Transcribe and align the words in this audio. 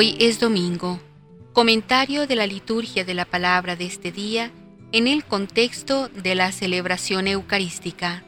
Hoy 0.00 0.16
es 0.18 0.40
domingo. 0.40 0.98
Comentario 1.52 2.26
de 2.26 2.34
la 2.34 2.46
liturgia 2.46 3.04
de 3.04 3.12
la 3.12 3.26
palabra 3.26 3.76
de 3.76 3.84
este 3.84 4.10
día 4.10 4.50
en 4.92 5.06
el 5.06 5.26
contexto 5.26 6.08
de 6.08 6.34
la 6.34 6.52
celebración 6.52 7.28
eucarística. 7.28 8.24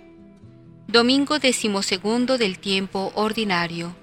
Domingo 0.87 1.38
decimosegundo 1.38 2.37
del 2.37 2.59
tiempo 2.59 3.11
ordinario. 3.14 3.97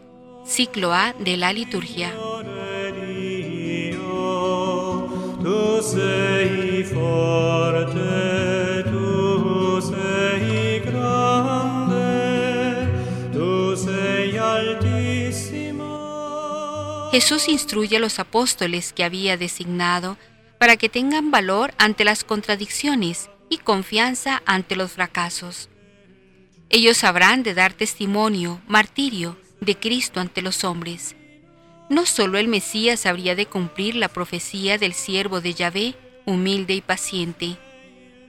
Ciclo 0.48 0.94
A 0.94 1.14
de 1.14 1.38
la 1.38 1.54
liturgia. 1.54 2.12
Jesús 17.12 17.50
instruye 17.50 17.98
a 17.98 18.00
los 18.00 18.20
apóstoles 18.20 18.94
que 18.94 19.04
había 19.04 19.38
designado 19.38 20.18
para 20.60 20.78
que 20.78 20.90
tengan 20.90 21.32
valor 21.32 21.74
ante 21.78 22.04
las 22.04 22.24
contradicciones 22.24 23.30
y 23.50 23.58
confianza 23.58 24.44
ante 24.46 24.76
los 24.76 24.92
fracasos. 24.92 25.70
Ellos 26.70 27.04
habrán 27.04 27.42
de 27.42 27.54
dar 27.56 27.74
testimonio, 27.74 28.62
martirio, 28.68 29.38
de 29.60 29.76
Cristo 29.76 30.20
ante 30.20 30.42
los 30.42 30.64
hombres. 30.64 31.16
No 31.90 32.06
solo 32.06 32.38
el 32.38 32.48
Mesías 32.48 33.06
habría 33.06 33.36
de 33.36 33.48
cumplir 33.48 33.96
la 33.96 34.10
profecía 34.10 34.78
del 34.78 34.94
siervo 34.94 35.42
de 35.42 35.56
Yahvé, 35.56 35.96
humilde 36.26 36.76
y 36.76 36.82
paciente, 36.82 37.58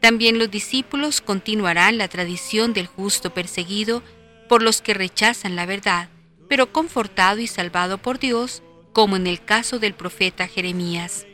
también 0.01 0.39
los 0.39 0.51
discípulos 0.51 1.21
continuarán 1.21 1.99
la 1.99 2.09
tradición 2.09 2.73
del 2.73 2.87
justo 2.87 3.35
perseguido 3.35 4.03
por 4.49 4.63
los 4.63 4.81
que 4.81 4.95
rechazan 4.95 5.57
la 5.57 5.67
verdad, 5.67 6.09
pero 6.49 6.73
confortado 6.73 7.39
y 7.41 7.47
salvado 7.47 7.99
por 7.99 8.19
Dios, 8.19 8.63
como 8.93 9.17
en 9.17 9.27
el 9.27 9.43
caso 9.43 9.79
del 9.79 9.95
profeta 9.95 10.47
Jeremías. 10.49 11.27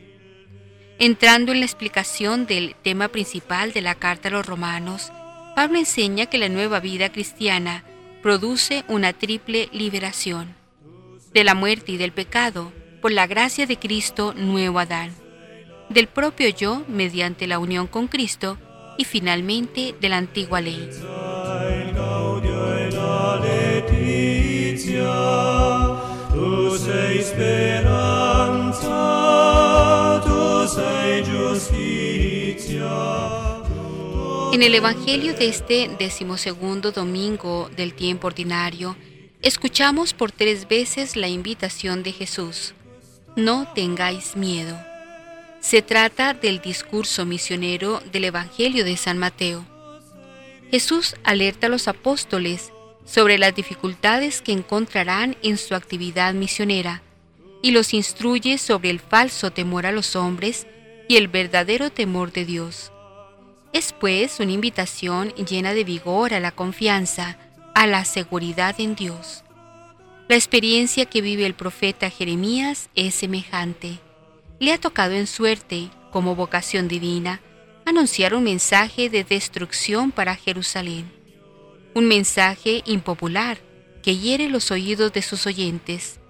Entrando 0.98 1.52
en 1.52 1.60
la 1.60 1.66
explicación 1.66 2.46
del 2.46 2.74
tema 2.82 3.08
principal 3.08 3.72
de 3.72 3.82
la 3.82 3.94
carta 3.94 4.28
a 4.28 4.32
los 4.32 4.46
romanos, 4.46 5.12
Pablo 5.54 5.78
enseña 5.78 6.26
que 6.26 6.38
la 6.38 6.48
nueva 6.48 6.80
vida 6.80 7.10
cristiana 7.10 7.84
produce 8.22 8.84
una 8.88 9.12
triple 9.12 9.68
liberación. 9.72 10.54
De 11.32 11.44
la 11.44 11.54
muerte 11.54 11.92
y 11.92 11.96
del 11.96 12.12
pecado, 12.12 12.72
por 13.02 13.12
la 13.12 13.26
gracia 13.26 13.66
de 13.66 13.78
Cristo, 13.78 14.34
nuevo 14.34 14.78
Adán. 14.78 15.12
Del 15.90 16.08
propio 16.08 16.48
yo, 16.48 16.82
mediante 16.88 17.46
la 17.46 17.58
unión 17.58 17.86
con 17.86 18.08
Cristo, 18.08 18.58
y 18.98 19.04
finalmente 19.04 19.94
de 20.00 20.08
la 20.08 20.16
antigua 20.16 20.60
ley. 20.60 20.90
Tu 26.36 26.76
sei 26.76 27.22
speranza, 27.22 29.00
giustizia. 31.24 32.92
En 34.52 34.62
el 34.62 34.74
Evangelio 34.74 35.32
de 35.32 35.48
este 35.48 35.88
decimosegundo 35.98 36.92
domingo 36.92 37.70
del 37.74 37.94
tiempo 37.94 38.26
ordinario, 38.26 38.96
escuchamos 39.40 40.12
por 40.12 40.30
tres 40.30 40.68
veces 40.68 41.16
la 41.16 41.28
invitación 41.28 42.02
de 42.02 42.12
Jesús. 42.12 42.74
No 43.34 43.72
tengáis 43.74 44.36
miedo. 44.36 44.78
Se 45.60 45.80
trata 45.80 46.34
del 46.34 46.60
discurso 46.60 47.24
misionero 47.24 48.02
del 48.12 48.24
Evangelio 48.24 48.84
de 48.84 48.98
San 48.98 49.16
Mateo. 49.16 49.64
Jesús 50.70 51.16
alerta 51.24 51.68
a 51.68 51.70
los 51.70 51.88
apóstoles 51.88 52.72
sobre 53.06 53.38
las 53.38 53.54
dificultades 53.54 54.42
que 54.42 54.52
encontrarán 54.52 55.36
en 55.42 55.56
su 55.56 55.74
actividad 55.74 56.34
misionera 56.34 57.02
y 57.62 57.70
los 57.70 57.94
instruye 57.94 58.58
sobre 58.58 58.90
el 58.90 59.00
falso 59.00 59.50
temor 59.52 59.86
a 59.86 59.92
los 59.92 60.16
hombres 60.16 60.66
y 61.08 61.16
el 61.16 61.28
verdadero 61.28 61.90
temor 61.90 62.32
de 62.32 62.44
Dios. 62.44 62.92
Es 63.72 63.92
pues 63.92 64.40
una 64.40 64.52
invitación 64.52 65.30
llena 65.34 65.72
de 65.72 65.84
vigor 65.84 66.34
a 66.34 66.40
la 66.40 66.50
confianza, 66.50 67.38
a 67.74 67.86
la 67.86 68.04
seguridad 68.04 68.74
en 68.78 68.94
Dios. 68.94 69.44
La 70.28 70.34
experiencia 70.34 71.06
que 71.06 71.20
vive 71.20 71.46
el 71.46 71.54
profeta 71.54 72.10
Jeremías 72.10 72.90
es 72.96 73.14
semejante. 73.14 74.00
Le 74.58 74.72
ha 74.72 74.78
tocado 74.78 75.12
en 75.14 75.26
suerte, 75.26 75.90
como 76.10 76.34
vocación 76.34 76.88
divina, 76.88 77.40
anunciar 77.84 78.34
un 78.34 78.42
mensaje 78.42 79.08
de 79.08 79.22
destrucción 79.22 80.10
para 80.10 80.34
Jerusalén. 80.34 81.15
Un 81.96 82.08
mensaje 82.08 82.82
impopular 82.84 83.56
que 84.02 84.18
hiere 84.18 84.50
los 84.50 84.70
oídos 84.70 85.14
de 85.14 85.22
sus 85.22 85.46
oyentes. 85.46 86.20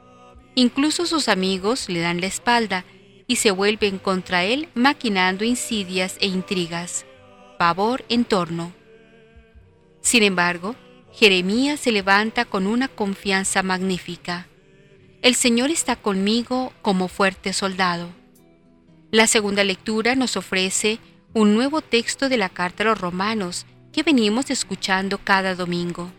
Incluso 0.55 1.07
sus 1.07 1.29
amigos 1.29 1.89
le 1.89 1.99
dan 1.99 2.21
la 2.21 2.29
espalda 2.29 2.85
y 3.27 3.35
se 3.35 3.51
vuelven 3.51 3.99
contra 3.99 4.45
él 4.45 4.69
maquinando 4.75 5.45
insidias 5.45 6.19
e 6.21 6.29
intrigas. 6.29 7.05
Pavor 7.59 8.05
en 8.09 8.25
torno. 8.25 8.73
Sin 10.03 10.23
embargo, 10.23 10.77
Jeremías 11.13 11.81
se 11.81 11.91
levanta 11.91 12.45
con 12.45 12.69
una 12.69 12.87
confianza 12.87 13.65
magnífica. 13.65 14.47
El 15.21 15.35
Señor 15.35 15.73
está 15.73 15.97
conmigo 15.97 16.73
como 16.81 17.09
fuerte 17.09 17.53
soldado. 17.53 18.11
La 19.11 19.27
segunda 19.27 19.65
lectura 19.65 20.15
nos 20.15 20.37
ofrece 20.37 21.01
un 21.33 21.57
nuevo 21.57 21.81
texto 21.81 22.29
de 22.29 22.37
la 22.37 22.51
carta 22.51 22.85
a 22.85 22.87
los 22.87 23.01
romanos 23.01 23.67
que 23.97 24.03
venimos 24.03 24.51
escuchando 24.51 25.17
cada 25.17 25.55
domingo. 25.55 26.13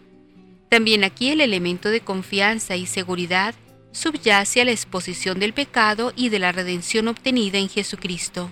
También 0.67 1.03
aquí 1.03 1.29
el 1.29 1.41
elemento 1.41 1.91
de 1.91 2.01
confianza 2.01 2.75
y 2.75 2.87
seguridad 2.87 3.53
subyace 3.91 4.61
a 4.61 4.65
la 4.65 4.71
exposición 4.71 5.39
del 5.39 5.53
pecado 5.53 6.11
y 6.15 6.29
de 6.29 6.39
la 6.39 6.51
redención 6.51 7.07
obtenida 7.07 7.59
en 7.59 7.69
Jesucristo. 7.69 8.49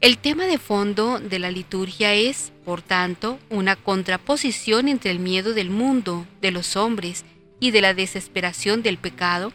El 0.00 0.16
tema 0.16 0.46
de 0.46 0.56
fondo 0.56 1.20
de 1.20 1.38
la 1.38 1.50
liturgia 1.50 2.14
es, 2.14 2.50
por 2.64 2.80
tanto, 2.80 3.38
una 3.50 3.76
contraposición 3.76 4.88
entre 4.88 5.10
el 5.10 5.18
miedo 5.18 5.52
del 5.52 5.68
mundo, 5.68 6.26
de 6.40 6.50
los 6.50 6.76
hombres 6.76 7.26
y 7.60 7.72
de 7.72 7.82
la 7.82 7.92
desesperación 7.92 8.82
del 8.82 8.96
pecado, 8.96 9.52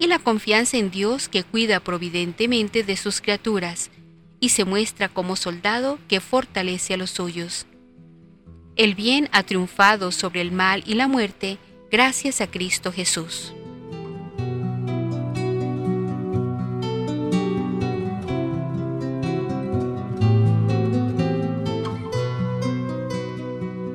y 0.00 0.08
la 0.08 0.18
confianza 0.18 0.76
en 0.76 0.90
Dios 0.90 1.28
que 1.28 1.44
cuida 1.44 1.78
providentemente 1.78 2.82
de 2.82 2.96
sus 2.96 3.20
criaturas 3.20 3.92
y 4.40 4.50
se 4.50 4.64
muestra 4.64 5.08
como 5.08 5.36
soldado 5.36 5.98
que 6.08 6.20
fortalece 6.20 6.94
a 6.94 6.96
los 6.96 7.10
suyos. 7.10 7.66
El 8.76 8.94
bien 8.94 9.28
ha 9.32 9.42
triunfado 9.42 10.12
sobre 10.12 10.40
el 10.40 10.52
mal 10.52 10.84
y 10.86 10.94
la 10.94 11.08
muerte 11.08 11.58
gracias 11.90 12.40
a 12.40 12.46
Cristo 12.48 12.92
Jesús. 12.92 13.52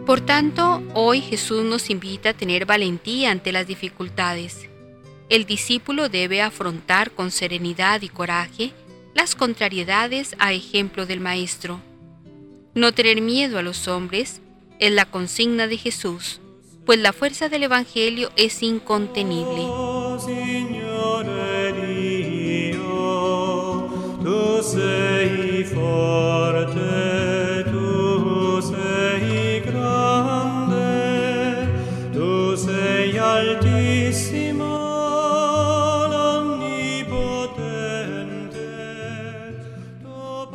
Por 0.06 0.22
tanto, 0.22 0.84
hoy 0.94 1.22
Jesús 1.22 1.64
nos 1.64 1.90
invita 1.90 2.30
a 2.30 2.34
tener 2.34 2.66
valentía 2.66 3.32
ante 3.32 3.52
las 3.52 3.66
dificultades. 3.66 4.70
El 5.30 5.46
discípulo 5.46 6.10
debe 6.10 6.42
afrontar 6.42 7.12
con 7.12 7.32
serenidad 7.32 8.02
y 8.02 8.10
coraje 8.10 8.74
las 9.14 9.36
contrariedades 9.36 10.36
a 10.40 10.54
ejemplo 10.54 11.06
del 11.06 11.20
Maestro. 11.20 11.80
No 12.76 12.92
tener 12.92 13.22
miedo 13.22 13.60
a 13.60 13.62
los 13.62 13.88
hombres 13.88 14.42
es 14.80 14.92
la 14.92 15.06
consigna 15.06 15.68
de 15.68 15.78
Jesús, 15.78 16.42
pues 16.86 17.00
la 17.00 17.14
fuerza 17.14 17.50
del 17.50 17.64
Evangelio 17.64 18.32
es 18.36 18.64
incontenible. 18.64 19.62
Oh, 19.62 20.18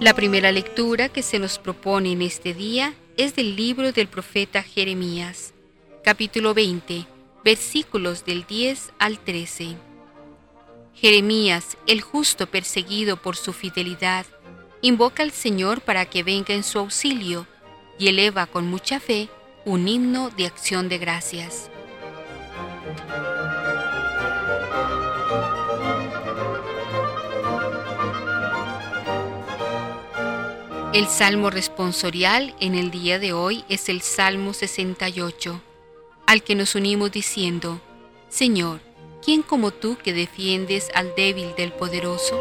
La 0.00 0.14
primera 0.14 0.52
lectura 0.52 1.08
que 1.08 1.24
se 1.24 1.40
nos 1.40 1.58
propone 1.58 2.12
en 2.12 2.22
este 2.22 2.54
día 2.54 2.94
es 3.16 3.34
del 3.34 3.56
libro 3.56 3.90
del 3.90 4.06
profeta 4.06 4.62
Jeremías, 4.62 5.54
capítulo 6.04 6.54
20, 6.54 7.04
versículos 7.44 8.24
del 8.24 8.46
10 8.46 8.92
al 9.00 9.18
13. 9.18 9.74
Jeremías, 10.94 11.76
el 11.88 12.00
justo 12.00 12.46
perseguido 12.46 13.16
por 13.16 13.34
su 13.34 13.52
fidelidad, 13.52 14.24
invoca 14.82 15.24
al 15.24 15.32
Señor 15.32 15.80
para 15.80 16.04
que 16.04 16.22
venga 16.22 16.54
en 16.54 16.62
su 16.62 16.78
auxilio 16.78 17.48
y 17.98 18.06
eleva 18.06 18.46
con 18.46 18.68
mucha 18.68 19.00
fe 19.00 19.28
un 19.64 19.88
himno 19.88 20.30
de 20.30 20.46
acción 20.46 20.88
de 20.88 20.98
gracias. 20.98 21.70
El 30.94 31.06
salmo 31.06 31.50
responsorial 31.50 32.54
en 32.60 32.74
el 32.74 32.90
día 32.90 33.18
de 33.18 33.34
hoy 33.34 33.62
es 33.68 33.90
el 33.90 34.00
Salmo 34.00 34.54
68, 34.54 35.60
al 36.24 36.42
que 36.42 36.54
nos 36.54 36.74
unimos 36.74 37.12
diciendo, 37.12 37.82
Señor, 38.30 38.80
¿quién 39.22 39.42
como 39.42 39.70
tú 39.70 39.98
que 40.02 40.14
defiendes 40.14 40.90
al 40.94 41.14
débil 41.14 41.54
del 41.56 41.72
poderoso? 41.72 42.40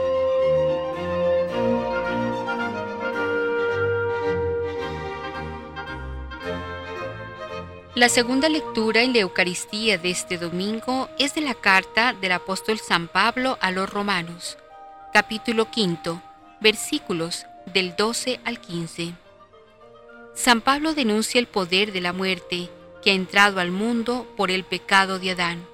La 7.96 8.08
segunda 8.08 8.48
lectura 8.48 9.02
en 9.02 9.12
la 9.12 9.20
Eucaristía 9.20 9.98
de 9.98 10.10
este 10.10 10.38
domingo 10.38 11.10
es 11.20 11.36
de 11.36 11.42
la 11.42 11.54
carta 11.54 12.14
del 12.14 12.32
apóstol 12.32 12.80
San 12.80 13.10
Pablo 13.10 13.58
a 13.60 13.72
los 13.72 13.90
romanos, 13.90 14.58
capítulo 15.12 15.70
quinto, 15.70 16.22
versículos 16.62 17.46
del 17.74 17.96
12 17.96 18.40
al 18.44 18.60
15. 18.60 19.14
San 20.34 20.62
Pablo 20.62 20.94
denuncia 20.94 21.40
el 21.40 21.48
poder 21.48 21.92
de 21.92 22.02
la 22.02 22.14
muerte 22.14 22.70
que 23.04 23.12
ha 23.12 23.14
entrado 23.14 23.60
al 23.60 23.72
mundo 23.72 24.28
por 24.38 24.52
el 24.52 24.64
pecado 24.64 25.20
de 25.20 25.32
Adán. 25.32 25.66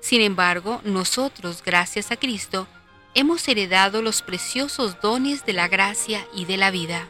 Sin 0.00 0.20
embargo, 0.20 0.80
nosotros, 0.84 1.62
gracias 1.64 2.10
a 2.10 2.16
Cristo, 2.16 2.66
hemos 3.14 3.46
heredado 3.48 4.02
los 4.02 4.22
preciosos 4.22 5.00
dones 5.00 5.44
de 5.44 5.52
la 5.52 5.68
gracia 5.68 6.26
y 6.34 6.44
de 6.44 6.56
la 6.56 6.70
vida. 6.70 7.08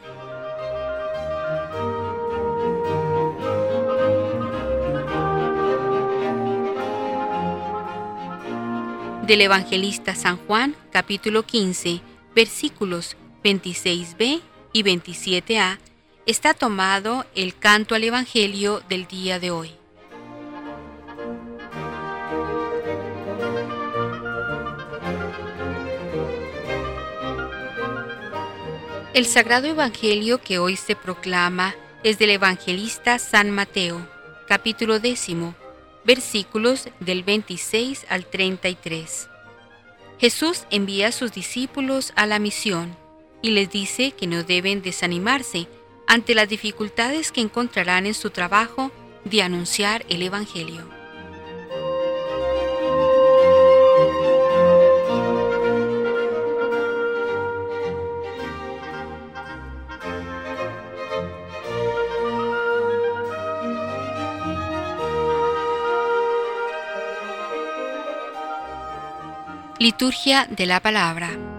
del 9.31 9.39
evangelista 9.39 10.13
San 10.13 10.35
Juan, 10.35 10.75
capítulo 10.91 11.43
15, 11.43 12.01
versículos 12.35 13.15
26b 13.43 14.41
y 14.73 14.83
27a, 14.83 15.79
está 16.25 16.53
tomado 16.53 17.25
el 17.35 17.57
canto 17.57 17.95
al 17.95 18.03
Evangelio 18.03 18.81
del 18.87 19.07
día 19.07 19.39
de 19.39 19.51
hoy. 19.51 19.71
El 29.13 29.25
sagrado 29.25 29.67
Evangelio 29.67 30.41
que 30.41 30.57
hoy 30.57 30.77
se 30.77 30.95
proclama 30.95 31.75
es 32.03 32.17
del 32.17 32.29
evangelista 32.29 33.19
San 33.19 33.51
Mateo, 33.51 34.07
capítulo 34.47 34.99
décimo, 34.99 35.53
versículos 36.05 36.87
del 36.99 37.23
26 37.23 38.05
al 38.09 38.25
33. 38.25 39.27
Jesús 40.17 40.65
envía 40.69 41.09
a 41.09 41.11
sus 41.11 41.33
discípulos 41.33 42.13
a 42.15 42.25
la 42.25 42.39
misión 42.39 43.00
y 43.41 43.51
les 43.51 43.69
dice 43.69 44.11
que 44.11 44.27
no 44.27 44.43
deben 44.43 44.81
desanimarse 44.81 45.67
ante 46.07 46.35
las 46.35 46.49
dificultades 46.49 47.31
que 47.31 47.41
encontrarán 47.41 48.05
en 48.05 48.13
su 48.13 48.29
trabajo 48.29 48.91
de 49.25 49.41
anunciar 49.41 50.05
el 50.09 50.21
Evangelio. 50.23 50.89
Liturgia 69.79 70.45
de 70.45 70.67
la 70.67 70.79
Palabra. 70.79 71.50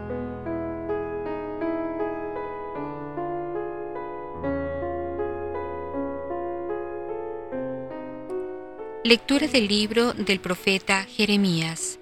Lectura 9.13 9.47
del 9.47 9.69
libro 9.69 10.15
del 10.15 10.41
profeta 10.41 11.05
Jeremías. 11.05 11.99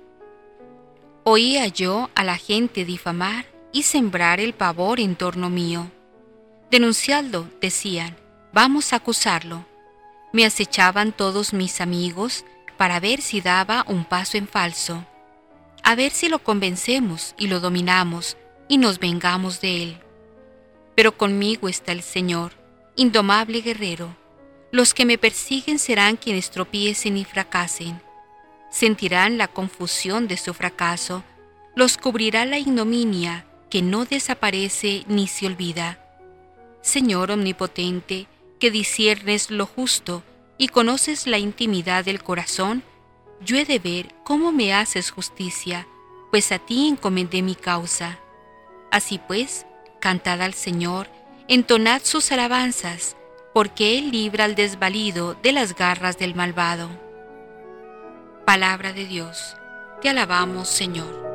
Oía 1.25 1.67
yo 1.67 2.09
a 2.15 2.23
la 2.23 2.37
gente 2.37 2.85
difamar 2.85 3.47
y 3.73 3.83
sembrar 3.83 4.39
el 4.39 4.55
pavor 4.55 5.01
en 5.01 5.17
torno 5.17 5.51
mío. 5.51 5.91
Denunciadlo, 6.71 7.49
decían, 7.61 8.17
vamos 8.53 8.93
a 8.93 8.97
acusarlo. 8.99 9.67
Me 10.33 10.47
acechaban 10.47 11.11
todos 11.11 11.53
mis 11.53 11.81
amigos 11.81 12.45
para 12.77 13.01
ver 13.01 13.21
si 13.23 13.41
daba 13.41 13.85
un 13.89 14.05
paso 14.05 14.39
en 14.39 14.47
falso 14.47 15.05
a 15.83 15.97
ver 15.97 16.13
si 16.13 16.29
lo 16.29 16.39
convencemos 16.45 17.35
y 17.37 17.49
lo 17.49 17.59
dominamos 17.59 18.37
y 18.69 18.79
nos 18.79 19.01
vengamos 19.01 19.61
de 19.61 19.83
él. 19.83 19.99
Pero 20.95 21.19
conmigo 21.19 21.69
está 21.69 21.91
el 21.91 22.05
Señor, 22.05 22.53
indomable 22.95 23.63
guerrero. 23.63 24.20
Los 24.73 24.95
que 24.95 25.05
me 25.05 25.19
persiguen 25.19 25.79
serán 25.79 26.17
quienes 26.17 26.51
tropiecen 26.51 27.17
y 27.17 27.25
fracasen. 27.25 28.01
Sentirán 28.71 29.37
la 29.37 29.49
confusión 29.49 30.29
de 30.29 30.37
su 30.37 30.55
fracaso, 30.55 31.25
los 31.75 31.97
cubrirá 31.97 32.45
la 32.45 32.59
ignominia 32.59 33.47
que 33.69 33.83
no 33.83 34.05
desaparece 34.05 35.05
ni 35.09 35.27
se 35.27 35.47
olvida. 35.47 35.99
Señor 36.83 37.31
omnipotente, 37.31 38.27
que 38.61 38.71
disiernes 38.71 39.51
lo 39.51 39.67
justo 39.67 40.23
y 40.59 40.69
conoces 40.69 41.27
la 41.27 41.39
intimidad 41.39 42.05
del 42.05 42.23
corazón, 42.23 42.83
yo 43.45 43.57
he 43.57 43.65
de 43.65 43.79
ver 43.79 44.15
cómo 44.25 44.53
me 44.53 44.75
haces 44.75 45.11
justicia, 45.11 45.87
pues 46.31 46.53
a 46.53 46.59
ti 46.59 46.89
encomendé 46.89 47.43
mi 47.43 47.55
causa. 47.55 48.19
Así 48.91 49.19
pues, 49.19 49.67
cantad 50.01 50.43
al 50.43 50.55
Señor, 50.55 51.09
entonad 51.49 52.03
sus 52.05 52.31
alabanzas, 52.33 53.17
porque 53.53 53.99
Él 53.99 54.11
libra 54.11 54.45
al 54.45 54.55
desvalido 54.55 55.35
de 55.35 55.53
las 55.53 55.75
garras 55.75 56.19
del 56.19 56.35
malvado. 56.35 56.89
Palabra 58.45 58.93
de 58.93 59.07
Dios, 59.07 59.57
te 60.01 60.09
alabamos 60.09 60.69
Señor. 60.69 61.31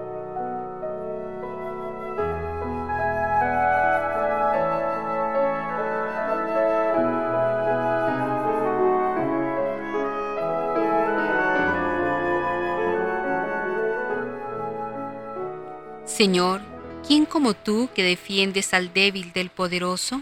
Señor, 16.05 16.61
¿quién 17.05 17.25
como 17.25 17.53
tú 17.53 17.89
que 17.93 18.01
defiendes 18.01 18.73
al 18.73 18.93
débil 18.93 19.33
del 19.33 19.49
poderoso? 19.49 20.21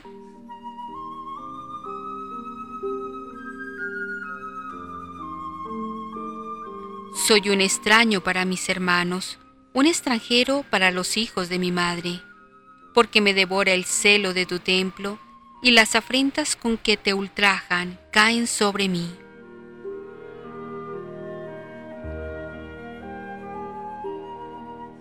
Soy 7.25 7.49
un 7.49 7.61
extraño 7.61 8.19
para 8.19 8.43
mis 8.43 8.67
hermanos, 8.67 9.39
un 9.71 9.85
extranjero 9.85 10.65
para 10.69 10.91
los 10.91 11.15
hijos 11.15 11.47
de 11.47 11.57
mi 11.57 11.71
madre, 11.71 12.21
porque 12.93 13.21
me 13.21 13.33
devora 13.33 13.71
el 13.71 13.85
celo 13.85 14.33
de 14.33 14.45
tu 14.45 14.59
templo 14.59 15.17
y 15.61 15.71
las 15.71 15.95
afrentas 15.95 16.57
con 16.57 16.75
que 16.77 16.97
te 16.97 17.13
ultrajan 17.13 17.97
caen 18.11 18.45
sobre 18.45 18.89
mí. 18.89 19.09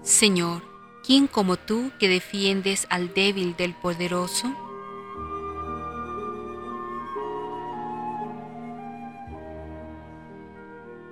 Señor, 0.04 0.62
¿quién 1.04 1.26
como 1.26 1.56
tú 1.56 1.90
que 1.98 2.06
defiendes 2.06 2.86
al 2.88 3.12
débil 3.14 3.56
del 3.56 3.74
poderoso? 3.74 4.54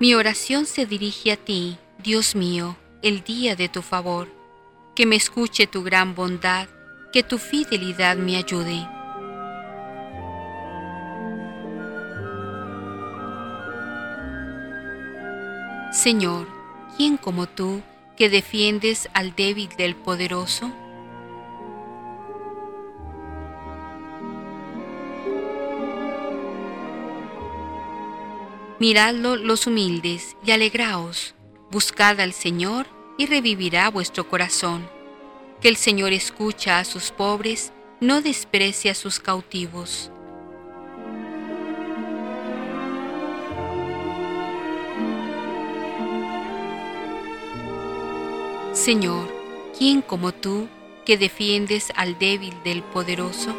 Mi 0.01 0.15
oración 0.15 0.65
se 0.65 0.87
dirige 0.87 1.31
a 1.31 1.37
ti, 1.37 1.77
Dios 2.03 2.35
mío, 2.35 2.75
el 3.03 3.23
día 3.23 3.55
de 3.55 3.69
tu 3.69 3.83
favor, 3.83 4.29
que 4.95 5.05
me 5.05 5.15
escuche 5.15 5.67
tu 5.67 5.83
gran 5.83 6.15
bondad, 6.15 6.67
que 7.13 7.21
tu 7.21 7.37
fidelidad 7.37 8.17
me 8.17 8.35
ayude. 8.35 8.83
Señor, 15.91 16.47
¿quién 16.97 17.17
como 17.17 17.45
tú 17.45 17.83
que 18.17 18.31
defiendes 18.31 19.07
al 19.13 19.35
débil 19.35 19.69
del 19.77 19.95
poderoso? 19.95 20.71
Miradlo 28.81 29.35
los 29.35 29.67
humildes 29.67 30.35
y 30.43 30.49
alegraos, 30.49 31.35
buscad 31.69 32.19
al 32.19 32.33
Señor 32.33 32.87
y 33.15 33.27
revivirá 33.27 33.91
vuestro 33.91 34.27
corazón. 34.27 34.89
Que 35.61 35.67
el 35.67 35.75
Señor 35.75 36.13
escucha 36.13 36.79
a 36.79 36.83
sus 36.83 37.11
pobres, 37.11 37.73
no 37.99 38.23
desprecia 38.23 38.93
a 38.93 38.95
sus 38.95 39.19
cautivos. 39.19 40.09
Señor, 48.73 49.31
¿quién 49.77 50.01
como 50.01 50.31
tú 50.31 50.67
que 51.05 51.19
defiendes 51.19 51.93
al 51.95 52.17
débil 52.17 52.55
del 52.63 52.81
poderoso? 52.81 53.55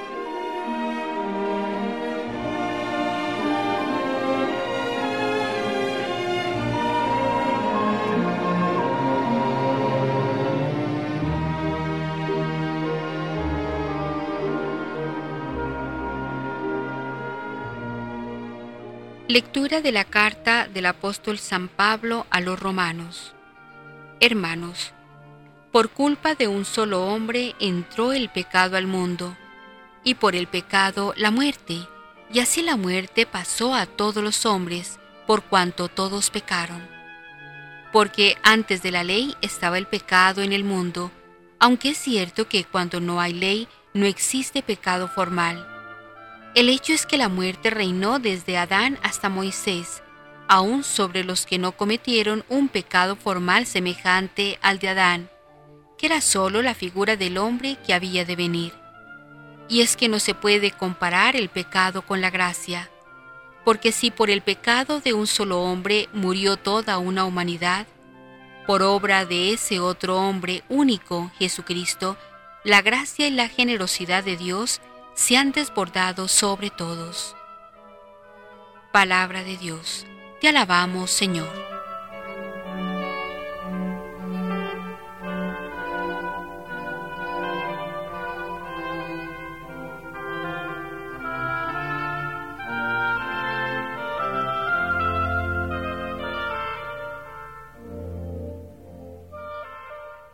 Lectura 19.33 19.81
de 19.81 19.93
la 19.93 20.05
carta 20.05 20.69
del 20.69 20.85
apóstol 20.85 21.39
San 21.39 21.69
Pablo 21.69 22.27
a 22.29 22.43
los 22.43 22.61
romanos. 22.61 23.33
Hermanos, 24.21 24.93
por 25.71 25.89
culpa 25.89 26.35
de 26.35 26.49
un 26.49 26.67
solo 26.67 27.07
hombre 27.07 27.55
entró 27.59 28.12
el 28.12 28.29
pecado 28.29 28.77
al 28.77 28.87
mundo, 28.87 29.35
y 30.05 30.17
por 30.17 30.37
el 30.37 30.49
pecado 30.49 31.15
la 31.17 31.31
muerte, 31.31 31.79
y 32.31 32.41
así 32.41 32.61
la 32.61 32.77
muerte 32.77 33.25
pasó 33.25 33.75
a 33.75 33.87
todos 33.87 34.23
los 34.23 34.45
hombres, 34.45 35.01
por 35.27 35.43
cuanto 35.45 35.89
todos 35.89 36.29
pecaron. 36.29 36.87
Porque 37.91 38.37
antes 38.43 38.83
de 38.83 38.91
la 38.91 39.03
ley 39.03 39.35
estaba 39.41 39.79
el 39.79 39.87
pecado 39.87 40.43
en 40.43 40.53
el 40.53 40.62
mundo, 40.62 41.11
aunque 41.59 41.93
es 41.93 41.97
cierto 41.97 42.49
que 42.49 42.65
cuando 42.65 43.01
no 43.01 43.19
hay 43.19 43.33
ley 43.33 43.67
no 43.95 44.05
existe 44.05 44.62
pecado 44.62 45.09
formal. 45.09 45.72
El 46.55 46.69
hecho 46.69 46.93
es 46.93 47.07
que 47.07 47.17
la 47.17 47.31
muerte 47.31 47.71
reinó 47.71 48.19
desde 48.19 48.59
Adán 48.59 48.99
hasta 49.03 49.31
Moisés, 49.31 50.03
aún 50.49 50.85
sobre 50.85 51.25
los 51.25 51.47
que 51.47 51.59
no 51.59 51.73
cometieron 51.73 52.45
un 52.51 52.69
pecado 52.69 53.17
formal 53.17 53.65
semejante 53.65 54.59
al 54.61 54.79
de 54.79 54.91
Adán, 54.91 55.31
que 55.97 56.07
era 56.07 56.21
solo 56.21 56.61
la 56.61 56.75
figura 56.75 57.17
del 57.17 57.39
hombre 57.39 57.79
que 57.87 57.95
había 57.95 58.27
de 58.27 58.37
venir. 58.37 58.75
Y 59.71 59.81
es 59.81 59.97
que 59.97 60.11
no 60.11 60.19
se 60.19 60.35
puede 60.35 60.73
comparar 60.73 61.37
el 61.37 61.49
pecado 61.49 62.03
con 62.03 62.21
la 62.21 62.29
gracia, 62.29 62.91
porque 63.65 63.91
si 63.91 64.11
por 64.11 64.29
el 64.29 64.43
pecado 64.43 65.01
de 65.01 65.15
un 65.15 65.27
solo 65.27 65.63
hombre 65.63 66.11
murió 66.13 66.59
toda 66.59 66.99
una 66.99 67.25
humanidad, 67.25 67.87
por 68.67 68.83
obra 68.83 69.25
de 69.25 69.55
ese 69.55 69.81
otro 69.81 70.19
hombre 70.19 70.65
único, 70.69 71.31
Jesucristo, 71.39 72.19
la 72.63 72.83
gracia 72.83 73.27
y 73.27 73.31
la 73.31 73.49
generosidad 73.49 74.23
de 74.23 74.37
Dios 74.37 74.83
se 75.14 75.37
han 75.37 75.52
desbordado 75.52 76.28
sobre 76.28 76.71
todos. 76.71 77.37
Palabra 78.92 79.45
de 79.45 79.57
Dios, 79.57 80.07
te 80.40 80.49
alabamos 80.49 81.11
Señor. 81.11 81.73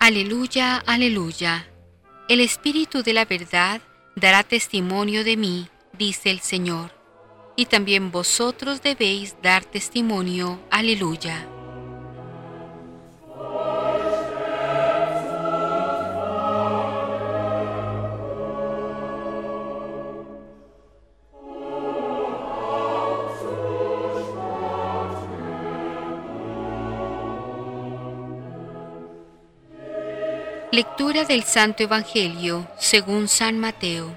Aleluya, 0.01 0.83
aleluya. 0.87 1.69
El 2.31 2.41
Espíritu 2.41 3.03
de 3.03 3.13
la 3.13 3.27
verdad 3.27 3.83
dará 4.21 4.43
testimonio 4.43 5.25
de 5.25 5.37
mí, 5.37 5.69
dice 5.93 6.31
el 6.31 6.41
Señor, 6.41 6.91
y 7.57 7.67
también 7.67 8.11
vosotros 8.11 8.83
debéis 8.83 9.37
dar 9.43 9.65
testimonio. 9.65 10.61
Aleluya. 10.71 11.58
Lectura 30.79 31.25
del 31.25 31.43
Santo 31.43 31.83
Evangelio 31.83 32.71
según 32.79 33.27
San 33.27 33.59
Mateo. 33.59 34.17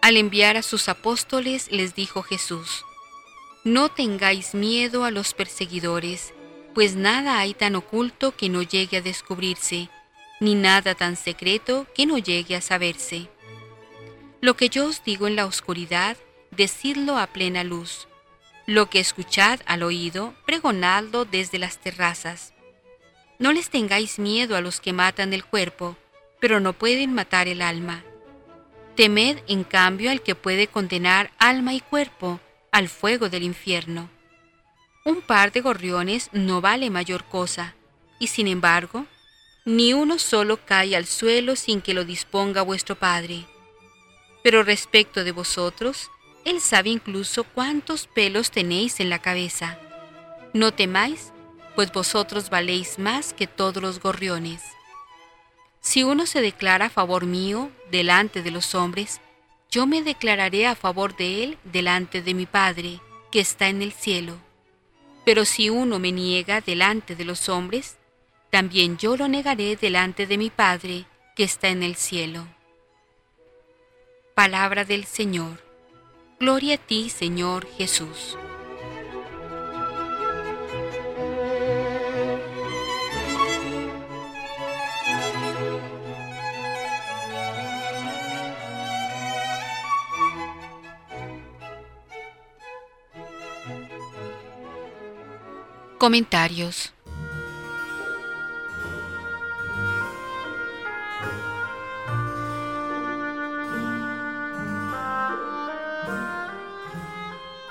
Al 0.00 0.16
enviar 0.16 0.56
a 0.56 0.62
sus 0.62 0.88
apóstoles 0.88 1.66
les 1.72 1.96
dijo 1.96 2.22
Jesús, 2.22 2.84
No 3.64 3.88
tengáis 3.88 4.54
miedo 4.54 5.02
a 5.02 5.10
los 5.10 5.34
perseguidores, 5.34 6.32
pues 6.76 6.94
nada 6.94 7.40
hay 7.40 7.54
tan 7.54 7.74
oculto 7.74 8.36
que 8.36 8.48
no 8.48 8.62
llegue 8.62 8.98
a 8.98 9.02
descubrirse, 9.02 9.88
ni 10.38 10.54
nada 10.54 10.94
tan 10.94 11.16
secreto 11.16 11.88
que 11.92 12.06
no 12.06 12.18
llegue 12.18 12.54
a 12.54 12.60
saberse. 12.60 13.28
Lo 14.40 14.56
que 14.56 14.68
yo 14.68 14.86
os 14.86 15.02
digo 15.02 15.26
en 15.26 15.34
la 15.34 15.46
oscuridad, 15.46 16.16
decidlo 16.52 17.18
a 17.18 17.26
plena 17.26 17.64
luz. 17.64 18.06
Lo 18.66 18.88
que 18.88 19.00
escuchad 19.00 19.58
al 19.66 19.82
oído, 19.82 20.34
pregonadlo 20.46 21.24
desde 21.24 21.58
las 21.58 21.78
terrazas. 21.78 22.54
No 23.42 23.52
les 23.52 23.70
tengáis 23.70 24.20
miedo 24.20 24.54
a 24.54 24.60
los 24.60 24.80
que 24.80 24.92
matan 24.92 25.32
el 25.32 25.44
cuerpo, 25.44 25.96
pero 26.38 26.60
no 26.60 26.74
pueden 26.74 27.12
matar 27.12 27.48
el 27.48 27.60
alma. 27.60 28.04
Temed 28.94 29.38
en 29.48 29.64
cambio 29.64 30.12
al 30.12 30.22
que 30.22 30.36
puede 30.36 30.68
condenar 30.68 31.32
alma 31.38 31.74
y 31.74 31.80
cuerpo 31.80 32.38
al 32.70 32.88
fuego 32.88 33.30
del 33.30 33.42
infierno. 33.42 34.08
Un 35.04 35.22
par 35.22 35.50
de 35.50 35.60
gorriones 35.60 36.30
no 36.30 36.60
vale 36.60 36.88
mayor 36.88 37.24
cosa, 37.24 37.74
y 38.20 38.28
sin 38.28 38.46
embargo, 38.46 39.06
ni 39.64 39.92
uno 39.92 40.20
solo 40.20 40.64
cae 40.64 40.94
al 40.94 41.06
suelo 41.06 41.56
sin 41.56 41.80
que 41.80 41.94
lo 41.94 42.04
disponga 42.04 42.62
vuestro 42.62 42.94
Padre. 42.94 43.44
Pero 44.44 44.62
respecto 44.62 45.24
de 45.24 45.32
vosotros, 45.32 46.12
Él 46.44 46.60
sabe 46.60 46.90
incluso 46.90 47.42
cuántos 47.42 48.06
pelos 48.06 48.52
tenéis 48.52 49.00
en 49.00 49.10
la 49.10 49.18
cabeza. 49.18 49.80
No 50.54 50.72
temáis, 50.72 51.32
pues 51.74 51.92
vosotros 51.92 52.50
valéis 52.50 52.98
más 52.98 53.32
que 53.32 53.46
todos 53.46 53.82
los 53.82 54.00
gorriones. 54.00 54.62
Si 55.80 56.04
uno 56.04 56.26
se 56.26 56.40
declara 56.40 56.86
a 56.86 56.90
favor 56.90 57.26
mío 57.26 57.70
delante 57.90 58.42
de 58.42 58.50
los 58.50 58.74
hombres, 58.74 59.20
yo 59.70 59.86
me 59.86 60.02
declararé 60.02 60.66
a 60.66 60.74
favor 60.74 61.16
de 61.16 61.42
él 61.42 61.58
delante 61.64 62.22
de 62.22 62.34
mi 62.34 62.46
Padre, 62.46 63.00
que 63.30 63.40
está 63.40 63.68
en 63.68 63.82
el 63.82 63.92
cielo. 63.92 64.36
Pero 65.24 65.44
si 65.44 65.70
uno 65.70 65.98
me 65.98 66.12
niega 66.12 66.60
delante 66.60 67.16
de 67.16 67.24
los 67.24 67.48
hombres, 67.48 67.96
también 68.50 68.98
yo 68.98 69.16
lo 69.16 69.28
negaré 69.28 69.76
delante 69.76 70.26
de 70.26 70.36
mi 70.36 70.50
Padre, 70.50 71.06
que 71.34 71.44
está 71.44 71.68
en 71.68 71.82
el 71.82 71.96
cielo. 71.96 72.46
Palabra 74.34 74.84
del 74.84 75.04
Señor. 75.04 75.62
Gloria 76.38 76.74
a 76.74 76.78
ti, 76.78 77.08
Señor 77.08 77.66
Jesús. 77.78 78.36
Comentarios. 96.02 96.92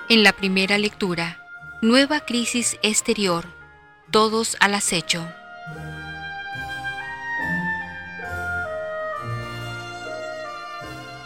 En 0.08 0.24
la 0.24 0.32
primera 0.32 0.78
lectura, 0.78 1.46
nueva 1.82 2.22
crisis 2.22 2.78
exterior, 2.84 3.48
todos 4.12 4.56
al 4.62 4.76
acecho. 4.76 5.28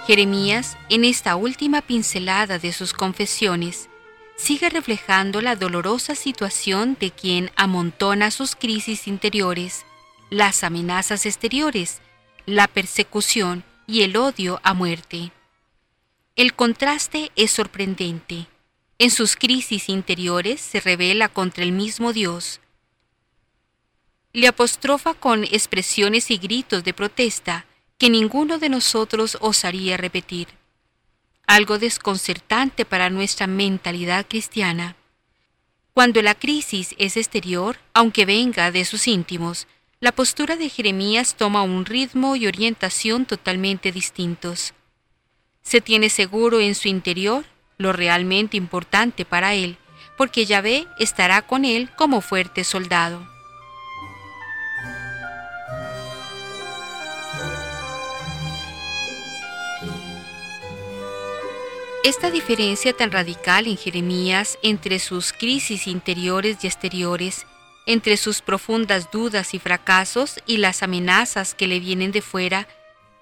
Jeremías, 0.07 0.75
en 0.89 1.05
esta 1.05 1.35
última 1.35 1.83
pincelada 1.83 2.57
de 2.57 2.73
sus 2.73 2.93
confesiones, 2.93 3.91
sigue 4.35 4.69
reflejando 4.69 5.41
la 5.41 5.55
dolorosa 5.55 6.15
situación 6.15 6.97
de 6.99 7.11
quien 7.11 7.51
amontona 7.55 8.31
sus 8.31 8.55
crisis 8.55 9.07
interiores, 9.07 9.85
las 10.29 10.63
amenazas 10.63 11.25
exteriores, 11.25 12.01
la 12.45 12.67
persecución 12.67 13.63
y 13.87 14.03
el 14.03 14.17
odio 14.17 14.59
a 14.63 14.73
muerte. 14.73 15.31
El 16.35 16.53
contraste 16.53 17.31
es 17.35 17.51
sorprendente. 17.51 18.47
En 18.97 19.09
sus 19.09 19.35
crisis 19.35 19.89
interiores 19.89 20.61
se 20.61 20.79
revela 20.79 21.29
contra 21.29 21.63
el 21.63 21.71
mismo 21.71 22.13
Dios. 22.13 22.61
Le 24.33 24.47
apostrofa 24.47 25.13
con 25.13 25.45
expresiones 25.45 26.29
y 26.29 26.37
gritos 26.37 26.83
de 26.83 26.93
protesta 26.93 27.65
que 27.97 28.09
ninguno 28.09 28.57
de 28.57 28.67
nosotros 28.67 29.37
osaría 29.39 29.95
repetir 29.95 30.47
algo 31.47 31.79
desconcertante 31.79 32.85
para 32.85 33.09
nuestra 33.09 33.47
mentalidad 33.47 34.25
cristiana. 34.27 34.95
Cuando 35.93 36.21
la 36.21 36.35
crisis 36.35 36.95
es 36.97 37.17
exterior, 37.17 37.77
aunque 37.93 38.25
venga 38.25 38.71
de 38.71 38.83
sus 38.85 39.07
íntimos, 39.07 39.67
la 39.99 40.11
postura 40.11 40.55
de 40.57 40.69
Jeremías 40.69 41.35
toma 41.35 41.63
un 41.63 41.85
ritmo 41.85 42.35
y 42.35 42.47
orientación 42.47 43.25
totalmente 43.25 43.91
distintos. 43.91 44.73
Se 45.61 45.81
tiene 45.81 46.09
seguro 46.09 46.59
en 46.59 46.75
su 46.75 46.89
interior 46.89 47.45
lo 47.77 47.93
realmente 47.93 48.57
importante 48.57 49.25
para 49.25 49.53
él, 49.53 49.77
porque 50.17 50.45
Yahvé 50.45 50.87
estará 50.99 51.41
con 51.41 51.65
él 51.65 51.89
como 51.95 52.21
fuerte 52.21 52.63
soldado. 52.63 53.34
Esta 62.05 62.29
diferencia 62.29 62.93
tan 62.93 63.11
radical 63.11 63.65
en 63.65 63.77
Jeremías 63.77 64.59
entre 64.61 64.99
sus 64.99 65.33
crisis 65.33 65.87
interiores 65.87 66.57
y 66.61 66.67
exteriores, 66.67 67.47
entre 67.87 68.15
sus 68.17 68.43
profundas 68.43 69.09
dudas 69.09 69.55
y 69.55 69.59
fracasos 69.59 70.39
y 70.45 70.57
las 70.57 70.83
amenazas 70.83 71.55
que 71.55 71.65
le 71.65 71.79
vienen 71.79 72.11
de 72.11 72.21
fuera, 72.21 72.67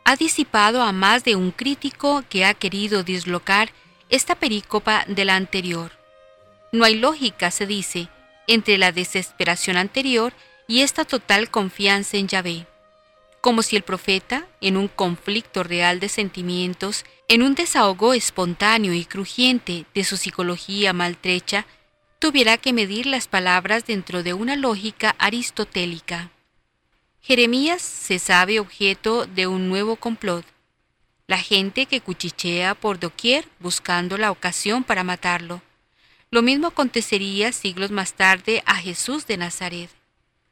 ha 0.04 0.18
disipado 0.18 0.82
a 0.82 0.92
más 0.92 1.24
de 1.24 1.38
un 1.38 1.52
crítico 1.52 2.26
que 2.28 2.44
ha 2.44 2.54
querido 2.56 3.04
dislocar 3.04 3.72
esta 4.10 4.36
perícopa 4.36 5.06
de 5.08 5.24
la 5.24 5.38
anterior. 5.38 5.94
No 6.74 6.84
hay 6.84 6.96
lógica, 6.96 7.52
se 7.52 7.66
dice, 7.66 8.10
entre 8.48 8.78
la 8.78 8.92
desesperación 8.92 9.78
anterior 9.78 10.34
y 10.68 10.82
esta 10.82 11.06
total 11.06 11.50
confianza 11.50 12.18
en 12.18 12.28
Yahvé, 12.28 12.68
como 13.44 13.62
si 13.62 13.76
el 13.76 13.84
profeta, 13.84 14.48
en 14.62 14.78
un 14.78 14.88
conflicto 14.88 15.64
real 15.64 16.00
de 16.00 16.08
sentimientos, 16.08 17.04
en 17.28 17.44
un 17.44 17.56
desahogo 17.56 18.14
espontáneo 18.14 18.94
y 18.94 19.04
crujiente 19.04 19.86
de 19.94 20.06
su 20.06 20.16
psicología 20.16 20.94
maltrecha, 20.94 21.66
tuviera 22.20 22.58
que 22.58 22.72
medir 22.72 23.06
las 23.06 23.28
palabras 23.28 23.86
dentro 23.86 24.24
de 24.24 24.34
una 24.34 24.56
lógica 24.56 25.14
aristotélica. 25.20 26.32
Jeremías 27.20 27.82
se 27.82 28.18
sabe 28.18 28.62
objeto 28.62 29.26
de 29.26 29.46
un 29.46 29.68
nuevo 29.68 29.98
complot, 29.98 30.46
la 31.28 31.38
gente 31.38 31.86
que 31.86 32.00
cuchichea 32.00 32.76
por 32.76 32.98
doquier 32.98 33.46
buscando 33.60 34.18
la 34.18 34.32
ocasión 34.32 34.86
para 34.86 35.04
matarlo. 35.04 35.62
Lo 36.32 36.44
mismo 36.44 36.68
acontecería 36.68 37.52
siglos 37.52 37.92
más 37.92 38.14
tarde 38.14 38.64
a 38.66 38.76
Jesús 38.76 39.28
de 39.28 39.36
Nazaret. 39.36 39.90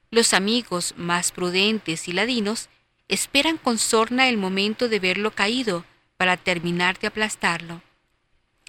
Los 0.10 0.34
amigos 0.34 0.94
más 0.98 1.32
prudentes 1.32 2.10
y 2.10 2.12
ladinos 2.12 2.68
esperan 3.12 3.58
con 3.58 3.78
sorna 3.78 4.30
el 4.30 4.38
momento 4.38 4.88
de 4.88 5.00
verlo 5.00 5.32
caído 5.32 5.84
para 6.16 6.38
terminar 6.38 6.98
de 6.98 7.08
aplastarlo. 7.08 7.82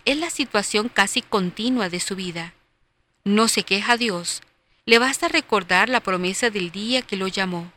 Es 0.04 0.16
la 0.16 0.30
situación 0.30 0.88
casi 0.88 1.22
continua 1.22 1.88
de 1.88 2.00
su 2.00 2.16
vida. 2.16 2.52
No 3.24 3.46
se 3.46 3.62
queja 3.62 3.96
Dios, 3.96 4.42
le 4.84 4.98
basta 4.98 5.28
recordar 5.28 5.88
la 5.88 6.00
promesa 6.00 6.50
del 6.50 6.72
día 6.72 7.02
que 7.02 7.16
lo 7.16 7.28
llamó. 7.28 7.72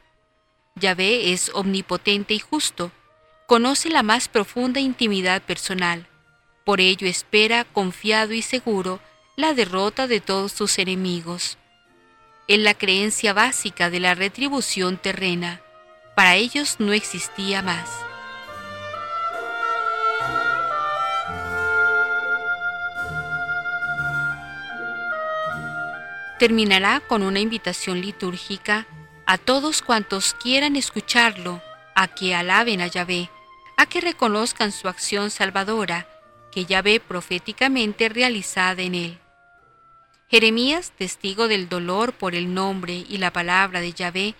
Yahvé 0.73 1.33
es 1.33 1.51
omnipotente 1.53 2.33
y 2.33 2.39
justo, 2.39 2.91
conoce 3.45 3.89
la 3.89 4.01
más 4.01 4.27
profunda 4.27 4.79
intimidad 4.79 5.43
personal, 5.43 6.07
por 6.65 6.81
ello 6.81 7.07
espera 7.07 7.63
confiado 7.63 8.33
y 8.33 8.41
seguro 8.41 8.99
la 9.35 9.53
derrota 9.53 10.07
de 10.07 10.19
todos 10.19 10.51
sus 10.51 10.79
enemigos. 10.79 11.59
Es 12.47 12.57
la 12.57 12.73
creencia 12.73 13.33
básica 13.33 13.91
de 13.91 13.99
la 13.99 14.15
retribución 14.15 14.97
terrena. 14.97 15.61
Para 16.15 16.35
ellos 16.35 16.77
no 16.79 16.93
existía 16.93 17.61
más. 17.61 17.89
Terminará 26.39 27.01
con 27.01 27.21
una 27.21 27.39
invitación 27.39 28.01
litúrgica 28.01 28.87
a 29.25 29.37
todos 29.37 29.81
cuantos 29.81 30.33
quieran 30.33 30.75
escucharlo, 30.75 31.61
a 31.95 32.07
que 32.07 32.35
alaben 32.35 32.81
a 32.81 32.87
Yahvé, 32.87 33.29
a 33.77 33.85
que 33.85 34.01
reconozcan 34.01 34.71
su 34.71 34.87
acción 34.87 35.31
salvadora, 35.31 36.07
que 36.51 36.65
Yahvé 36.65 36.99
proféticamente 36.99 38.09
realizada 38.09 38.81
en 38.81 38.95
él. 38.95 39.19
Jeremías, 40.27 40.91
testigo 40.97 41.47
del 41.47 41.69
dolor 41.69 42.13
por 42.13 42.35
el 42.35 42.53
nombre 42.53 42.93
y 42.93 43.17
la 43.17 43.31
palabra 43.31 43.79
de 43.79 43.93
Yahvé, 43.93 44.35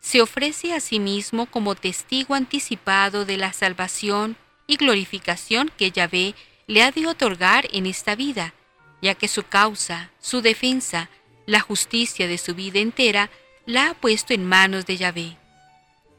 se 0.00 0.22
ofrece 0.22 0.74
a 0.74 0.80
sí 0.80 1.00
mismo 1.00 1.46
como 1.46 1.74
testigo 1.74 2.34
anticipado 2.34 3.24
de 3.24 3.36
la 3.36 3.52
salvación 3.52 4.36
y 4.66 4.76
glorificación 4.76 5.70
que 5.76 5.90
Yahvé 5.90 6.34
le 6.66 6.82
ha 6.82 6.92
de 6.92 7.06
otorgar 7.06 7.66
en 7.72 7.86
esta 7.86 8.14
vida, 8.14 8.54
ya 9.02 9.14
que 9.14 9.28
su 9.28 9.42
causa, 9.42 10.10
su 10.20 10.40
defensa, 10.42 11.08
la 11.46 11.60
justicia 11.60 12.28
de 12.28 12.38
su 12.38 12.54
vida 12.54 12.78
entera, 12.78 13.30
la 13.66 13.90
ha 13.90 13.94
puesto 13.94 14.34
en 14.34 14.46
manos 14.46 14.86
de 14.86 14.96
Yahvé. 14.96 15.36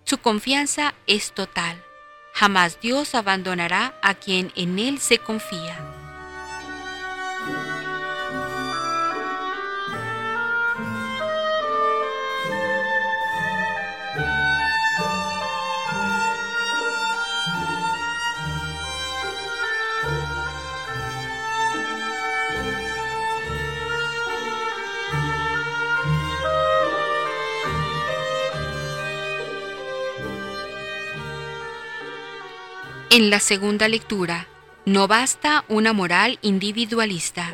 Su 0.04 0.18
confianza 0.18 0.96
es 1.08 1.34
total. 1.34 1.84
Jamás 2.34 2.80
Dios 2.82 3.16
abandonará 3.16 3.94
a 4.02 4.16
quien 4.16 4.52
en 4.56 4.80
Él 4.80 5.00
se 5.00 5.20
confía. 5.20 5.99
En 33.20 33.30
la 33.30 33.42
segunda 33.42 33.90
lectura, 33.90 34.48
no 34.86 35.10
basta 35.10 35.66
una 35.68 35.92
moral 35.92 36.40
individualista. 36.42 37.54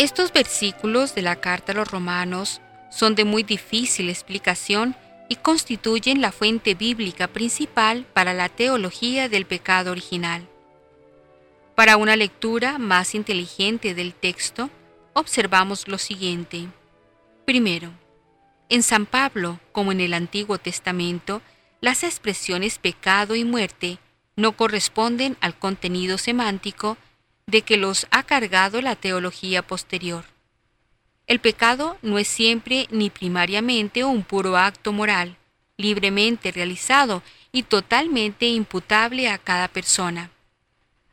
Estos 0.00 0.32
versículos 0.32 1.14
de 1.14 1.22
la 1.22 1.36
carta 1.36 1.70
a 1.70 1.74
los 1.76 1.88
romanos 1.88 2.60
son 2.90 3.14
de 3.14 3.24
muy 3.24 3.44
difícil 3.44 4.10
explicación 4.10 4.96
y 5.28 5.36
constituyen 5.36 6.20
la 6.20 6.32
fuente 6.32 6.74
bíblica 6.74 7.28
principal 7.28 8.04
para 8.14 8.34
la 8.34 8.48
teología 8.48 9.28
del 9.28 9.46
pecado 9.46 9.92
original. 9.92 10.48
Para 11.76 11.96
una 11.96 12.16
lectura 12.16 12.78
más 12.78 13.14
inteligente 13.14 13.94
del 13.94 14.12
texto, 14.12 14.70
observamos 15.12 15.88
lo 15.88 15.98
siguiente. 15.98 16.68
Primero, 17.44 17.90
en 18.68 18.82
San 18.82 19.06
Pablo, 19.06 19.58
como 19.72 19.92
en 19.92 20.00
el 20.00 20.14
Antiguo 20.14 20.58
Testamento, 20.58 21.42
las 21.80 22.04
expresiones 22.04 22.78
pecado 22.78 23.34
y 23.34 23.44
muerte 23.44 23.98
no 24.36 24.56
corresponden 24.56 25.36
al 25.40 25.58
contenido 25.58 26.18
semántico 26.18 26.96
de 27.46 27.62
que 27.62 27.76
los 27.76 28.06
ha 28.10 28.22
cargado 28.22 28.80
la 28.80 28.96
teología 28.96 29.62
posterior. 29.62 30.24
El 31.26 31.40
pecado 31.40 31.98
no 32.02 32.18
es 32.18 32.28
siempre 32.28 32.86
ni 32.90 33.10
primariamente 33.10 34.04
un 34.04 34.22
puro 34.22 34.56
acto 34.56 34.92
moral, 34.92 35.36
libremente 35.76 36.52
realizado 36.52 37.22
y 37.52 37.64
totalmente 37.64 38.46
imputable 38.46 39.28
a 39.28 39.38
cada 39.38 39.68
persona. 39.68 40.30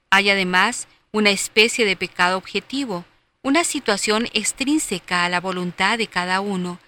Hay 0.10 0.30
además 0.30 0.88
una 1.12 1.30
especie 1.30 1.86
de 1.86 1.96
pecado 1.96 2.38
objetivo, 2.38 3.06
una 3.44 3.64
situación 3.64 4.28
extrínseca 4.34 5.24
a 5.24 5.30
la 5.30 5.40
voluntad 5.40 5.98
de 5.98 6.08
cada 6.08 6.42
uno 6.42 6.80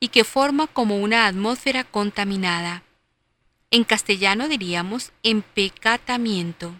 y 0.00 0.08
que 0.08 0.24
forma 0.24 0.66
como 0.66 0.98
una 0.98 1.26
atmósfera 1.26 1.84
contaminada. 1.84 2.82
En 3.70 3.84
castellano 3.84 4.48
diríamos 4.48 5.12
empecatamiento. 5.22 6.74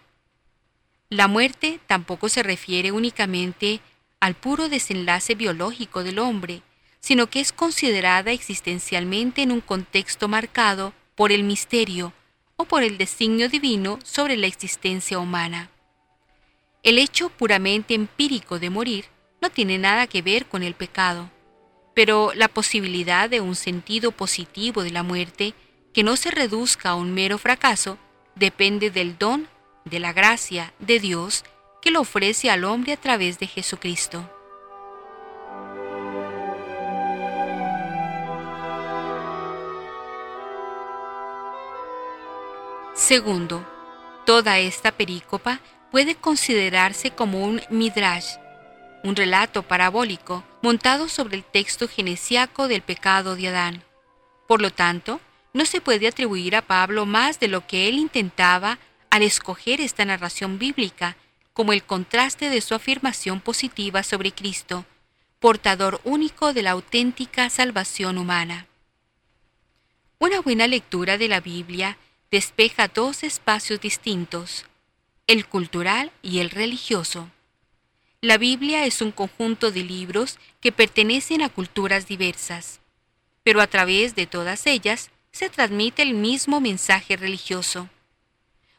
La 1.09 1.27
muerte 1.27 1.81
tampoco 1.87 2.29
se 2.29 2.43
refiere 2.43 2.93
únicamente 2.93 3.81
al 4.21 4.35
puro 4.35 4.69
desenlace 4.69 5.35
biológico 5.35 6.05
del 6.05 6.19
hombre, 6.19 6.63
sino 7.01 7.29
que 7.29 7.41
es 7.41 7.53
considerada 7.53 8.31
existencialmente 8.33 9.43
en 9.43 9.53
un 9.53 9.61
contexto 9.61 10.29
marcado 10.29 10.93
por 11.15 11.33
el 11.33 11.45
misterio 11.45 12.13
o 12.57 12.65
por 12.65 12.83
el 12.83 12.99
designio 12.99 13.49
divino 13.49 13.99
sobre 14.05 14.37
la 14.37 14.47
existencia 14.47 15.19
humana. 15.19 15.71
El 16.83 16.99
hecho 16.99 17.31
puramente 17.31 17.95
empírico 17.95 18.59
de 18.59 18.71
morir 18.71 19.14
no 19.45 19.51
tiene 19.51 19.77
nada 19.77 20.07
que 20.07 20.23
ver 20.23 20.47
con 20.47 20.63
el 20.63 20.73
pecado, 20.73 21.29
pero 21.93 22.33
la 22.35 22.49
posibilidad 22.49 23.29
de 23.29 23.43
un 23.43 23.57
sentido 23.57 24.11
positivo 24.11 24.83
de 24.83 24.91
la 24.91 25.03
muerte 25.03 25.53
que 25.93 26.03
no 26.03 26.17
se 26.17 26.31
reduzca 26.31 26.89
a 26.89 26.95
un 26.95 27.13
mero 27.13 27.37
fracaso 27.37 27.99
depende 28.37 28.91
del 28.91 29.19
don, 29.19 29.47
de 29.85 30.01
la 30.01 30.15
gracia 30.15 30.73
de 30.79 30.99
Dios 30.99 31.45
que 31.83 31.91
lo 31.91 32.01
ofrece 32.01 32.49
al 32.49 32.65
hombre 32.65 32.95
a 32.95 32.97
través 32.97 33.39
de 33.39 33.47
Jesucristo. 33.47 34.27
Segundo, 42.95 43.63
toda 44.25 44.59
esta 44.59 44.91
perícopa 44.91 45.61
puede 45.91 46.15
considerarse 46.15 47.11
como 47.11 47.45
un 47.45 47.61
midrash, 47.69 48.37
un 49.05 49.15
relato 49.15 49.63
parabólico 49.63 50.43
montado 50.63 51.09
sobre 51.09 51.37
el 51.37 51.45
texto 51.45 51.87
genesiaco 51.87 52.69
del 52.69 52.81
pecado 52.81 53.37
de 53.37 53.49
Adán. 53.49 53.85
Por 54.49 54.63
lo 54.63 54.71
tanto, 54.71 55.21
no 55.53 55.67
se 55.67 55.83
puede 55.83 56.09
atribuir 56.09 56.57
a 56.57 56.63
Pablo 56.63 57.05
más 57.05 57.39
de 57.39 57.49
lo 57.49 57.67
que 57.67 57.87
él 57.89 57.99
intentaba 57.99 58.79
al 59.11 59.23
escoger 59.23 59.81
esta 59.83 60.07
narración 60.07 60.59
bíblica 60.59 61.17
como 61.53 61.73
el 61.75 61.85
contraste 61.85 62.49
de 62.49 62.63
su 62.63 62.75
afirmación 62.75 63.41
positiva 63.41 64.03
sobre 64.03 64.33
Cristo, 64.33 64.87
portador 65.39 66.01
único 66.05 66.55
de 66.55 66.63
la 66.63 66.71
auténtica 66.71 67.51
salvación 67.51 68.17
humana. 68.17 68.67
Una 70.19 70.41
buena 70.41 70.67
lectura 70.67 71.19
de 71.19 71.29
la 71.29 71.41
Biblia 71.41 71.99
despeja 72.31 72.89
dos 72.89 73.23
espacios 73.23 73.81
distintos, 73.81 74.65
el 75.27 75.47
cultural 75.47 76.11
y 76.23 76.39
el 76.39 76.49
religioso. 76.49 77.29
La 78.25 78.39
Biblia 78.39 78.87
es 78.87 79.03
un 79.03 79.13
conjunto 79.13 79.71
de 79.71 79.83
libros 79.83 80.39
que 80.63 80.73
pertenecen 80.73 81.43
a 81.43 81.51
culturas 81.51 82.07
diversas, 82.07 82.81
pero 83.43 83.61
a 83.61 83.67
través 83.67 84.15
de 84.15 84.27
todas 84.27 84.67
ellas 84.67 85.11
se 85.31 85.51
transmite 85.51 86.01
el 86.01 86.15
mismo 86.15 86.59
mensaje 86.59 87.19
religioso. 87.19 87.91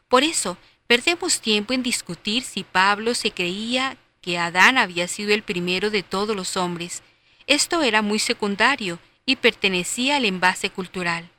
Por 0.08 0.24
eso, 0.24 0.58
perdemos 0.88 1.40
tiempo 1.40 1.74
en 1.74 1.84
discutir 1.84 2.42
si 2.42 2.64
Pablo 2.64 3.14
se 3.14 3.30
creía 3.30 3.96
que 4.20 4.36
Adán 4.36 4.78
había 4.78 5.06
sido 5.06 5.32
el 5.32 5.44
primero 5.44 5.90
de 5.90 6.02
todos 6.02 6.34
los 6.34 6.56
hombres. 6.56 7.04
Esto 7.46 7.84
era 7.84 8.02
muy 8.02 8.18
secundario 8.18 8.98
y 9.26 9.36
pertenecía 9.36 10.16
al 10.16 10.24
envase 10.24 10.70
cultural. 10.70 11.30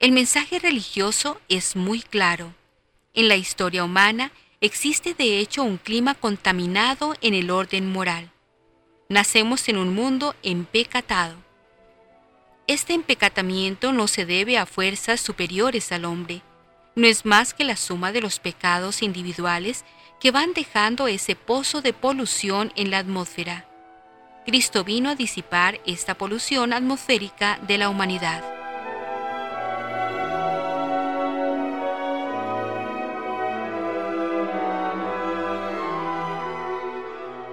El 0.00 0.10
mensaje 0.10 0.58
religioso 0.58 1.40
es 1.48 1.76
muy 1.76 2.00
claro. 2.00 2.52
En 3.14 3.28
la 3.28 3.36
historia 3.36 3.84
humana 3.84 4.32
existe 4.60 5.14
de 5.14 5.38
hecho 5.38 5.62
un 5.62 5.76
clima 5.76 6.14
contaminado 6.14 7.14
en 7.20 7.34
el 7.34 7.50
orden 7.50 7.90
moral. 7.90 8.30
Nacemos 9.08 9.68
en 9.68 9.78
un 9.78 9.94
mundo 9.94 10.34
empecatado. 10.42 11.36
Este 12.66 12.92
empecatamiento 12.92 13.92
no 13.92 14.08
se 14.08 14.26
debe 14.26 14.58
a 14.58 14.66
fuerzas 14.66 15.20
superiores 15.20 15.92
al 15.92 16.04
hombre, 16.04 16.42
no 16.96 17.06
es 17.06 17.24
más 17.24 17.54
que 17.54 17.64
la 17.64 17.76
suma 17.76 18.10
de 18.12 18.20
los 18.20 18.40
pecados 18.40 19.02
individuales 19.02 19.84
que 20.20 20.32
van 20.32 20.52
dejando 20.52 21.06
ese 21.06 21.36
pozo 21.36 21.80
de 21.80 21.92
polución 21.92 22.72
en 22.74 22.90
la 22.90 22.98
atmósfera. 22.98 23.66
Cristo 24.44 24.82
vino 24.82 25.10
a 25.10 25.14
disipar 25.14 25.80
esta 25.86 26.14
polución 26.14 26.72
atmosférica 26.72 27.60
de 27.68 27.78
la 27.78 27.88
humanidad. 27.88 28.57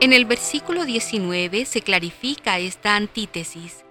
En 0.02 0.12
el 0.12 0.26
versículo 0.26 0.84
19 0.84 1.66
se 1.66 1.82
clarifica 1.82 2.60
esta 2.60 2.98
antítesis. 2.98 3.86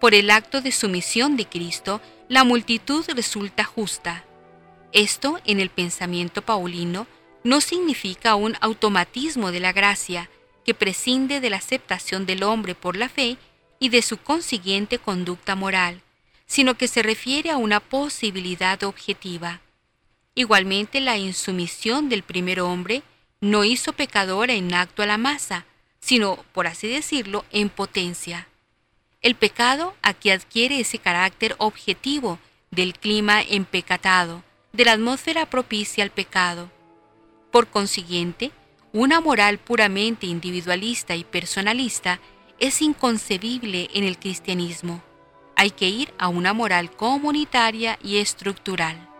Por 0.00 0.14
el 0.14 0.30
acto 0.30 0.60
de 0.60 0.70
sumisión 0.70 1.36
de 1.36 1.46
Cristo, 1.46 2.00
la 2.28 2.44
multitud 2.44 3.04
resulta 3.14 3.64
justa. 3.64 4.24
Esto, 4.92 5.40
en 5.44 5.58
el 5.58 5.70
pensamiento 5.70 6.40
paulino, 6.42 7.08
no 7.42 7.60
significa 7.60 8.36
un 8.36 8.54
automatismo 8.60 9.50
de 9.50 9.58
la 9.58 9.72
gracia 9.72 10.30
que 10.64 10.72
prescinde 10.72 11.40
de 11.40 11.50
la 11.50 11.56
aceptación 11.56 12.26
del 12.26 12.44
hombre 12.44 12.76
por 12.76 12.96
la 12.96 13.08
fe 13.08 13.36
y 13.80 13.88
de 13.88 14.02
su 14.02 14.18
consiguiente 14.18 14.98
conducta 14.98 15.56
moral, 15.56 16.00
sino 16.46 16.74
que 16.74 16.86
se 16.86 17.02
refiere 17.02 17.50
a 17.50 17.56
una 17.56 17.80
posibilidad 17.80 18.82
objetiva. 18.84 19.60
Igualmente, 20.36 21.00
la 21.00 21.18
insumisión 21.18 22.08
del 22.08 22.22
primer 22.22 22.60
hombre 22.60 23.02
no 23.44 23.62
hizo 23.62 23.92
pecadora 23.92 24.54
en 24.54 24.72
acto 24.72 25.02
a 25.02 25.06
la 25.06 25.18
masa, 25.18 25.66
sino, 26.00 26.42
por 26.54 26.66
así 26.66 26.88
decirlo, 26.88 27.44
en 27.52 27.68
potencia. 27.68 28.48
El 29.20 29.34
pecado 29.34 29.94
aquí 30.00 30.30
adquiere 30.30 30.80
ese 30.80 30.98
carácter 30.98 31.54
objetivo 31.58 32.38
del 32.70 32.94
clima 32.94 33.42
empecatado, 33.42 34.42
de 34.72 34.86
la 34.86 34.92
atmósfera 34.92 35.44
propicia 35.44 36.02
al 36.04 36.10
pecado. 36.10 36.70
Por 37.50 37.68
consiguiente, 37.68 38.50
una 38.94 39.20
moral 39.20 39.58
puramente 39.58 40.26
individualista 40.26 41.14
y 41.14 41.24
personalista 41.24 42.20
es 42.58 42.80
inconcebible 42.80 43.90
en 43.92 44.04
el 44.04 44.18
cristianismo. 44.18 45.02
Hay 45.54 45.70
que 45.70 45.90
ir 45.90 46.14
a 46.16 46.28
una 46.28 46.54
moral 46.54 46.90
comunitaria 46.92 47.98
y 48.02 48.16
estructural. 48.16 49.13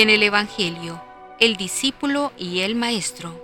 En 0.00 0.10
el 0.10 0.22
Evangelio, 0.22 1.02
el 1.40 1.56
discípulo 1.56 2.32
y 2.38 2.60
el 2.60 2.76
maestro. 2.76 3.34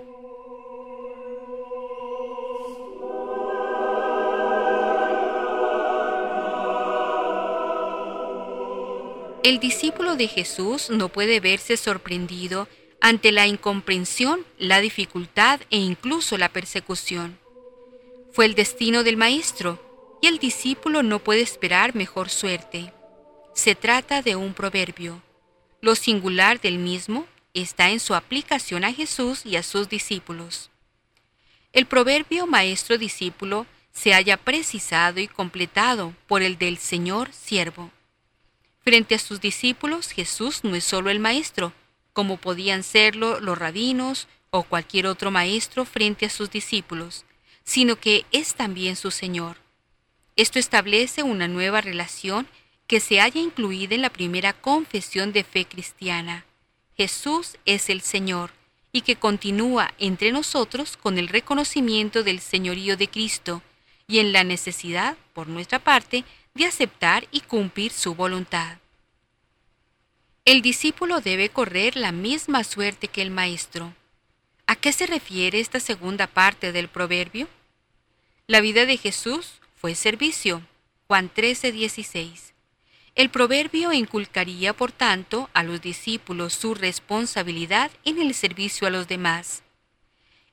El 9.43 9.59
discípulo 9.59 10.15
de 10.15 10.29
Jesús 10.29 10.89
no 10.89 11.09
puede 11.09 11.41
verse 11.41 11.75
sorprendido 11.75 12.69
ante 13.01 13.33
la 13.33 13.47
incomprensión, 13.47 14.45
la 14.57 14.79
dificultad 14.79 15.59
e 15.71 15.77
incluso 15.77 16.37
la 16.37 16.47
persecución. 16.47 17.37
Fue 18.31 18.45
el 18.45 18.55
destino 18.55 19.03
del 19.03 19.17
Maestro 19.17 20.17
y 20.21 20.27
el 20.27 20.39
discípulo 20.39 21.03
no 21.03 21.19
puede 21.19 21.41
esperar 21.41 21.95
mejor 21.95 22.29
suerte. 22.29 22.93
Se 23.53 23.75
trata 23.75 24.21
de 24.21 24.37
un 24.37 24.53
proverbio. 24.53 25.21
Lo 25.85 25.93
singular 25.93 26.59
del 26.59 26.79
mismo 26.79 27.27
está 27.53 27.91
en 27.91 27.99
su 27.99 28.15
aplicación 28.15 28.83
a 28.83 28.91
Jesús 28.91 29.45
y 29.45 29.55
a 29.55 29.61
sus 29.61 29.87
discípulos. 29.87 30.71
El 31.73 31.85
proverbio 31.85 32.47
maestro-discípulo 32.47 33.67
se 33.91 34.15
haya 34.15 34.35
precisado 34.35 35.19
y 35.19 35.27
completado 35.27 36.15
por 36.25 36.41
el 36.41 36.57
del 36.57 36.79
Señor 36.79 37.31
siervo. 37.31 37.91
Frente 38.81 39.13
a 39.13 39.19
sus 39.19 39.41
discípulos, 39.41 40.09
Jesús 40.09 40.63
no 40.63 40.73
es 40.73 40.83
solo 40.83 41.11
el 41.11 41.19
maestro, 41.19 41.71
como 42.13 42.37
podían 42.37 42.81
serlo 42.81 43.39
los 43.39 43.55
rabinos 43.55 44.27
o 44.49 44.63
cualquier 44.63 45.05
otro 45.05 45.29
maestro 45.29 45.85
frente 45.85 46.25
a 46.25 46.31
sus 46.31 46.49
discípulos, 46.49 47.25
sino 47.63 47.95
que 47.95 48.25
es 48.31 48.55
también 48.55 48.95
su 48.95 49.11
Señor. 49.11 49.57
Esto 50.35 50.57
establece 50.57 51.21
una 51.21 51.47
nueva 51.47 51.81
relación 51.81 52.47
que 52.87 52.99
se 52.99 53.19
haya 53.19 53.41
incluido 53.41 53.95
en 53.95 54.01
la 54.01 54.09
primera 54.09 54.53
confesión 54.53 55.33
de 55.33 55.43
fe 55.43 55.65
cristiana. 55.65 56.45
Jesús 56.95 57.57
es 57.65 57.89
el 57.89 58.01
Señor 58.01 58.51
y 58.91 59.01
que 59.01 59.17
continúa 59.17 59.93
entre 59.99 60.31
nosotros 60.31 60.95
con 60.95 61.17
el 61.17 61.27
reconocimiento 61.27 62.23
del 62.23 62.39
señorío 62.39 62.95
de 62.95 63.09
Cristo 63.09 63.61
y 64.07 64.19
en 64.19 64.31
la 64.31 64.43
necesidad, 64.43 65.17
por 65.33 65.47
nuestra 65.47 65.79
parte, 65.79 66.23
de 66.53 66.65
aceptar 66.65 67.27
y 67.31 67.41
cumplir 67.41 67.91
su 67.91 68.15
voluntad. 68.15 68.77
El 70.45 70.61
discípulo 70.61 71.21
debe 71.21 71.49
correr 71.49 71.97
la 71.97 72.11
misma 72.11 72.63
suerte 72.63 73.07
que 73.07 73.21
el 73.21 73.31
maestro. 73.31 73.93
¿A 74.67 74.75
qué 74.75 74.93
se 74.93 75.07
refiere 75.07 75.59
esta 75.59 75.79
segunda 75.79 76.27
parte 76.27 76.71
del 76.71 76.87
proverbio? 76.87 77.49
La 78.47 78.61
vida 78.61 78.85
de 78.85 78.97
Jesús 78.97 79.59
fue 79.75 79.95
servicio. 79.95 80.61
Juan 81.07 81.29
13, 81.29 81.71
16. 81.71 82.54
El 83.15 83.29
proverbio 83.29 83.93
inculcaría, 83.93 84.73
por 84.73 84.91
tanto, 84.91 85.49
a 85.53 85.63
los 85.63 85.81
discípulos 85.81 86.53
su 86.53 86.75
responsabilidad 86.75 87.89
en 88.03 88.19
el 88.19 88.33
servicio 88.33 88.87
a 88.87 88.91
los 88.91 89.07
demás. 89.07 89.63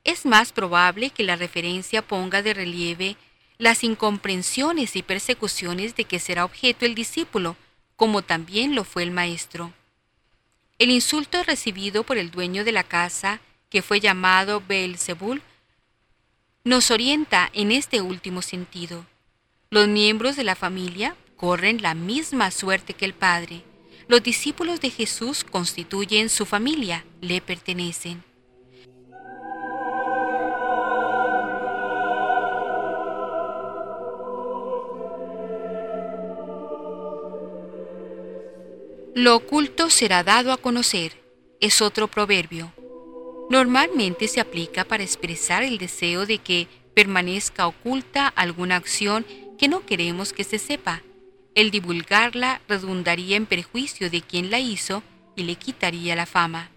Es 0.05 0.25
más 0.25 0.53
probable 0.53 1.11
que 1.11 1.25
la 1.25 1.35
referencia 1.35 2.03
ponga 2.03 2.41
de 2.41 2.55
relieve 2.55 3.17
las 3.59 3.83
incomprensiones 3.83 4.95
y 4.95 5.03
persecuciones 5.03 5.97
de 5.97 6.05
que 6.05 6.21
será 6.21 6.45
objeto 6.45 6.87
el 6.87 6.95
discípulo, 6.95 7.57
como 7.97 8.23
también 8.23 8.77
lo 8.77 8.85
fue 8.85 9.03
el 9.03 9.11
maestro. 9.11 9.73
El 10.79 10.91
insulto 10.91 11.43
recibido 11.43 12.05
por 12.05 12.17
el 12.17 12.31
dueño 12.31 12.65
de 12.65 12.73
la 12.73 12.85
casa, 12.85 13.41
que 13.71 13.83
fue 13.83 13.99
llamado 13.99 14.63
Beelzebul, 14.67 15.43
nos 16.65 16.93
orienta 16.93 17.51
en 17.53 17.73
este 17.73 18.01
último 18.01 18.41
sentido. 18.41 19.05
Los 19.71 19.89
miembros 19.89 20.37
de 20.37 20.45
la 20.45 20.55
familia 20.55 21.17
corren 21.43 21.83
la 21.83 21.95
misma 21.95 22.53
suerte 22.53 22.95
que 22.95 23.05
el 23.05 23.15
Padre. 23.15 23.65
Los 24.07 24.23
discípulos 24.23 24.81
de 24.81 24.91
Jesús 24.91 25.43
constituyen 25.43 26.29
su 26.29 26.47
familia, 26.47 27.05
le 27.21 27.41
pertenecen. 27.41 28.23
Lo 39.17 39.35
oculto 39.35 39.91
será 39.91 40.23
dado 40.23 40.53
a 40.53 40.59
conocer, 40.59 41.21
es 41.59 41.83
otro 41.83 42.07
proverbio. 42.07 42.73
Normalmente 43.51 44.29
se 44.29 44.39
aplica 44.39 44.85
para 44.85 45.03
expresar 45.03 45.65
el 45.65 45.79
deseo 45.79 46.25
de 46.25 46.39
que 46.39 46.69
permanezca 46.95 47.67
oculta 47.67 48.29
alguna 48.29 48.77
acción 48.77 49.27
que 49.59 49.67
no 49.67 49.85
queremos 49.85 50.33
que 50.33 50.45
se 50.45 50.61
sepa 50.61 51.03
el 51.55 51.71
divulgarla 51.71 52.61
redundaría 52.69 53.37
en 53.37 53.47
perjuicio 53.47 54.11
de 54.11 54.23
quien 54.23 54.51
la 54.51 54.59
hizo 54.59 55.03
y 55.37 55.45
le 55.45 55.57
quitaría 55.57 56.17
la 56.17 56.27
fama. 56.27 56.71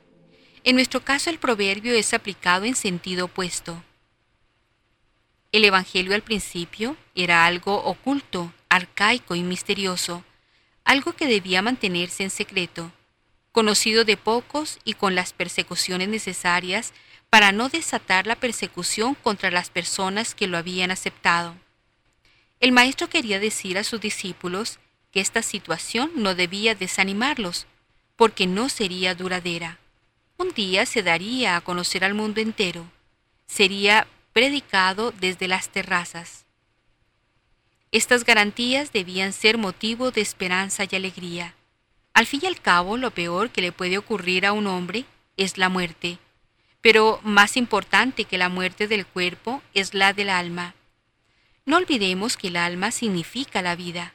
En 0.63 0.75
nuestro 0.75 1.01
caso 1.01 1.29
el 1.29 1.39
proverbio 1.39 1.93
es 1.93 2.13
aplicado 2.13 2.65
en 2.65 2.75
sentido 2.75 3.25
opuesto. 3.25 3.83
El 5.51 5.63
Evangelio 5.63 6.13
al 6.15 6.23
principio 6.23 6.97
era 7.13 7.45
algo 7.45 7.75
oculto, 7.83 8.51
arcaico 8.67 9.35
y 9.35 9.43
misterioso, 9.43 10.23
algo 10.83 11.13
que 11.13 11.27
debía 11.27 11.61
mantenerse 11.61 12.23
en 12.23 12.29
secreto, 12.29 12.91
conocido 13.51 14.03
de 14.03 14.17
pocos 14.17 14.79
y 14.83 14.93
con 14.93 15.15
las 15.15 15.31
persecuciones 15.31 16.09
necesarias 16.09 16.93
para 17.29 17.51
no 17.51 17.69
desatar 17.69 18.27
la 18.27 18.35
persecución 18.35 19.15
contra 19.15 19.49
las 19.51 19.69
personas 19.69 20.35
que 20.35 20.47
lo 20.47 20.57
habían 20.57 20.91
aceptado. 20.91 21.55
El 22.59 22.71
maestro 22.71 23.09
quería 23.09 23.39
decir 23.39 23.77
a 23.77 23.83
sus 23.83 23.99
discípulos 24.01 24.79
que 25.11 25.21
esta 25.21 25.41
situación 25.41 26.11
no 26.15 26.35
debía 26.35 26.75
desanimarlos, 26.75 27.67
porque 28.15 28.47
no 28.47 28.69
sería 28.69 29.15
duradera. 29.15 29.79
Un 30.37 30.49
día 30.49 30.85
se 30.85 31.03
daría 31.03 31.55
a 31.55 31.61
conocer 31.61 32.03
al 32.03 32.13
mundo 32.13 32.41
entero. 32.41 32.89
Sería 33.45 34.07
predicado 34.33 35.11
desde 35.11 35.47
las 35.47 35.69
terrazas. 35.69 36.45
Estas 37.91 38.25
garantías 38.25 38.91
debían 38.91 39.31
ser 39.31 39.57
motivo 39.57 40.11
de 40.11 40.21
esperanza 40.21 40.83
y 40.89 40.95
alegría. 40.95 41.55
Al 42.13 42.25
fin 42.25 42.41
y 42.43 42.47
al 42.47 42.59
cabo, 42.59 42.97
lo 42.97 43.11
peor 43.11 43.49
que 43.49 43.61
le 43.61 43.71
puede 43.71 43.97
ocurrir 43.97 44.45
a 44.45 44.51
un 44.51 44.67
hombre 44.67 45.05
es 45.37 45.57
la 45.57 45.69
muerte, 45.69 46.17
pero 46.81 47.19
más 47.23 47.55
importante 47.55 48.25
que 48.25 48.37
la 48.37 48.49
muerte 48.49 48.87
del 48.87 49.05
cuerpo 49.05 49.61
es 49.73 49.93
la 49.93 50.13
del 50.13 50.29
alma. 50.29 50.75
No 51.65 51.77
olvidemos 51.77 52.37
que 52.37 52.49
el 52.49 52.57
alma 52.57 52.91
significa 52.91 53.61
la 53.61 53.75
vida. 53.75 54.13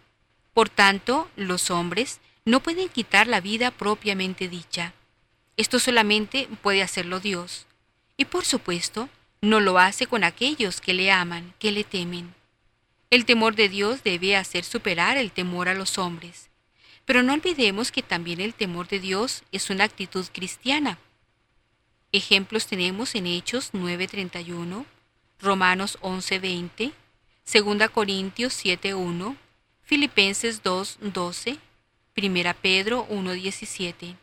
Por 0.55 0.69
tanto, 0.69 1.29
los 1.37 1.71
hombres 1.71 2.21
no 2.45 2.61
pueden 2.61 2.89
quitar 2.89 3.27
la 3.27 3.41
vida 3.41 3.71
propiamente 3.71 4.49
dicha. 4.49 4.95
Esto 5.57 5.79
solamente 5.79 6.49
puede 6.63 6.83
hacerlo 6.83 7.21
Dios. 7.21 7.67
Y 8.17 8.27
por 8.27 8.45
supuesto, 8.45 9.09
no 9.41 9.61
lo 9.61 9.79
hace 9.79 10.07
con 10.07 10.23
aquellos 10.25 10.81
que 10.81 10.95
le 10.95 11.11
aman, 11.11 11.55
que 11.59 11.73
le 11.73 11.85
temen. 11.85 12.35
El 13.11 13.25
temor 13.25 13.57
de 13.57 13.69
Dios 13.69 14.05
debe 14.05 14.37
hacer 14.37 14.65
superar 14.65 15.17
el 15.17 15.33
temor 15.33 15.69
a 15.69 15.75
los 15.75 15.99
hombres. 15.99 16.49
Pero 17.05 17.23
no 17.25 17.33
olvidemos 17.33 17.91
que 17.91 18.03
también 18.03 18.41
el 18.41 18.55
temor 18.55 18.87
de 18.87 19.01
Dios 19.01 19.43
es 19.51 19.71
una 19.71 19.85
actitud 19.85 20.25
cristiana. 20.33 20.99
Ejemplos 22.13 22.67
tenemos 22.67 23.15
en 23.15 23.27
Hechos 23.27 23.71
9:31, 23.73 24.85
Romanos 25.41 25.99
11:20, 26.03 26.93
2 27.51 27.89
Corintios 27.89 28.53
7:1, 28.55 29.37
Filipenses 29.83 30.63
2:12, 30.63 31.59
1 32.15 32.55
Pedro 32.55 33.07
1:17. 33.11 34.15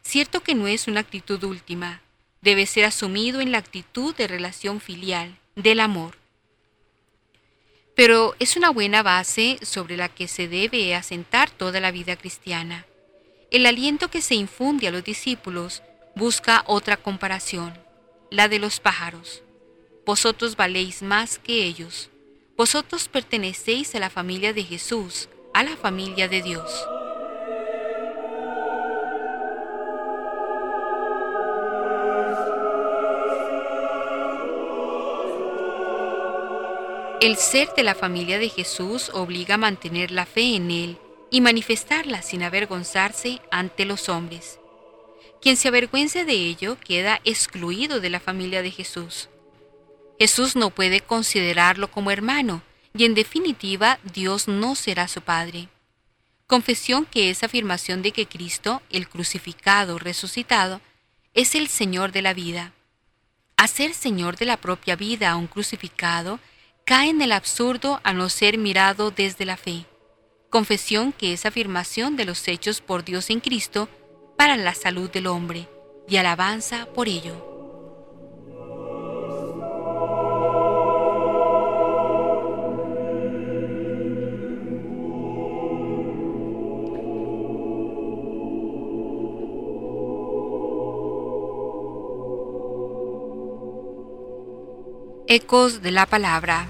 Cierto 0.00 0.40
que 0.40 0.54
no 0.54 0.66
es 0.66 0.88
una 0.88 1.00
actitud 1.00 1.44
última, 1.44 2.00
debe 2.40 2.64
ser 2.64 2.86
asumido 2.86 3.42
en 3.42 3.52
la 3.52 3.58
actitud 3.58 4.14
de 4.14 4.26
relación 4.26 4.80
filial, 4.80 5.36
del 5.54 5.80
amor. 5.80 6.16
Pero 7.94 8.34
es 8.38 8.56
una 8.56 8.70
buena 8.70 9.02
base 9.02 9.58
sobre 9.60 9.98
la 9.98 10.08
que 10.08 10.26
se 10.26 10.48
debe 10.48 10.94
asentar 10.94 11.50
toda 11.50 11.78
la 11.78 11.90
vida 11.90 12.16
cristiana. 12.16 12.86
El 13.50 13.66
aliento 13.66 14.08
que 14.08 14.22
se 14.22 14.34
infunde 14.34 14.88
a 14.88 14.90
los 14.90 15.04
discípulos 15.04 15.82
busca 16.16 16.64
otra 16.66 16.96
comparación, 16.96 17.74
la 18.30 18.48
de 18.48 18.58
los 18.58 18.80
pájaros. 18.80 19.42
Vosotros 20.06 20.56
valéis 20.56 21.02
más 21.02 21.38
que 21.38 21.64
ellos. 21.64 22.08
Vosotros 22.60 23.08
pertenecéis 23.08 23.94
a 23.94 24.00
la 24.00 24.10
familia 24.10 24.52
de 24.52 24.62
Jesús, 24.62 25.30
a 25.54 25.62
la 25.62 25.78
familia 25.78 26.28
de 26.28 26.42
Dios. 26.42 26.70
El 37.22 37.36
ser 37.36 37.72
de 37.74 37.82
la 37.82 37.94
familia 37.94 38.38
de 38.38 38.50
Jesús 38.50 39.10
obliga 39.14 39.54
a 39.54 39.56
mantener 39.56 40.10
la 40.10 40.26
fe 40.26 40.54
en 40.54 40.70
Él 40.70 40.98
y 41.30 41.40
manifestarla 41.40 42.20
sin 42.20 42.42
avergonzarse 42.42 43.40
ante 43.50 43.86
los 43.86 44.10
hombres. 44.10 44.60
Quien 45.40 45.56
se 45.56 45.68
avergüence 45.68 46.26
de 46.26 46.34
ello 46.34 46.76
queda 46.78 47.22
excluido 47.24 48.00
de 48.00 48.10
la 48.10 48.20
familia 48.20 48.60
de 48.60 48.70
Jesús. 48.70 49.30
Jesús 50.20 50.54
no 50.54 50.68
puede 50.68 51.00
considerarlo 51.00 51.90
como 51.90 52.10
hermano 52.10 52.60
y 52.94 53.06
en 53.06 53.14
definitiva 53.14 53.98
Dios 54.12 54.48
no 54.48 54.74
será 54.74 55.08
su 55.08 55.22
Padre. 55.22 55.68
Confesión 56.46 57.06
que 57.06 57.30
es 57.30 57.42
afirmación 57.42 58.02
de 58.02 58.12
que 58.12 58.26
Cristo, 58.26 58.82
el 58.90 59.08
crucificado, 59.08 59.98
resucitado, 59.98 60.82
es 61.32 61.54
el 61.54 61.68
Señor 61.68 62.12
de 62.12 62.20
la 62.20 62.34
vida. 62.34 62.74
Hacer 63.56 63.94
Señor 63.94 64.36
de 64.36 64.44
la 64.44 64.58
propia 64.58 64.94
vida 64.94 65.30
a 65.30 65.36
un 65.36 65.46
crucificado 65.46 66.38
cae 66.84 67.08
en 67.08 67.22
el 67.22 67.32
absurdo 67.32 67.98
a 68.04 68.12
no 68.12 68.28
ser 68.28 68.58
mirado 68.58 69.10
desde 69.10 69.46
la 69.46 69.56
fe. 69.56 69.86
Confesión 70.50 71.12
que 71.12 71.32
es 71.32 71.46
afirmación 71.46 72.16
de 72.16 72.26
los 72.26 72.46
hechos 72.46 72.82
por 72.82 73.06
Dios 73.06 73.30
en 73.30 73.40
Cristo 73.40 73.88
para 74.36 74.58
la 74.58 74.74
salud 74.74 75.08
del 75.10 75.28
hombre 75.28 75.66
y 76.06 76.16
alabanza 76.16 76.84
por 76.92 77.08
ello. 77.08 77.49
Ecos 95.32 95.80
de 95.80 95.92
la 95.92 96.06
Palabra 96.06 96.66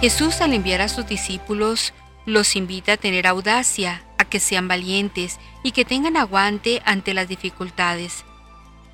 Jesús 0.00 0.40
al 0.40 0.54
enviar 0.54 0.80
a 0.80 0.88
sus 0.88 1.06
discípulos 1.06 1.92
los 2.24 2.56
invita 2.56 2.94
a 2.94 2.96
tener 2.96 3.26
audacia, 3.26 4.02
a 4.16 4.24
que 4.24 4.40
sean 4.40 4.66
valientes 4.66 5.38
y 5.62 5.72
que 5.72 5.84
tengan 5.84 6.16
aguante 6.16 6.80
ante 6.86 7.12
las 7.12 7.28
dificultades. 7.28 8.24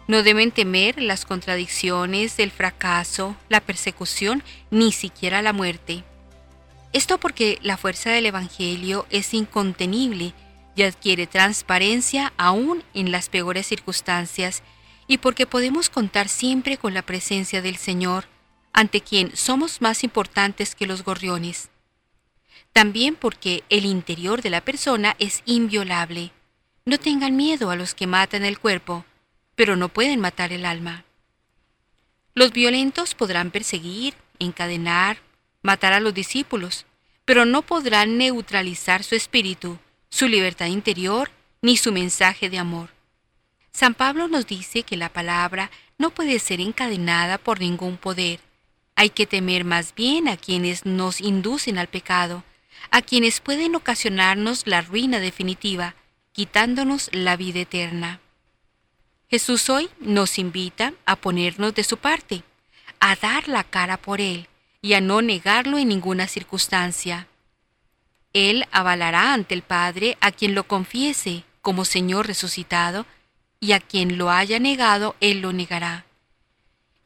No 0.08 0.24
deben 0.24 0.50
temer 0.50 1.00
las 1.00 1.26
contradicciones, 1.26 2.40
el 2.40 2.50
fracaso, 2.50 3.36
la 3.48 3.60
persecución, 3.60 4.42
ni 4.72 4.90
siquiera 4.90 5.42
la 5.42 5.52
muerte. 5.52 6.02
Esto 6.92 7.18
porque 7.18 7.60
la 7.62 7.76
fuerza 7.76 8.10
del 8.10 8.26
Evangelio 8.26 9.06
es 9.10 9.32
incontenible 9.32 10.34
y 10.76 10.82
adquiere 10.82 11.26
transparencia 11.26 12.32
aún 12.36 12.84
en 12.94 13.10
las 13.10 13.28
peores 13.28 13.66
circunstancias, 13.66 14.62
y 15.08 15.18
porque 15.18 15.46
podemos 15.46 15.88
contar 15.88 16.28
siempre 16.28 16.76
con 16.76 16.94
la 16.94 17.02
presencia 17.02 17.62
del 17.62 17.76
Señor, 17.76 18.26
ante 18.72 19.00
quien 19.00 19.34
somos 19.34 19.80
más 19.80 20.04
importantes 20.04 20.74
que 20.74 20.86
los 20.86 21.02
gorriones. 21.02 21.70
También 22.74 23.14
porque 23.14 23.64
el 23.70 23.86
interior 23.86 24.42
de 24.42 24.50
la 24.50 24.60
persona 24.60 25.16
es 25.18 25.42
inviolable. 25.46 26.30
No 26.84 26.98
tengan 26.98 27.34
miedo 27.34 27.70
a 27.70 27.76
los 27.76 27.94
que 27.94 28.06
matan 28.06 28.44
el 28.44 28.58
cuerpo, 28.58 29.06
pero 29.54 29.76
no 29.76 29.88
pueden 29.88 30.20
matar 30.20 30.52
el 30.52 30.66
alma. 30.66 31.04
Los 32.34 32.52
violentos 32.52 33.14
podrán 33.14 33.50
perseguir, 33.50 34.14
encadenar, 34.38 35.16
matar 35.62 35.94
a 35.94 36.00
los 36.00 36.12
discípulos, 36.12 36.84
pero 37.24 37.46
no 37.46 37.62
podrán 37.62 38.18
neutralizar 38.18 39.02
su 39.02 39.14
espíritu, 39.14 39.78
su 40.11 40.29
libertad 40.29 40.66
interior, 40.66 41.31
ni 41.62 41.77
su 41.77 41.92
mensaje 41.92 42.51
de 42.51 42.59
amor. 42.59 42.90
San 43.73 43.95
Pablo 43.95 44.29
nos 44.29 44.47
dice 44.47 44.83
que 44.83 44.97
la 44.97 45.12
palabra 45.12 45.71
no 45.99 46.11
puede 46.11 46.38
ser 46.38 46.61
encadenada 46.61 47.38
por 47.38 47.61
ningún 47.61 47.97
poder, 47.97 48.40
hay 48.97 49.11
que 49.11 49.27
temer 49.27 49.64
más 49.64 49.95
bien 49.95 50.27
a 50.27 50.38
quienes 50.38 50.87
nos 50.87 51.21
inducen 51.21 51.77
al 51.77 51.87
pecado, 51.87 52.42
a 52.90 53.03
quienes 53.03 53.40
pueden 53.40 53.75
ocasionarnos 53.75 54.66
la 54.66 54.81
ruina 54.81 55.21
definitiva, 55.21 55.95
quitándonos 56.33 57.11
la 57.12 57.37
vida 57.37 57.61
eterna. 57.61 58.21
Jesús 59.29 59.69
hoy 59.69 59.90
nos 60.01 60.38
invita 60.38 60.95
a 61.05 61.16
ponernos 61.16 61.75
de 61.75 61.85
su 61.85 61.99
parte, 61.99 62.42
a 62.99 63.16
dar 63.16 63.49
la 63.49 63.64
cara 63.64 63.99
por 63.99 64.23
Él 64.23 64.49
y 64.81 64.95
a 64.95 65.03
no 65.03 65.21
negarlo 65.21 65.77
en 65.77 65.88
ninguna 65.88 66.27
circunstancia. 66.27 67.29
Él 68.37 68.66
avalará 68.70 69.33
ante 69.33 69.55
el 69.55 69.62
Padre 69.62 70.18
a 70.20 70.31
quien 70.31 70.55
lo 70.55 70.68
confiese 70.68 71.44
como 71.62 71.85
Señor 71.85 72.27
resucitado, 72.27 73.07
y 73.59 73.72
a 73.72 73.81
quien 73.81 74.18
lo 74.18 74.31
haya 74.31 74.59
negado, 74.59 75.16
Él 75.20 75.40
lo 75.40 75.53
negará 75.53 76.07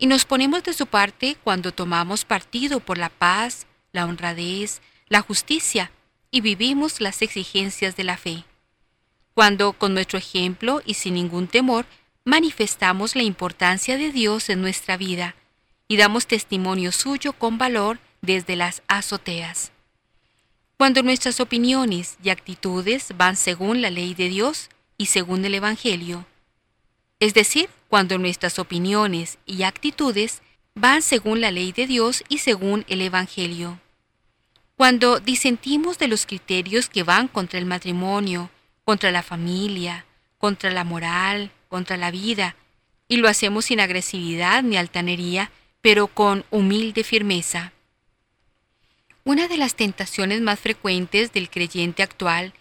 y 0.00 0.06
nos 0.06 0.24
ponemos 0.24 0.64
de 0.64 0.72
su 0.72 0.86
parte 0.86 1.36
cuando 1.44 1.72
tomamos 1.72 2.24
partido 2.24 2.80
por 2.80 2.96
la 2.96 3.10
paz, 3.10 3.66
la 3.92 4.06
honradez, 4.06 4.80
la 5.08 5.20
justicia 5.20 5.92
y 6.30 6.40
vivimos 6.40 7.02
las 7.02 7.20
exigencias 7.20 7.96
de 7.96 8.04
la 8.04 8.16
fe. 8.16 8.44
Cuando 9.34 9.74
con 9.74 9.92
nuestro 9.92 10.18
ejemplo 10.18 10.80
y 10.86 10.94
sin 10.94 11.14
ningún 11.14 11.48
temor 11.48 11.84
manifestamos 12.24 13.14
la 13.14 13.22
importancia 13.22 13.98
de 13.98 14.10
Dios 14.10 14.48
en 14.48 14.62
nuestra 14.62 14.96
vida 14.96 15.34
y 15.86 15.98
damos 15.98 16.26
testimonio 16.26 16.92
suyo 16.92 17.34
con 17.34 17.58
valor 17.58 17.98
desde 18.22 18.56
las 18.56 18.82
azoteas. 18.88 19.70
Cuando 20.80 21.02
nuestras 21.02 21.40
opiniones 21.40 22.16
y 22.24 22.30
actitudes 22.30 23.08
van 23.14 23.36
según 23.36 23.82
la 23.82 23.90
ley 23.90 24.14
de 24.14 24.30
Dios 24.30 24.70
y 24.96 25.06
según 25.06 25.44
el 25.44 25.54
Evangelio. 25.54 26.24
Es 27.18 27.34
decir, 27.34 27.68
cuando 27.88 28.16
nuestras 28.16 28.58
opiniones 28.58 29.36
y 29.44 29.64
actitudes 29.64 30.40
van 30.74 31.02
según 31.02 31.42
la 31.42 31.50
ley 31.50 31.72
de 31.72 31.86
Dios 31.86 32.24
y 32.30 32.38
según 32.38 32.86
el 32.88 33.02
Evangelio. 33.02 33.78
Cuando 34.74 35.20
disentimos 35.20 35.98
de 35.98 36.08
los 36.08 36.24
criterios 36.24 36.88
que 36.88 37.02
van 37.02 37.28
contra 37.28 37.58
el 37.58 37.66
matrimonio, 37.66 38.48
contra 38.82 39.10
la 39.10 39.22
familia, 39.22 40.06
contra 40.38 40.70
la 40.70 40.84
moral, 40.84 41.50
contra 41.68 41.98
la 41.98 42.10
vida, 42.10 42.56
y 43.06 43.18
lo 43.18 43.28
hacemos 43.28 43.66
sin 43.66 43.80
agresividad 43.80 44.62
ni 44.62 44.78
altanería, 44.78 45.50
pero 45.82 46.06
con 46.06 46.46
humilde 46.50 47.04
firmeza. 47.04 47.74
Una 49.30 49.46
de 49.46 49.58
las 49.58 49.76
tentaciones 49.76 50.40
más 50.40 50.58
frecuentes 50.58 51.32
del 51.32 51.50
creyente 51.50 52.02
actual 52.02 52.52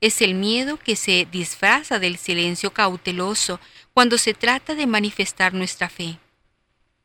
es 0.00 0.22
el 0.22 0.34
miedo 0.34 0.78
que 0.78 0.96
se 0.96 1.28
disfraza 1.30 1.98
del 1.98 2.16
silencio 2.16 2.72
cauteloso 2.72 3.60
cuando 3.92 4.16
se 4.16 4.32
trata 4.32 4.74
de 4.74 4.86
manifestar 4.86 5.52
nuestra 5.52 5.90
fe. 5.90 6.18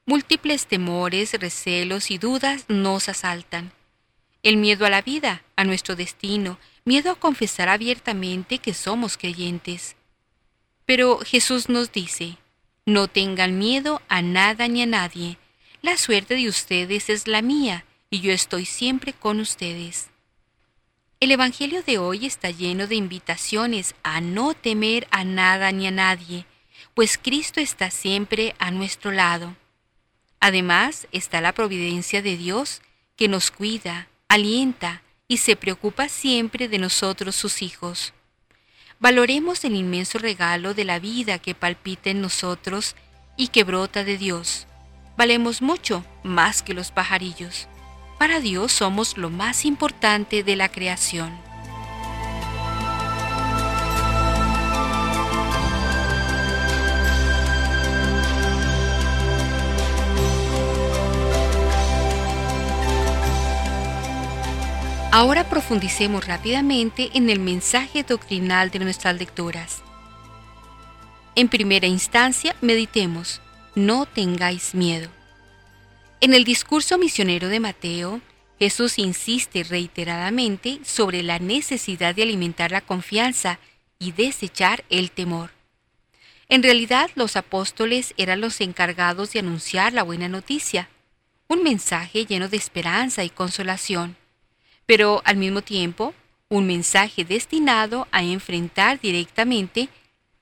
Múltiples 0.05 0.67
temores, 0.67 1.33
recelos 1.33 2.11
y 2.11 2.17
dudas 2.17 2.63
nos 2.69 3.09
asaltan. 3.09 3.73
El 4.41 4.55
miedo 4.55 4.85
a 4.85 4.89
la 4.89 5.01
vida, 5.01 5.43
a 5.57 5.65
nuestro 5.65 5.97
destino, 5.97 6.57
miedo 6.85 7.11
a 7.11 7.19
confesar 7.19 7.67
abiertamente 7.67 8.59
que 8.59 8.73
somos 8.73 9.17
creyentes. 9.17 9.97
Pero 10.85 11.19
Jesús 11.25 11.67
nos 11.67 11.91
dice, 11.91 12.37
no 12.85 13.09
tengan 13.09 13.59
miedo 13.59 14.01
a 14.07 14.21
nada 14.21 14.69
ni 14.69 14.81
a 14.81 14.85
nadie. 14.85 15.37
La 15.81 15.97
suerte 15.97 16.35
de 16.35 16.47
ustedes 16.47 17.09
es 17.09 17.27
la 17.27 17.41
mía 17.41 17.83
y 18.09 18.21
yo 18.21 18.31
estoy 18.31 18.65
siempre 18.65 19.13
con 19.13 19.39
ustedes. 19.39 20.09
El 21.19 21.31
Evangelio 21.31 21.83
de 21.83 21.97
hoy 21.97 22.25
está 22.25 22.49
lleno 22.49 22.87
de 22.87 22.95
invitaciones 22.95 23.93
a 24.03 24.21
no 24.21 24.53
temer 24.53 25.07
a 25.11 25.23
nada 25.23 25.71
ni 25.71 25.87
a 25.87 25.91
nadie, 25.91 26.45
pues 26.93 27.17
Cristo 27.17 27.59
está 27.59 27.91
siempre 27.91 28.55
a 28.57 28.71
nuestro 28.71 29.11
lado. 29.11 29.55
Además 30.39 31.07
está 31.11 31.41
la 31.41 31.53
providencia 31.53 32.21
de 32.21 32.37
Dios 32.37 32.81
que 33.15 33.27
nos 33.27 33.51
cuida, 33.51 34.07
alienta 34.29 35.03
y 35.27 35.37
se 35.37 35.55
preocupa 35.55 36.07
siempre 36.07 36.67
de 36.69 36.79
nosotros 36.79 37.35
sus 37.35 37.61
hijos. 37.61 38.13
Valoremos 38.99 39.63
el 39.65 39.75
inmenso 39.75 40.17
regalo 40.17 40.73
de 40.73 40.85
la 40.85 40.99
vida 40.99 41.39
que 41.39 41.55
palpita 41.55 42.09
en 42.09 42.21
nosotros 42.21 42.95
y 43.37 43.49
que 43.49 43.63
brota 43.63 44.03
de 44.03 44.17
Dios. 44.17 44.67
Valemos 45.17 45.61
mucho 45.61 46.05
más 46.23 46.63
que 46.63 46.73
los 46.73 46.91
pajarillos. 46.91 47.67
Para 48.19 48.41
Dios 48.41 48.73
somos 48.73 49.17
lo 49.17 49.29
más 49.29 49.63
importante 49.63 50.43
de 50.43 50.57
la 50.57 50.67
creación. 50.67 51.31
Ahora 65.11 65.49
profundicemos 65.49 66.27
rápidamente 66.27 67.11
en 67.13 67.29
el 67.29 67.39
mensaje 67.39 68.03
doctrinal 68.03 68.69
de 68.69 68.79
nuestras 68.79 69.17
lecturas. 69.17 69.81
En 71.35 71.47
primera 71.47 71.87
instancia, 71.87 72.53
meditemos, 72.59 73.41
no 73.75 74.05
tengáis 74.05 74.75
miedo. 74.75 75.18
En 76.21 76.33
el 76.33 76.43
discurso 76.43 76.97
misionero 76.97 77.47
de 77.47 77.59
Mateo, 77.59 78.21
Jesús 78.59 78.99
insiste 78.99 79.63
reiteradamente 79.63 80.79
sobre 80.83 81.23
la 81.23 81.39
necesidad 81.39 82.13
de 82.13 82.23
alimentar 82.23 82.71
la 82.71 82.81
confianza 82.81 83.59
y 83.99 84.11
desechar 84.11 84.83
el 84.89 85.11
temor. 85.11 85.51
En 86.49 86.63
realidad, 86.63 87.09
los 87.15 87.35
apóstoles 87.35 88.13
eran 88.17 88.41
los 88.41 88.59
encargados 88.59 89.31
de 89.33 89.39
anunciar 89.39 89.93
la 89.93 90.03
buena 90.03 90.27
noticia, 90.27 90.89
un 91.47 91.63
mensaje 91.63 92.25
lleno 92.25 92.49
de 92.49 92.57
esperanza 92.57 93.23
y 93.23 93.29
consolación 93.29 94.17
pero 94.89 95.21
al 95.23 95.37
mismo 95.37 95.61
tiempo 95.61 96.15
un 96.49 96.65
mensaje 96.65 97.23
destinado 97.23 98.07
a 98.11 98.23
enfrentar 98.23 98.99
directamente 98.99 99.87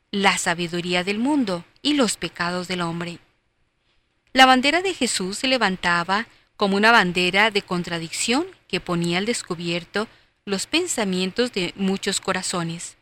la 0.10 0.38
sabiduría 0.38 1.04
del 1.04 1.20
mundo 1.20 1.66
y 1.82 1.96
los 1.96 2.16
pecados 2.16 2.70
del 2.70 2.80
hombre. 2.80 3.20
La 4.38 4.46
bandera 4.46 4.84
de 4.84 4.94
Jesús 4.94 5.40
se 5.40 5.48
levantaba 5.48 6.28
como 6.58 6.78
una 6.78 6.92
bandera 6.92 7.50
de 7.50 7.64
contradicción 7.64 8.46
que 8.68 8.80
ponía 8.80 9.18
al 9.18 9.26
descubierto 9.26 10.08
los 10.46 10.68
pensamientos 10.68 11.52
de 11.54 11.74
muchos 11.76 12.22
corazones. 12.22 12.98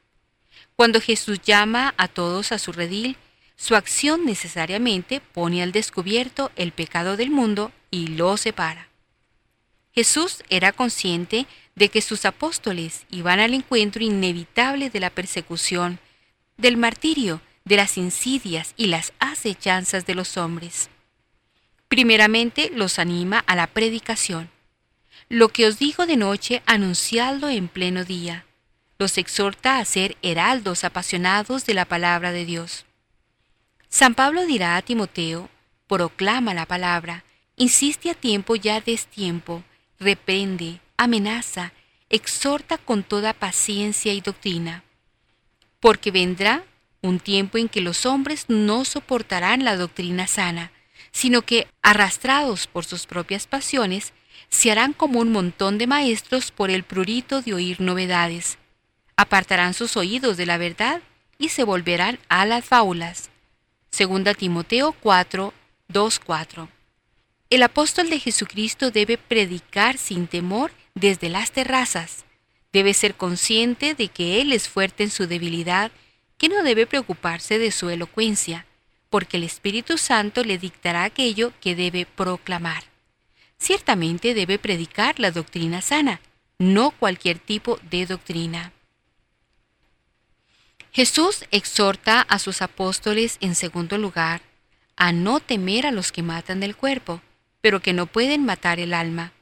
Cuando 0.77 1.01
Jesús 1.01 1.41
llama 1.41 1.93
a 1.97 2.07
todos 2.07 2.53
a 2.53 2.57
su 2.57 2.71
redil, 2.71 3.17
su 3.57 3.75
acción 3.75 4.23
necesariamente 4.23 5.19
pone 5.19 5.61
al 5.61 5.73
descubierto 5.73 6.53
el 6.55 6.71
pecado 6.71 7.17
del 7.17 7.31
mundo 7.31 7.73
y 7.91 8.07
lo 8.07 8.37
separa. 8.37 8.87
Jesús 9.91 10.41
era 10.49 10.71
consciente 10.71 11.47
de 11.75 11.89
que 11.89 12.01
sus 12.01 12.23
apóstoles 12.23 13.05
iban 13.11 13.41
al 13.41 13.53
encuentro 13.53 14.01
inevitable 14.01 14.89
de 14.89 15.01
la 15.01 15.09
persecución, 15.09 15.99
del 16.55 16.77
martirio, 16.77 17.41
de 17.65 17.75
las 17.75 17.97
insidias 17.97 18.73
y 18.77 18.87
las 18.87 19.11
acechanzas 19.19 20.05
de 20.05 20.15
los 20.15 20.37
hombres. 20.37 20.89
Primeramente 21.95 22.73
los 22.75 22.99
anima 22.99 23.39
a 23.47 23.55
la 23.55 23.67
predicación. 23.67 24.49
Lo 25.29 25.47
que 25.47 25.65
os 25.65 25.79
digo 25.79 26.05
de 26.05 26.17
noche, 26.17 26.61
anunciadlo 26.65 27.47
en 27.47 27.69
pleno 27.69 28.03
día. 28.03 28.45
Los 28.99 29.17
exhorta 29.17 29.77
a 29.77 29.85
ser 29.85 30.17
heraldos 30.21 30.83
apasionados 30.83 31.65
de 31.65 31.73
la 31.73 31.85
palabra 31.85 32.33
de 32.33 32.43
Dios. 32.43 32.83
San 33.87 34.13
Pablo 34.13 34.45
dirá 34.45 34.75
a 34.75 34.81
Timoteo, 34.81 35.49
proclama 35.87 36.53
la 36.53 36.65
palabra, 36.65 37.23
insiste 37.55 38.09
a 38.09 38.13
tiempo 38.13 38.57
ya 38.57 38.81
destiempo, 38.81 39.63
reprende, 39.97 40.81
amenaza, 40.97 41.71
exhorta 42.09 42.77
con 42.77 43.03
toda 43.03 43.31
paciencia 43.31 44.11
y 44.11 44.19
doctrina. 44.19 44.83
Porque 45.79 46.11
vendrá 46.11 46.65
un 46.99 47.21
tiempo 47.21 47.57
en 47.57 47.69
que 47.69 47.79
los 47.79 48.05
hombres 48.05 48.49
no 48.49 48.83
soportarán 48.83 49.63
la 49.63 49.77
doctrina 49.77 50.27
sana, 50.27 50.73
sino 51.15 51.43
que, 51.43 51.69
arrastrados 51.81 52.67
por 52.67 52.83
sus 52.83 53.05
propias 53.05 53.47
pasiones, 53.47 54.11
se 54.49 54.69
harán 54.69 54.91
como 54.91 55.21
un 55.21 55.31
montón 55.31 55.77
de 55.77 55.87
maestros 55.87 56.51
por 56.51 56.69
el 56.69 56.83
prurito 56.83 57.41
de 57.41 57.53
oír 57.53 57.79
novedades. 57.79 58.57
Apartarán 59.15 59.73
sus 59.73 59.95
oídos 59.95 60.35
de 60.35 60.45
la 60.45 60.57
verdad 60.57 61.01
y 61.37 61.49
se 61.49 61.63
volverán 61.63 62.19
a 62.27 62.45
las 62.45 62.65
fábulas. 62.65 63.29
Segunda 63.91 64.33
Timoteo 64.33 64.91
4, 64.91 65.53
2, 65.87 66.19
4. 66.19 66.67
El 67.49 67.63
apóstol 67.63 68.09
de 68.09 68.19
Jesucristo 68.19 68.91
debe 68.91 69.17
predicar 69.17 69.97
sin 69.97 70.27
temor 70.27 70.73
desde 70.95 71.29
las 71.29 71.51
terrazas. 71.51 72.25
Debe 72.73 72.93
ser 72.93 73.15
consciente 73.15 73.95
de 73.95 74.09
que 74.09 74.41
Él 74.41 74.51
es 74.51 74.67
fuerte 74.67 75.03
en 75.03 75.11
su 75.11 75.27
debilidad, 75.27 75.93
que 76.37 76.49
no 76.49 76.61
debe 76.61 76.85
preocuparse 76.85 77.57
de 77.57 77.71
su 77.71 77.89
elocuencia, 77.89 78.65
porque 79.09 79.37
el 79.37 79.43
Espíritu 79.43 79.97
Santo 79.97 80.43
le 80.43 80.57
dictará 80.57 81.03
aquello 81.03 81.53
que 81.61 81.75
debe 81.75 82.05
proclamar. 82.05 82.83
Ciertamente 83.57 84.33
debe 84.33 84.59
predicar 84.59 85.19
la 85.19 85.31
doctrina 85.31 85.81
sana, 85.81 86.21
no 86.57 86.91
cualquier 86.91 87.39
tipo 87.39 87.79
de 87.89 88.05
doctrina. 88.05 88.73
Jesús 90.91 91.45
exhorta 91.51 92.21
a 92.21 92.39
sus 92.39 92.61
apóstoles, 92.61 93.37
en 93.41 93.55
segundo 93.55 93.97
lugar, 93.97 94.41
a 94.95 95.11
no 95.11 95.39
temer 95.39 95.85
a 95.85 95.91
los 95.91 96.11
que 96.11 96.23
matan 96.23 96.63
el 96.63 96.75
cuerpo, 96.75 97.21
pero 97.59 97.81
que 97.81 97.93
no 97.93 98.05
pueden 98.05 98.45
matar 98.45 98.79
el 98.79 98.93
alma. 98.93 99.33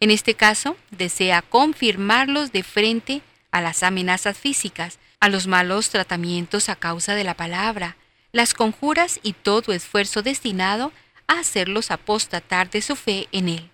En 0.00 0.10
este 0.10 0.34
caso, 0.34 0.76
desea 0.90 1.40
confirmarlos 1.42 2.52
de 2.52 2.62
frente 2.62 3.22
a 3.50 3.60
las 3.60 3.82
amenazas 3.82 4.36
físicas, 4.36 4.98
a 5.20 5.28
los 5.28 5.46
malos 5.46 5.90
tratamientos 5.90 6.68
a 6.68 6.76
causa 6.76 7.14
de 7.14 7.24
la 7.24 7.34
palabra, 7.34 7.96
las 8.32 8.54
conjuras 8.54 9.20
y 9.22 9.34
todo 9.34 9.72
esfuerzo 9.72 10.22
destinado 10.22 10.92
a 11.26 11.40
hacerlos 11.40 11.90
apostatar 11.90 12.70
de 12.70 12.80
su 12.80 12.96
fe 12.96 13.28
en 13.30 13.48
Él. 13.48 13.70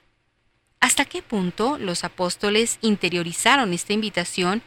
¿Hasta 0.81 1.05
qué 1.05 1.23
punto 1.23 1.79
los 1.79 2.05
apóstoles 2.05 2.79
interiorizaron 2.83 3.73
esta 3.73 3.93
invitación? 3.93 4.63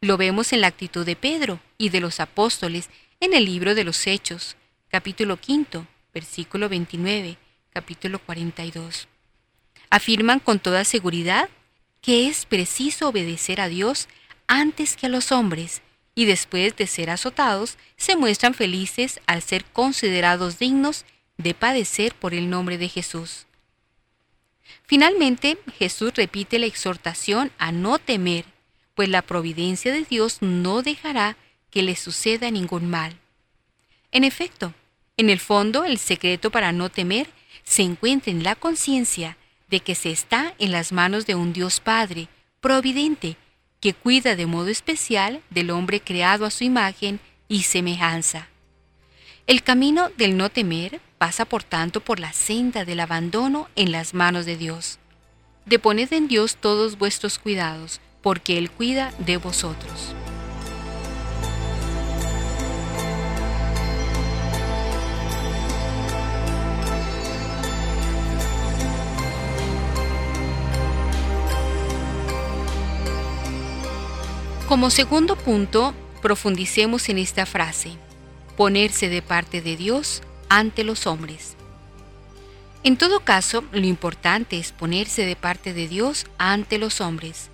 Lo 0.00 0.16
vemos 0.16 0.52
en 0.52 0.60
la 0.60 0.66
actitud 0.66 1.06
de 1.06 1.16
Pedro 1.16 1.60
y 1.78 1.90
de 1.90 2.00
los 2.00 2.20
apóstoles 2.20 2.88
en 3.20 3.34
el 3.34 3.44
libro 3.44 3.74
de 3.74 3.84
los 3.84 4.06
Hechos, 4.06 4.56
capítulo 4.88 5.38
5, 5.40 5.86
versículo 6.12 6.68
29, 6.68 7.36
capítulo 7.70 8.18
42. 8.18 9.08
Afirman 9.90 10.40
con 10.40 10.58
toda 10.58 10.84
seguridad 10.84 11.48
que 12.00 12.28
es 12.28 12.44
preciso 12.44 13.08
obedecer 13.08 13.60
a 13.60 13.68
Dios 13.68 14.08
antes 14.46 14.96
que 14.96 15.06
a 15.06 15.08
los 15.08 15.32
hombres, 15.32 15.80
y 16.14 16.26
después 16.26 16.76
de 16.76 16.86
ser 16.86 17.10
azotados, 17.10 17.76
se 17.96 18.16
muestran 18.16 18.54
felices 18.54 19.20
al 19.26 19.42
ser 19.42 19.64
considerados 19.64 20.58
dignos 20.58 21.04
de 21.38 21.54
padecer 21.54 22.14
por 22.14 22.34
el 22.34 22.48
nombre 22.48 22.78
de 22.78 22.88
Jesús. 22.88 23.46
Finalmente, 24.84 25.58
Jesús 25.78 26.12
repite 26.14 26.58
la 26.58 26.66
exhortación 26.66 27.50
a 27.58 27.72
no 27.72 27.98
temer, 27.98 28.44
pues 28.94 29.08
la 29.08 29.22
providencia 29.22 29.92
de 29.92 30.04
Dios 30.04 30.38
no 30.40 30.82
dejará 30.82 31.36
que 31.70 31.82
le 31.82 31.96
suceda 31.96 32.50
ningún 32.50 32.88
mal. 32.88 33.18
En 34.12 34.22
efecto, 34.22 34.72
en 35.16 35.30
el 35.30 35.40
fondo, 35.40 35.84
el 35.84 35.98
secreto 35.98 36.50
para 36.50 36.72
no 36.72 36.90
temer 36.90 37.28
se 37.64 37.82
encuentra 37.82 38.30
en 38.30 38.42
la 38.42 38.54
conciencia 38.54 39.36
de 39.68 39.80
que 39.80 39.94
se 39.94 40.10
está 40.10 40.54
en 40.58 40.70
las 40.70 40.92
manos 40.92 41.26
de 41.26 41.34
un 41.34 41.52
Dios 41.52 41.80
Padre, 41.80 42.28
providente, 42.60 43.36
que 43.84 43.92
cuida 43.92 44.34
de 44.34 44.46
modo 44.46 44.68
especial 44.68 45.42
del 45.50 45.70
hombre 45.70 46.00
creado 46.00 46.46
a 46.46 46.50
su 46.50 46.64
imagen 46.64 47.20
y 47.48 47.64
semejanza. 47.64 48.48
El 49.46 49.62
camino 49.62 50.08
del 50.16 50.38
no 50.38 50.48
temer 50.48 51.02
pasa 51.18 51.44
por 51.44 51.64
tanto 51.64 52.00
por 52.00 52.18
la 52.18 52.32
senda 52.32 52.86
del 52.86 52.98
abandono 53.00 53.68
en 53.76 53.92
las 53.92 54.14
manos 54.14 54.46
de 54.46 54.56
Dios. 54.56 54.98
Deponed 55.66 56.10
en 56.14 56.28
Dios 56.28 56.56
todos 56.56 56.96
vuestros 56.96 57.38
cuidados, 57.38 58.00
porque 58.22 58.56
Él 58.56 58.70
cuida 58.70 59.12
de 59.18 59.36
vosotros. 59.36 60.14
Como 74.68 74.88
segundo 74.88 75.36
punto, 75.36 75.92
profundicemos 76.22 77.10
en 77.10 77.18
esta 77.18 77.44
frase, 77.44 77.98
ponerse 78.56 79.10
de 79.10 79.20
parte 79.20 79.60
de 79.60 79.76
Dios 79.76 80.22
ante 80.48 80.84
los 80.84 81.06
hombres. 81.06 81.54
En 82.82 82.96
todo 82.96 83.20
caso, 83.20 83.62
lo 83.72 83.84
importante 83.84 84.58
es 84.58 84.72
ponerse 84.72 85.26
de 85.26 85.36
parte 85.36 85.74
de 85.74 85.86
Dios 85.86 86.24
ante 86.38 86.78
los 86.78 87.02
hombres, 87.02 87.50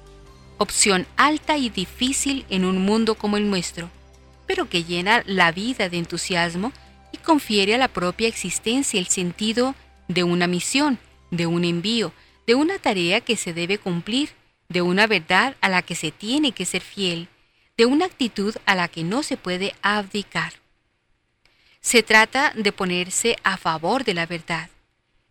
opción 0.59 1.05
alta 1.17 1.57
y 1.57 1.69
difícil 1.69 2.47
en 2.49 2.65
un 2.65 2.81
mundo 2.85 3.17
como 3.17 3.37
el 3.37 3.51
nuestro, 3.51 3.91
pero 4.47 4.69
que 4.69 4.85
llena 4.85 5.25
la 5.27 5.51
vida 5.51 5.89
de 5.89 5.99
entusiasmo 5.99 6.73
y 7.13 7.19
confiere 7.19 7.75
a 7.75 7.79
la 7.79 7.89
propia 7.89 8.29
existencia 8.29 9.01
el 9.01 9.09
sentido 9.09 9.75
de 10.07 10.23
una 10.23 10.47
misión, 10.47 11.01
de 11.33 11.49
un 11.49 11.65
envío, 11.65 12.13
de 12.47 12.55
una 12.55 12.79
tarea 12.79 13.21
que 13.21 13.37
se 13.37 13.53
debe 13.53 13.79
cumplir 13.79 14.31
de 14.71 14.81
una 14.81 15.07
verdad 15.07 15.57
a 15.61 15.69
la 15.69 15.83
que 15.83 15.95
se 15.95 16.13
tiene 16.13 16.53
que 16.53 16.65
ser 16.65 16.81
fiel, 16.81 17.29
de 17.77 17.85
una 17.85 18.07
actitud 18.07 18.55
a 18.65 18.75
la 18.75 18.89
que 18.89 19.05
no 19.05 19.23
se 19.23 19.37
puede 19.37 19.75
abdicar. 19.83 20.55
Se 21.83 22.03
trata 22.03 22.53
de 22.55 22.73
ponerse 22.73 23.37
a 23.43 23.57
favor 23.57 24.05
de 24.05 24.15
la 24.15 24.27
verdad. 24.27 24.71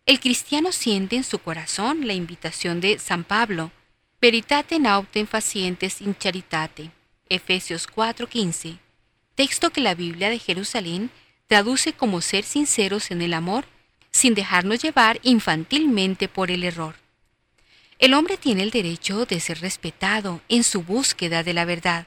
El 0.04 0.20
cristiano 0.20 0.72
siente 0.72 1.16
en 1.16 1.24
su 1.24 1.38
corazón 1.38 2.06
la 2.06 2.12
invitación 2.12 2.80
de 2.80 2.98
San 2.98 3.24
Pablo, 3.24 3.72
Veritate 4.20 4.78
nautem 4.78 5.26
facientes 5.26 6.02
in 6.02 6.14
charitate, 6.14 6.90
Efesios 7.30 7.86
4:15, 7.86 8.76
texto 9.34 9.70
que 9.70 9.80
la 9.80 9.94
Biblia 9.94 10.28
de 10.28 10.38
Jerusalén 10.38 11.10
traduce 11.46 11.94
como 11.94 12.20
ser 12.20 12.44
sinceros 12.44 13.10
en 13.10 13.22
el 13.22 13.32
amor, 13.32 13.64
sin 14.10 14.34
dejarnos 14.34 14.82
llevar 14.82 15.18
infantilmente 15.22 16.28
por 16.28 16.50
el 16.50 16.64
error. 16.64 16.99
El 18.00 18.14
hombre 18.14 18.38
tiene 18.38 18.62
el 18.62 18.70
derecho 18.70 19.26
de 19.26 19.40
ser 19.40 19.60
respetado 19.60 20.40
en 20.48 20.64
su 20.64 20.82
búsqueda 20.82 21.42
de 21.42 21.52
la 21.52 21.66
verdad, 21.66 22.06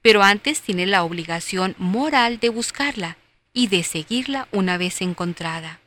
pero 0.00 0.22
antes 0.22 0.60
tiene 0.60 0.86
la 0.86 1.02
obligación 1.02 1.74
moral 1.78 2.38
de 2.38 2.48
buscarla 2.48 3.16
y 3.52 3.66
de 3.66 3.82
seguirla 3.82 4.46
una 4.52 4.78
vez 4.78 5.02
encontrada. 5.02 5.80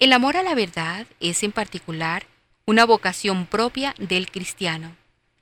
El 0.00 0.12
amor 0.12 0.36
a 0.36 0.42
la 0.42 0.56
verdad 0.56 1.06
es 1.20 1.44
en 1.44 1.52
particular 1.52 2.26
una 2.66 2.84
vocación 2.84 3.46
propia 3.46 3.94
del 3.98 4.32
cristiano. 4.32 4.96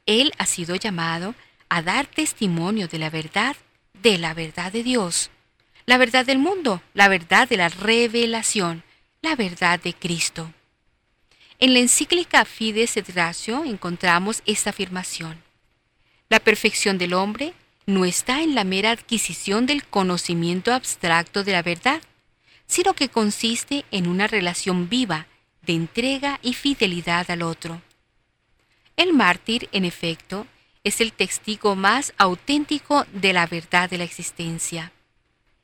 Él 0.04 0.32
ha 0.36 0.44
sido 0.44 0.76
llamado 0.76 1.34
a 1.70 1.80
dar 1.80 2.06
testimonio 2.06 2.88
de 2.88 2.98
la 2.98 3.08
verdad, 3.08 3.56
de 4.02 4.18
la 4.18 4.34
verdad 4.34 4.70
de 4.70 4.82
Dios, 4.82 5.30
la 5.86 5.96
verdad 5.96 6.26
del 6.26 6.38
mundo, 6.38 6.82
la 6.92 7.08
verdad 7.08 7.48
de 7.48 7.56
la 7.56 7.70
revelación, 7.70 8.82
la 9.22 9.34
verdad 9.34 9.80
de 9.80 9.94
Cristo. 9.94 10.52
En 11.58 11.72
la 11.72 11.78
encíclica 11.78 12.44
Fides 12.44 12.98
et 12.98 13.08
Ratio 13.14 13.64
encontramos 13.64 14.42
esta 14.44 14.70
afirmación. 14.70 15.42
La 16.28 16.38
perfección 16.38 16.98
del 16.98 17.14
hombre 17.14 17.54
no 17.86 18.04
está 18.04 18.42
en 18.42 18.54
la 18.54 18.64
mera 18.64 18.90
adquisición 18.90 19.64
del 19.64 19.86
conocimiento 19.86 20.74
abstracto 20.74 21.44
de 21.44 21.52
la 21.52 21.62
verdad, 21.62 22.02
sino 22.66 22.92
que 22.92 23.08
consiste 23.08 23.86
en 23.90 24.06
una 24.06 24.26
relación 24.26 24.90
viva 24.90 25.26
de 25.62 25.72
entrega 25.72 26.38
y 26.42 26.52
fidelidad 26.52 27.30
al 27.30 27.40
otro. 27.40 27.80
El 28.96 29.14
mártir, 29.14 29.68
en 29.72 29.84
efecto, 29.86 30.46
es 30.84 31.00
el 31.00 31.12
testigo 31.12 31.74
más 31.74 32.12
auténtico 32.18 33.06
de 33.12 33.32
la 33.32 33.46
verdad 33.46 33.88
de 33.88 33.98
la 33.98 34.04
existencia. 34.04 34.92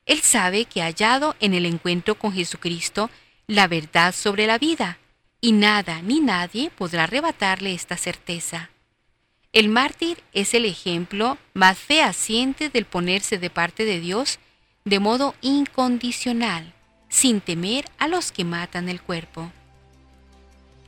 Él 0.07 0.21
sabe 0.21 0.65
que 0.65 0.81
ha 0.81 0.87
hallado 0.87 1.37
en 1.39 1.53
el 1.55 1.67
encuentro 1.67 2.15
con 2.15 2.33
Jesucristo 2.33 3.11
la 3.47 3.69
verdad 3.69 4.15
sobre 4.15 4.47
la 4.47 4.59
vida, 4.59 4.99
y 5.43 5.53
nada 5.53 6.01
ni 6.01 6.21
nadie 6.21 6.71
podrá 6.71 7.05
arrebatarle 7.05 7.75
esta 7.75 7.99
certeza. 7.99 8.71
El 9.53 9.69
mártir 9.69 10.23
es 10.33 10.55
el 10.55 10.65
ejemplo 10.65 11.37
más 11.53 11.79
fehaciente 11.79 12.71
del 12.71 12.87
ponerse 12.87 13.37
de 13.37 13.51
parte 13.51 13.85
de 13.85 14.01
Dios 14.01 14.39
de 14.85 15.01
modo 15.01 15.35
incondicional, 15.43 16.73
sin 17.09 17.41
temer 17.41 17.85
a 17.99 18.09
los 18.09 18.33
que 18.33 18.45
matan 18.45 18.89
el 18.89 19.03
cuerpo. 19.03 19.53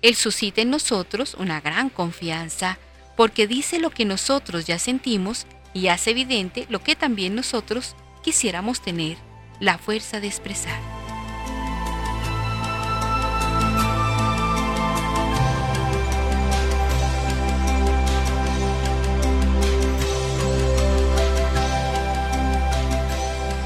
Él 0.00 0.14
suscita 0.14 0.62
en 0.62 0.70
nosotros 0.70 1.34
una 1.34 1.60
gran 1.60 1.90
confianza 1.90 2.78
porque 3.16 3.46
dice 3.46 3.80
lo 3.80 3.90
que 3.90 4.04
nosotros 4.04 4.66
ya 4.66 4.78
sentimos 4.78 5.46
y 5.74 5.88
hace 5.88 6.12
evidente 6.12 6.66
lo 6.70 6.82
que 6.82 6.94
también 6.94 7.34
nosotros 7.34 7.96
quisiéramos 8.22 8.80
tener 8.80 9.18
la 9.60 9.78
fuerza 9.78 10.20
de 10.20 10.28
expresar. 10.28 11.03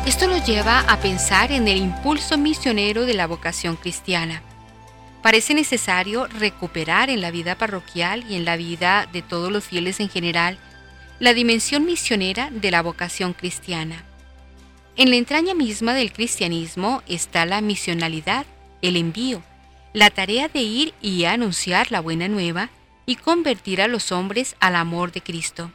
Esto 0.09 0.27
nos 0.27 0.47
lleva 0.47 0.81
a 0.81 0.99
pensar 1.01 1.53
en 1.53 1.69
el 1.69 1.77
impulso 1.77 2.39
misionero 2.39 3.05
de 3.05 3.13
la 3.13 3.27
vocación 3.27 3.77
cristiana. 3.77 4.43
Parece 5.23 5.53
necesario 5.53 6.27
recuperar 6.29 7.11
en 7.11 7.21
la 7.21 7.31
vida 7.31 7.59
parroquial 7.59 8.25
y 8.27 8.37
en 8.37 8.47
la 8.47 8.57
vida 8.57 9.07
de 9.13 9.21
todos 9.21 9.53
los 9.53 9.65
fieles 9.65 10.01
en 10.01 10.09
general 10.09 10.57
la 11.19 11.35
dimensión 11.35 11.85
misionera 11.85 12.49
de 12.51 12.71
la 12.71 12.81
vocación 12.81 13.35
cristiana. 13.35 14.03
En 14.97 15.11
la 15.11 15.17
entraña 15.17 15.53
misma 15.53 15.93
del 15.93 16.11
cristianismo 16.11 17.03
está 17.07 17.45
la 17.45 17.61
misionalidad, 17.61 18.47
el 18.81 18.97
envío, 18.97 19.43
la 19.93 20.09
tarea 20.09 20.49
de 20.49 20.63
ir 20.63 20.95
y 21.03 21.27
anunciar 21.27 21.93
la 21.93 22.01
buena 22.01 22.29
nueva 22.29 22.71
y 23.05 23.17
convertir 23.17 23.83
a 23.83 23.89
los 23.89 24.11
hombres 24.11 24.57
al 24.59 24.75
amor 24.77 25.13
de 25.13 25.21
Cristo. 25.21 25.71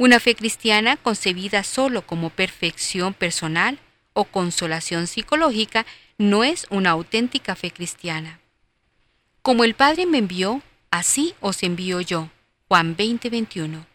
Una 0.00 0.20
fe 0.20 0.36
cristiana 0.36 0.96
concebida 0.96 1.64
solo 1.64 2.06
como 2.06 2.30
perfección 2.30 3.14
personal 3.14 3.80
o 4.12 4.26
consolación 4.26 5.08
psicológica 5.08 5.86
no 6.18 6.44
es 6.44 6.68
una 6.70 6.90
auténtica 6.90 7.56
fe 7.56 7.72
cristiana. 7.72 8.38
Como 9.42 9.64
el 9.64 9.74
Padre 9.74 10.06
me 10.06 10.18
envió, 10.18 10.62
así 10.92 11.34
os 11.40 11.64
envío 11.64 12.00
yo. 12.00 12.30
Juan 12.68 12.96
20:21. 12.96 13.86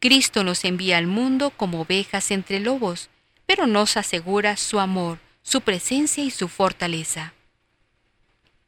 Cristo 0.00 0.42
nos 0.42 0.64
envía 0.64 0.98
al 0.98 1.06
mundo 1.06 1.50
como 1.50 1.82
ovejas 1.82 2.32
entre 2.32 2.58
lobos, 2.58 3.08
pero 3.46 3.68
nos 3.68 3.96
asegura 3.96 4.56
su 4.56 4.80
amor, 4.80 5.20
su 5.42 5.60
presencia 5.60 6.24
y 6.24 6.32
su 6.32 6.48
fortaleza. 6.48 7.32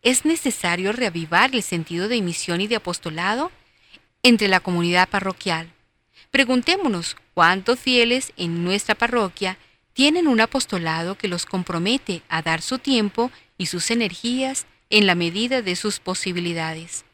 Es 0.03 0.24
necesario 0.24 0.93
reavivar 0.93 1.53
el 1.53 1.64
sentido 1.64 2.07
de 2.07 2.22
misión 2.22 2.61
y 2.61 2.68
de 2.68 2.76
apostolado 2.76 3.51
entre 4.22 4.47
la 4.47 4.61
comunidad 4.61 5.09
parroquial 5.09 5.72
Preguntémonos 6.37 7.16
cuántos 7.32 7.80
fieles 7.80 8.34
en 8.37 8.62
nuestra 8.62 8.95
parroquia 8.95 9.57
tienen 9.95 10.26
un 10.26 10.43
apostolado 10.43 11.16
que 11.16 11.28
los 11.28 11.47
compromete 11.47 12.20
a 12.28 12.43
dar 12.43 12.61
su 12.61 12.78
tiempo 12.78 13.30
y 13.57 13.64
sus 13.64 13.91
energías 13.91 14.66
en 14.91 15.07
la 15.07 15.14
medida 15.14 15.62
de 15.62 15.76
sus 15.76 15.99
posibilidades. 15.99 17.07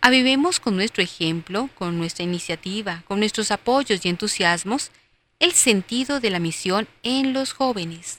Avivemos 0.00 0.58
con 0.58 0.74
nuestro 0.74 1.00
ejemplo, 1.00 1.70
con 1.76 1.96
nuestra 1.96 2.24
iniciativa, 2.24 3.04
con 3.06 3.20
nuestros 3.20 3.52
apoyos 3.52 4.04
y 4.04 4.08
entusiasmos, 4.08 4.90
el 5.38 5.52
sentido 5.52 6.18
de 6.18 6.30
la 6.30 6.40
misión 6.40 6.88
en 7.04 7.34
los 7.34 7.52
jóvenes. 7.52 8.18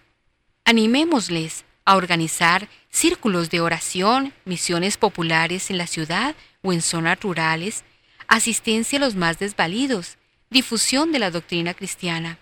Animémosles 0.64 1.66
a 1.84 1.98
organizar 1.98 2.70
círculos 2.90 3.50
de 3.50 3.60
oración, 3.60 4.32
misiones 4.46 4.96
populares 4.96 5.70
en 5.70 5.78
la 5.78 5.88
ciudad 5.88 6.36
o 6.62 6.72
en 6.72 6.82
zonas 6.82 7.20
rurales, 7.20 7.84
asistencia 8.28 8.98
a 8.98 9.02
los 9.02 9.16
más 9.16 9.40
desvalidos, 9.40 10.18
difusión 10.50 11.12
de 11.12 11.20
la 11.20 11.32
doctrina 11.32 11.74
cristiana. 11.74 12.38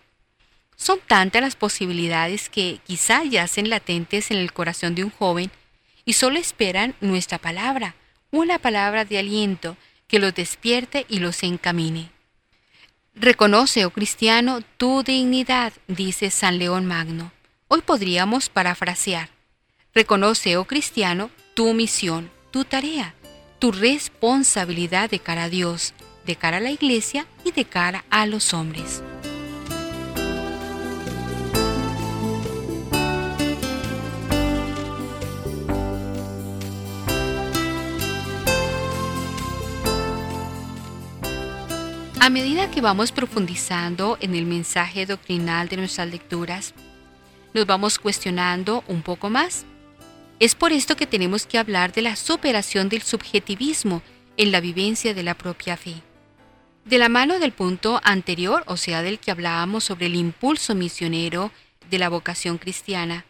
Son 0.76 1.00
tantas 1.06 1.42
las 1.42 1.56
posibilidades 1.56 2.50
que 2.50 2.80
quizá 2.86 3.24
yacen 3.24 3.70
latentes 3.70 4.32
en 4.32 4.38
el 4.38 4.54
corazón 4.54 4.96
de 4.96 5.04
un 5.04 5.12
joven 5.12 5.52
y 6.06 6.14
solo 6.14 6.40
esperan 6.40 6.96
nuestra 7.00 7.38
palabra, 7.38 7.96
una 8.32 8.60
palabra 8.60 9.06
de 9.06 9.20
aliento 9.20 9.78
que 10.08 10.20
los 10.20 10.34
despierte 10.34 11.06
y 11.08 11.20
los 11.20 11.44
encamine. 11.44 12.12
Reconoce, 13.16 13.86
oh 13.86 13.92
cristiano, 13.92 14.62
tu 14.78 15.04
dignidad, 15.04 15.72
dice 15.88 16.32
San 16.32 16.58
León 16.58 16.86
Magno. 16.86 17.32
Hoy 17.68 17.82
podríamos 17.82 18.50
parafrasear. 18.50 19.30
Reconoce, 19.94 20.58
oh 20.58 20.66
cristiano, 20.66 21.30
tu 21.54 21.74
misión, 21.74 22.32
tu 22.52 22.66
tarea, 22.66 23.14
tu 23.64 23.72
responsabilidad 23.72 25.10
de 25.10 25.20
cara 25.20 25.46
a 25.46 25.50
Dios, 25.50 25.94
de 26.26 26.36
cara 26.36 26.58
a 26.58 26.60
la 26.60 26.72
iglesia 26.72 27.26
y 27.46 27.54
de 27.54 27.64
cara 27.64 28.04
a 28.10 28.26
los 28.26 28.54
hombres. 28.54 29.02
A 42.20 42.30
medida 42.30 42.70
que 42.70 42.82
vamos 42.82 43.14
profundizando 43.14 44.18
en 44.20 44.36
el 44.36 44.46
mensaje 44.46 45.06
doctrinal 45.06 45.70
de 45.70 45.78
nuestras 45.78 46.10
lecturas, 46.10 46.74
nos 47.54 47.66
vamos 47.66 47.98
cuestionando 47.98 48.84
un 48.90 49.02
poco 49.04 49.30
más. 49.30 49.66
Es 50.40 50.56
por 50.56 50.72
esto 50.72 50.96
que 50.96 51.08
tenemos 51.08 51.46
que 51.46 51.58
hablar 51.58 51.94
de 51.94 52.02
la 52.02 52.16
superación 52.16 52.90
del 52.90 53.02
subjetivismo 53.02 54.02
en 54.38 54.52
la 54.52 54.60
vivencia 54.60 55.14
de 55.14 55.24
la 55.24 55.36
propia 55.36 55.78
fe. 55.78 55.96
De 56.86 56.98
la 56.98 57.08
mano 57.08 57.40
del 57.40 57.54
punto 57.54 58.02
anterior, 58.04 58.64
o 58.68 58.76
sea, 58.76 59.02
del 59.02 59.20
que 59.20 59.32
hablábamos 59.32 59.86
sobre 59.86 60.08
el 60.08 60.16
impulso 60.16 60.76
misionero 60.76 61.52
de 61.90 62.00
la 62.00 62.10
vocación 62.10 62.58
cristiana, 62.58 63.26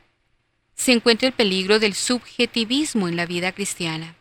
se 0.75 0.91
encuentra 0.91 1.27
el 1.27 1.33
peligro 1.33 1.79
del 1.79 1.93
subjetivismo 1.93 3.07
en 3.07 3.15
la 3.15 3.25
vida 3.25 3.51
cristiana. 3.51 4.15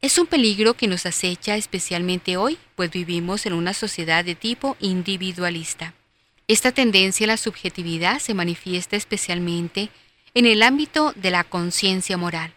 Es 0.00 0.16
un 0.18 0.26
peligro 0.26 0.74
que 0.74 0.86
nos 0.86 1.06
acecha 1.06 1.56
especialmente 1.56 2.36
hoy, 2.36 2.56
pues 2.76 2.90
vivimos 2.90 3.46
en 3.46 3.52
una 3.52 3.74
sociedad 3.74 4.24
de 4.24 4.36
tipo 4.36 4.76
individualista. 4.78 5.94
Esta 6.46 6.70
tendencia 6.70 7.24
a 7.24 7.28
la 7.28 7.36
subjetividad 7.36 8.20
se 8.20 8.32
manifiesta 8.32 8.94
especialmente 8.94 9.90
en 10.34 10.46
el 10.46 10.62
ámbito 10.62 11.12
de 11.16 11.30
la 11.30 11.44
conciencia 11.44 12.16
moral. 12.16 12.52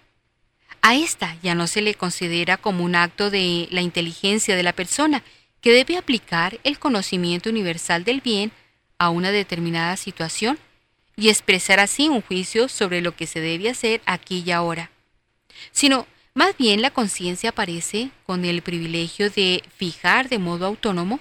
A 0.82 0.96
esta 0.96 1.38
ya 1.44 1.54
no 1.54 1.68
se 1.68 1.82
le 1.82 1.94
considera 1.94 2.58
como 2.58 2.84
un 2.84 2.96
acto 2.96 3.30
de 3.30 3.68
la 3.72 3.82
inteligencia 3.82 4.56
de 4.56 4.64
la 4.64 4.74
persona 4.74 5.24
que 5.62 5.72
debe 5.72 5.98
aplicar 5.98 6.60
el 6.64 6.80
conocimiento 6.80 7.50
universal 7.50 8.04
del 8.04 8.22
bien 8.22 8.52
a 8.98 9.10
una 9.10 9.32
determinada 9.32 9.96
situación 9.96 10.58
y 11.16 11.30
expresar 11.30 11.80
así 11.80 12.10
un 12.10 12.22
juicio 12.22 12.68
sobre 12.68 13.02
lo 13.02 13.16
que 13.16 13.28
se 13.28 13.40
debe 13.40 13.70
hacer 13.70 14.02
aquí 14.06 14.44
y 14.46 14.52
ahora, 14.52 14.92
sino 15.72 16.08
más 16.34 16.58
bien 16.58 16.82
la 16.82 16.92
conciencia 16.92 17.50
aparece 17.50 18.10
con 18.26 18.46
el 18.46 18.62
privilegio 18.62 19.30
de 19.30 19.64
fijar 19.76 20.30
de 20.30 20.40
modo 20.40 20.66
autónomo 20.66 21.20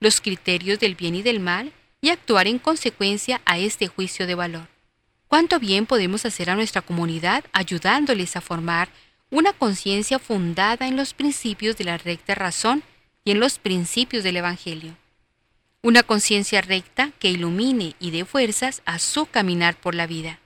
los 0.00 0.20
criterios 0.20 0.78
del 0.80 0.94
bien 0.94 1.14
y 1.14 1.22
del 1.22 1.40
mal 1.40 1.72
y 2.00 2.10
actuar 2.10 2.46
en 2.46 2.58
consecuencia 2.58 3.40
a 3.44 3.58
este 3.58 3.86
juicio 3.86 4.26
de 4.26 4.34
valor. 4.34 4.77
¿Cuánto 5.28 5.60
bien 5.60 5.84
podemos 5.84 6.24
hacer 6.24 6.48
a 6.48 6.54
nuestra 6.54 6.80
comunidad 6.80 7.44
ayudándoles 7.52 8.34
a 8.34 8.40
formar 8.40 8.88
una 9.30 9.52
conciencia 9.52 10.18
fundada 10.18 10.88
en 10.88 10.96
los 10.96 11.12
principios 11.12 11.76
de 11.76 11.84
la 11.84 11.98
recta 11.98 12.34
razón 12.34 12.82
y 13.24 13.32
en 13.32 13.40
los 13.40 13.58
principios 13.58 14.24
del 14.24 14.38
Evangelio? 14.38 14.96
Una 15.82 16.02
conciencia 16.02 16.62
recta 16.62 17.12
que 17.18 17.30
ilumine 17.30 17.94
y 18.00 18.10
dé 18.10 18.24
fuerzas 18.24 18.80
a 18.86 18.98
su 18.98 19.26
caminar 19.26 19.78
por 19.78 19.94
la 19.94 20.06
vida. 20.06 20.40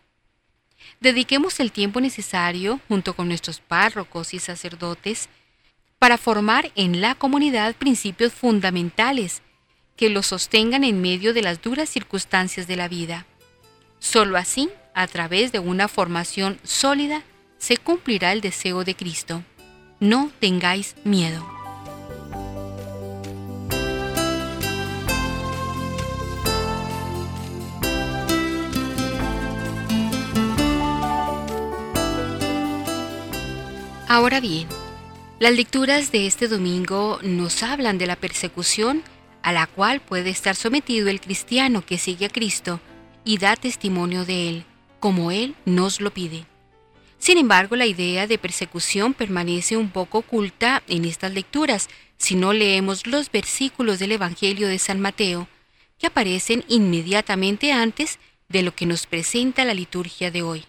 Dediquemos 1.00 1.60
el 1.60 1.70
tiempo 1.70 2.00
necesario, 2.00 2.80
junto 2.88 3.14
con 3.14 3.28
nuestros 3.28 3.60
párrocos 3.60 4.34
y 4.34 4.40
sacerdotes, 4.40 5.28
para 6.00 6.18
formar 6.18 6.72
en 6.74 7.00
la 7.00 7.14
comunidad 7.14 7.76
principios 7.76 8.32
fundamentales 8.32 9.42
que 9.96 10.10
los 10.10 10.26
sostengan 10.26 10.82
en 10.82 11.00
medio 11.00 11.32
de 11.34 11.42
las 11.42 11.62
duras 11.62 11.88
circunstancias 11.88 12.66
de 12.66 12.74
la 12.74 12.88
vida. 12.88 13.26
Solo 14.02 14.36
así, 14.36 14.68
a 14.94 15.06
través 15.06 15.52
de 15.52 15.60
una 15.60 15.86
formación 15.86 16.58
sólida, 16.64 17.22
se 17.58 17.76
cumplirá 17.76 18.32
el 18.32 18.40
deseo 18.40 18.82
de 18.82 18.96
Cristo. 18.96 19.44
No 20.00 20.32
tengáis 20.40 20.96
miedo. 21.04 21.46
Ahora 34.08 34.40
bien, 34.40 34.66
las 35.38 35.52
lecturas 35.52 36.10
de 36.10 36.26
este 36.26 36.48
domingo 36.48 37.20
nos 37.22 37.62
hablan 37.62 37.98
de 37.98 38.08
la 38.08 38.16
persecución 38.16 39.04
a 39.42 39.52
la 39.52 39.68
cual 39.68 40.00
puede 40.00 40.30
estar 40.30 40.56
sometido 40.56 41.08
el 41.08 41.20
cristiano 41.20 41.86
que 41.86 41.98
sigue 41.98 42.26
a 42.26 42.30
Cristo 42.30 42.80
y 43.24 43.38
da 43.38 43.56
testimonio 43.56 44.24
de 44.24 44.48
Él, 44.48 44.64
como 45.00 45.30
Él 45.30 45.54
nos 45.64 46.00
lo 46.00 46.12
pide. 46.12 46.46
Sin 47.18 47.38
embargo, 47.38 47.76
la 47.76 47.86
idea 47.86 48.26
de 48.26 48.38
persecución 48.38 49.14
permanece 49.14 49.76
un 49.76 49.90
poco 49.90 50.18
oculta 50.18 50.82
en 50.88 51.04
estas 51.04 51.32
lecturas 51.32 51.88
si 52.16 52.34
no 52.34 52.52
leemos 52.52 53.06
los 53.06 53.30
versículos 53.30 53.98
del 53.98 54.12
Evangelio 54.12 54.68
de 54.68 54.78
San 54.78 55.00
Mateo, 55.00 55.48
que 55.98 56.08
aparecen 56.08 56.64
inmediatamente 56.68 57.72
antes 57.72 58.18
de 58.48 58.62
lo 58.62 58.74
que 58.74 58.86
nos 58.86 59.06
presenta 59.06 59.64
la 59.64 59.74
liturgia 59.74 60.30
de 60.30 60.42
hoy. 60.42 60.64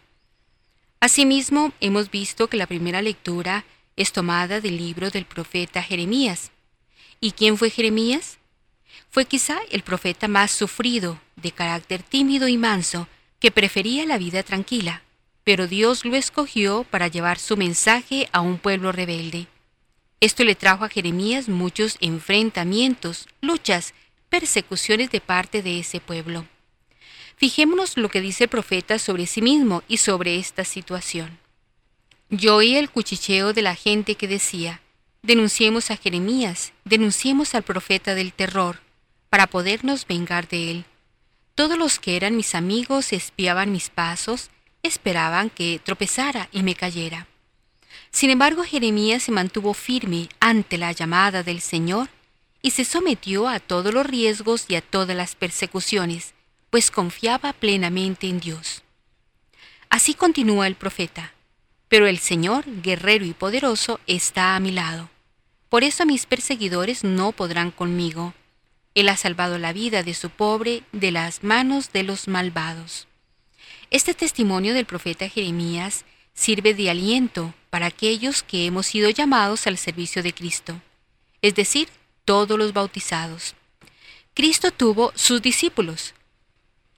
Asimismo, 0.99 1.74
hemos 1.82 2.12
visto 2.12 2.47
que 2.47 2.58
la 2.58 2.68
primera 2.68 3.01
lectura 3.01 3.66
es 3.95 4.12
tomada 4.14 4.62
del 4.62 4.78
libro 4.78 5.10
del 5.10 5.26
profeta 5.26 5.84
Jeremías. 5.84 6.51
¿Y 7.20 7.32
quién 7.32 7.58
fue 7.58 7.70
Jeremías? 7.70 8.38
Fue 9.14 9.26
quizá 9.26 9.59
el 9.70 9.84
profeta 9.84 10.28
más 10.28 10.49
sufrido, 10.49 11.22
de 11.36 11.51
carácter 11.51 12.01
tímido 12.01 12.47
y 12.47 12.57
manso, 12.57 13.07
que 13.39 13.51
prefería 13.51 14.07
la 14.07 14.18
vida 14.18 14.41
tranquila, 14.41 15.03
pero 15.43 15.68
Dios 15.68 16.03
lo 16.03 16.16
escogió 16.16 16.84
para 16.86 17.09
llevar 17.09 17.38
su 17.38 17.55
mensaje 17.55 18.28
a 18.32 18.41
un 18.41 18.57
pueblo 18.57 18.91
rebelde. 18.91 19.45
Esto 20.20 20.43
le 20.43 20.55
trajo 20.55 20.84
a 20.84 20.89
Jeremías 20.89 21.47
muchos 21.47 21.97
enfrentamientos, 22.01 23.28
luchas, 23.39 23.93
persecuciones 24.30 25.11
de 25.11 25.22
parte 25.22 25.61
de 25.61 25.78
ese 25.78 25.99
pueblo. 25.99 26.47
Fijémonos 27.36 27.97
lo 27.97 28.09
que 28.09 28.20
dice 28.20 28.45
el 28.45 28.49
profeta 28.49 28.97
sobre 28.97 29.28
sí 29.28 29.43
mismo 29.43 29.84
y 29.88 29.97
sobre 29.97 30.39
esta 30.39 30.64
situación. 30.64 31.38
Yo 32.32 32.55
oí 32.55 32.78
el 32.78 32.89
cuchicheo 32.89 33.53
de 33.53 33.61
la 33.61 33.76
gente 33.76 34.16
que 34.16 34.28
decía, 34.28 34.82
denunciemos 35.22 35.91
a 35.91 35.97
Jeremías, 35.97 36.74
denunciemos 36.84 37.53
al 37.53 37.61
profeta 37.61 38.16
del 38.16 38.34
terror, 38.34 38.83
para 39.34 39.48
podernos 39.48 40.06
vengar 40.06 40.48
de 40.48 40.70
él. 40.70 40.86
Todos 41.56 41.76
los 41.76 41.98
que 41.98 42.16
eran 42.16 42.36
mis 42.36 42.54
amigos 42.54 43.12
espiaban 43.14 43.72
mis 43.72 43.90
pasos, 43.90 44.52
esperaban 44.84 45.50
que 45.50 45.82
tropezara 45.84 46.50
y 46.52 46.62
me 46.62 46.76
cayera. 46.76 47.26
Sin 48.12 48.30
embargo, 48.30 48.64
Jeremías 48.64 49.24
se 49.24 49.32
mantuvo 49.32 49.74
firme 49.74 50.30
ante 50.40 50.78
la 50.78 50.92
llamada 50.92 51.42
del 51.42 51.62
Señor 51.62 52.10
y 52.62 52.70
se 52.70 52.86
sometió 52.86 53.48
a 53.48 53.60
todos 53.60 53.92
los 53.92 54.06
riesgos 54.06 54.66
y 54.68 54.76
a 54.76 54.82
todas 54.82 55.18
las 55.18 55.34
persecuciones, 55.34 56.36
pues 56.70 56.92
confiaba 56.92 57.54
plenamente 57.54 58.28
en 58.28 58.40
Dios. 58.40 58.84
Así 59.90 60.14
continúa 60.14 60.68
el 60.68 60.76
profeta, 60.76 61.34
pero 61.88 62.06
el 62.06 62.20
Señor, 62.20 62.66
guerrero 62.84 63.26
y 63.26 63.34
poderoso, 63.34 64.00
está 64.06 64.56
a 64.56 64.60
mi 64.60 64.70
lado. 64.70 65.10
Por 65.70 65.84
eso 65.84 66.06
mis 66.06 66.28
perseguidores 66.28 67.04
no 67.04 67.32
podrán 67.32 67.72
conmigo. 67.72 68.36
Él 68.96 69.10
ha 69.10 69.18
salvado 69.18 69.58
la 69.58 69.74
vida 69.74 70.04
de 70.04 70.14
su 70.14 70.30
pobre 70.30 70.84
de 70.91 71.12
las 71.12 71.44
manos 71.44 71.91
de 71.91 72.04
los 72.04 72.28
malvados. 72.28 73.08
Este 73.89 74.14
testimonio 74.14 74.74
del 74.74 74.86
profeta 74.86 75.28
Jeremías 75.30 76.06
sirve 76.34 76.74
de 76.74 76.89
aliento 76.89 77.54
para 77.70 77.88
aquellos 77.88 78.44
que 78.44 78.66
hemos 78.66 78.88
sido 78.88 79.10
llamados 79.10 79.68
al 79.68 79.78
servicio 79.78 80.24
de 80.24 80.34
Cristo, 80.34 80.82
es 81.41 81.56
decir, 81.56 81.89
todos 82.26 82.58
los 82.58 82.74
bautizados. 82.74 83.56
Cristo 84.34 84.72
tuvo 84.72 85.12
sus 85.16 85.41
discípulos, 85.41 86.14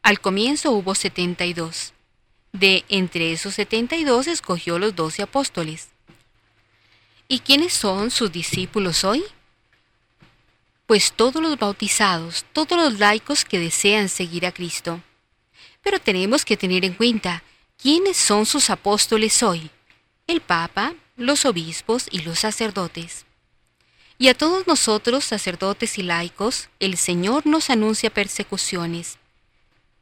al 0.06 0.20
comienzo 0.20 0.72
hubo 0.72 0.94
72. 0.94 1.94
De 2.54 2.86
entre 2.90 3.32
esos 3.32 3.56
72 3.56 4.28
escogió 4.28 4.78
los 4.78 4.96
doce 4.96 5.24
apóstoles. 5.24 5.88
¿Y 7.28 7.40
quiénes 7.40 7.74
son 7.74 8.12
sus 8.12 8.32
discípulos 8.32 9.04
hoy? 9.04 9.24
Pues 10.86 11.12
todos 11.12 11.42
los 11.42 11.58
bautizados, 11.58 12.46
todos 12.54 12.78
los 12.78 13.00
laicos 13.00 13.46
que 13.46 13.60
desean 13.60 14.10
seguir 14.10 14.46
a 14.46 14.52
Cristo. 14.52 15.02
Pero 15.82 16.00
tenemos 16.00 16.46
que 16.46 16.58
tener 16.58 16.86
en 16.86 16.94
cuenta 16.94 17.44
quiénes 17.82 18.18
son 18.18 18.46
sus 18.46 18.70
apóstoles 18.70 19.42
hoy. 19.44 19.70
El 20.28 20.42
Papa, 20.42 20.94
los 21.18 21.46
obispos 21.46 22.08
y 22.12 22.22
los 22.22 22.40
sacerdotes. 22.40 23.26
Y 24.18 24.30
a 24.30 24.34
todos 24.34 24.66
nosotros, 24.68 25.26
sacerdotes 25.26 25.98
y 25.98 26.04
laicos, 26.04 26.70
el 26.80 26.98
Señor 26.98 27.46
nos 27.46 27.70
anuncia 27.70 28.10
persecuciones 28.10 29.18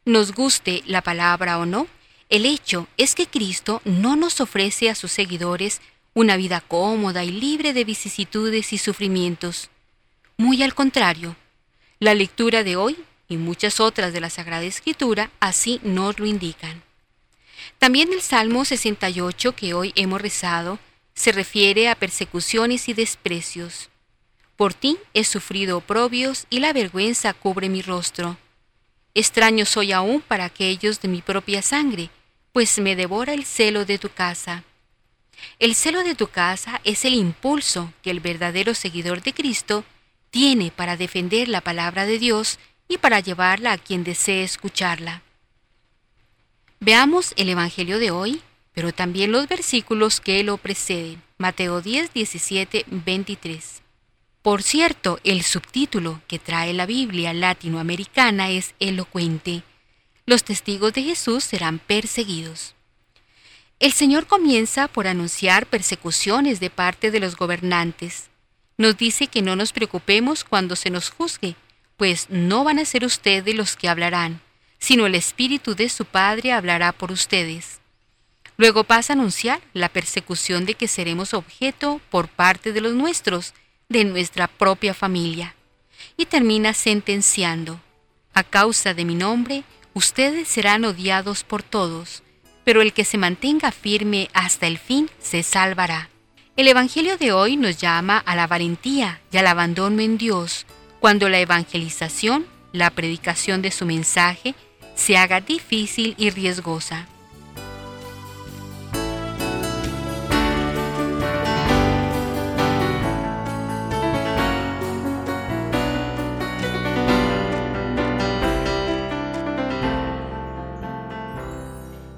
nos 0.05 0.33
guste 0.33 0.83
la 0.85 1.01
palabra 1.01 1.59
o 1.59 1.65
no, 1.65 1.87
El 2.29 2.45
hecho 2.45 2.87
es 2.97 3.13
que 3.13 3.27
Cristo 3.27 3.81
no 3.85 4.15
nos 4.15 4.41
ofrece 4.41 4.89
a 4.89 4.95
sus 4.95 5.11
seguidores 5.11 5.81
una 6.15 6.35
vida 6.35 6.61
cómoda 6.61 7.23
y 7.23 7.29
libre 7.31 7.73
de 7.73 7.83
vicisitudes 7.83 8.73
y 8.73 8.79
sufrimientos. 8.79 9.69
Muy 10.43 10.61
al 10.61 10.75
contrario, 10.75 11.37
la 11.99 12.13
lectura 12.13 12.65
de 12.65 12.75
hoy 12.75 12.97
y 13.29 13.37
muchas 13.37 13.79
otras 13.79 14.11
de 14.11 14.19
la 14.19 14.29
Sagrada 14.29 14.65
Escritura 14.65 15.31
así 15.39 15.79
nos 15.83 16.19
lo 16.19 16.25
indican. 16.25 16.83
También 17.79 18.11
el 18.11 18.21
Salmo 18.21 18.65
68 18.65 19.55
que 19.55 19.73
hoy 19.73 19.93
hemos 19.95 20.21
rezado 20.21 20.79
se 21.15 21.31
refiere 21.31 21.87
a 21.87 21.95
persecuciones 21.95 22.89
y 22.89 22.93
desprecios. 22.93 23.89
Por 24.57 24.73
ti 24.73 24.97
he 25.13 25.23
sufrido 25.23 25.77
oprobios 25.77 26.45
y 26.49 26.59
la 26.59 26.73
vergüenza 26.73 27.33
cubre 27.33 27.69
mi 27.69 27.81
rostro. 27.81 28.35
Extraño 29.13 29.63
soy 29.63 29.93
aún 29.93 30.19
para 30.19 30.43
aquellos 30.43 30.99
de 30.99 31.07
mi 31.07 31.21
propia 31.21 31.61
sangre, 31.61 32.09
pues 32.51 32.79
me 32.79 32.97
devora 32.97 33.31
el 33.33 33.45
celo 33.45 33.85
de 33.85 33.97
tu 33.97 34.09
casa. 34.09 34.65
El 35.57 35.73
celo 35.73 36.03
de 36.03 36.15
tu 36.15 36.27
casa 36.27 36.81
es 36.83 37.05
el 37.05 37.13
impulso 37.13 37.93
que 38.01 38.11
el 38.11 38.19
verdadero 38.19 38.73
seguidor 38.73 39.23
de 39.23 39.33
Cristo 39.33 39.85
tiene 40.33 40.69
para 40.75 40.97
defender 40.97 41.47
la 41.47 41.61
palabra 41.61 42.05
de 42.05 42.19
Dios 42.19 42.59
y 42.89 42.97
para 42.97 43.21
llevarla 43.21 43.71
a 43.71 43.77
quien 43.77 44.03
desee 44.03 44.43
escucharla. 44.43 45.21
Veamos 46.81 47.33
el 47.37 47.47
Evangelio 47.47 47.99
de 47.99 48.11
hoy, 48.11 48.41
pero 48.73 48.91
también 48.91 49.31
los 49.31 49.47
versículos 49.47 50.19
que 50.19 50.43
lo 50.43 50.57
preceden. 50.57 51.23
Mateo 51.37 51.81
10, 51.81 52.11
17, 52.11 52.85
23. 52.89 53.81
Por 54.41 54.61
cierto, 54.61 55.19
el 55.23 55.43
subtítulo 55.43 56.21
que 56.27 56.39
trae 56.39 56.73
la 56.73 56.85
Biblia 56.85 57.33
latinoamericana 57.33 58.49
es 58.49 58.75
elocuente 58.81 59.63
los 60.25 60.43
testigos 60.43 60.93
de 60.93 61.03
Jesús 61.03 61.43
serán 61.43 61.79
perseguidos. 61.79 62.75
El 63.79 63.91
Señor 63.91 64.25
comienza 64.25 64.87
por 64.87 65.07
anunciar 65.07 65.65
persecuciones 65.65 66.61
de 66.61 66.69
parte 66.69 67.11
de 67.11 67.19
los 67.19 67.35
gobernantes. 67.35 68.29
Nos 68.77 68.97
dice 68.97 69.27
que 69.27 69.41
no 69.41 69.55
nos 69.55 69.71
preocupemos 69.71 70.43
cuando 70.43 70.75
se 70.75 70.89
nos 70.89 71.09
juzgue, 71.09 71.55
pues 71.97 72.27
no 72.29 72.63
van 72.63 72.79
a 72.79 72.85
ser 72.85 73.05
ustedes 73.05 73.55
los 73.55 73.75
que 73.75 73.87
hablarán, 73.87 74.41
sino 74.79 75.05
el 75.05 75.15
Espíritu 75.15 75.75
de 75.75 75.89
su 75.89 76.05
Padre 76.05 76.51
hablará 76.51 76.91
por 76.91 77.11
ustedes. 77.11 77.79
Luego 78.57 78.83
pasa 78.83 79.13
a 79.13 79.15
anunciar 79.15 79.61
la 79.73 79.89
persecución 79.89 80.65
de 80.65 80.75
que 80.75 80.87
seremos 80.87 81.33
objeto 81.33 82.01
por 82.09 82.27
parte 82.27 82.71
de 82.71 82.81
los 82.81 82.93
nuestros, 82.93 83.53
de 83.89 84.05
nuestra 84.05 84.47
propia 84.47 84.93
familia. 84.93 85.55
Y 86.17 86.25
termina 86.25 86.73
sentenciando, 86.73 87.79
a 88.33 88.43
causa 88.43 88.93
de 88.93 89.05
mi 89.05 89.15
nombre, 89.15 89.63
ustedes 89.93 90.47
serán 90.47 90.85
odiados 90.85 91.43
por 91.43 91.63
todos, 91.63 92.23
pero 92.63 92.81
el 92.81 92.93
que 92.93 93.05
se 93.05 93.17
mantenga 93.17 93.71
firme 93.71 94.29
hasta 94.33 94.67
el 94.67 94.77
fin 94.77 95.09
se 95.19 95.43
salvará. 95.43 96.09
El 96.55 96.67
Evangelio 96.67 97.17
de 97.17 97.31
hoy 97.31 97.57
nos 97.57 97.77
llama 97.77 98.19
a 98.19 98.35
la 98.35 98.45
valentía 98.45 99.19
y 99.31 99.37
al 99.37 99.47
abandono 99.47 100.03
en 100.03 100.19
Dios, 100.19 100.67
cuando 100.99 101.27
la 101.27 101.39
evangelización, 101.39 102.45
la 102.71 102.91
predicación 102.91 103.63
de 103.63 103.71
su 103.71 103.87
mensaje, 103.87 104.53
se 104.93 105.17
haga 105.17 105.41
difícil 105.41 106.13
y 106.15 106.29
riesgosa. 106.29 107.07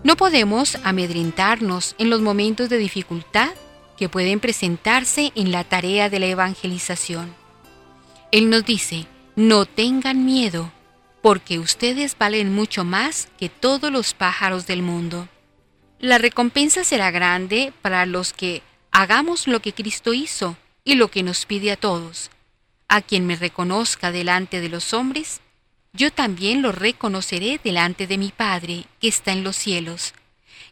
No 0.04 0.18
podemos 0.18 0.78
amedrentarnos 0.84 1.96
en 1.98 2.10
los 2.10 2.20
momentos 2.20 2.68
de 2.68 2.78
dificultad 2.78 3.54
que 3.98 4.10
pueden 4.10 4.40
presentarse 4.40 5.32
en 5.36 5.52
la 5.52 5.64
tarea 5.64 6.10
de 6.10 6.20
la 6.20 6.28
evangelización. 6.28 7.34
Él 8.32 8.50
nos 8.50 8.66
dice, 8.66 9.08
no 9.36 9.66
tengan 9.66 10.26
miedo, 10.26 10.72
porque 11.22 11.60
ustedes 11.60 12.18
valen 12.18 12.54
mucho 12.54 12.84
más 12.84 13.30
que 13.40 13.50
todos 13.50 13.92
los 13.92 14.14
pájaros 14.14 14.68
del 14.68 14.82
mundo. 14.82 15.28
La 16.00 16.18
recompensa 16.18 16.84
será 16.84 17.12
grande 17.12 17.74
para 17.82 18.06
los 18.06 18.34
que 18.34 18.62
hagamos 18.92 19.48
lo 19.48 19.62
que 19.62 19.74
Cristo 19.74 20.14
hizo 20.14 20.58
y 20.84 20.96
lo 20.96 21.10
que 21.10 21.24
nos 21.24 21.46
pide 21.46 21.72
a 21.72 21.78
todos. 21.78 22.30
A 22.88 23.02
quien 23.02 23.26
me 23.26 23.36
reconozca 23.36 24.12
delante 24.12 24.62
de 24.62 24.70
los 24.70 24.94
hombres, 24.94 25.42
yo 25.94 26.12
también 26.12 26.62
lo 26.62 26.72
reconoceré 26.72 27.60
delante 27.64 28.06
de 28.06 28.18
mi 28.18 28.32
Padre 28.32 28.86
que 29.00 29.08
está 29.08 29.32
en 29.32 29.44
los 29.44 29.56
cielos. 29.56 30.14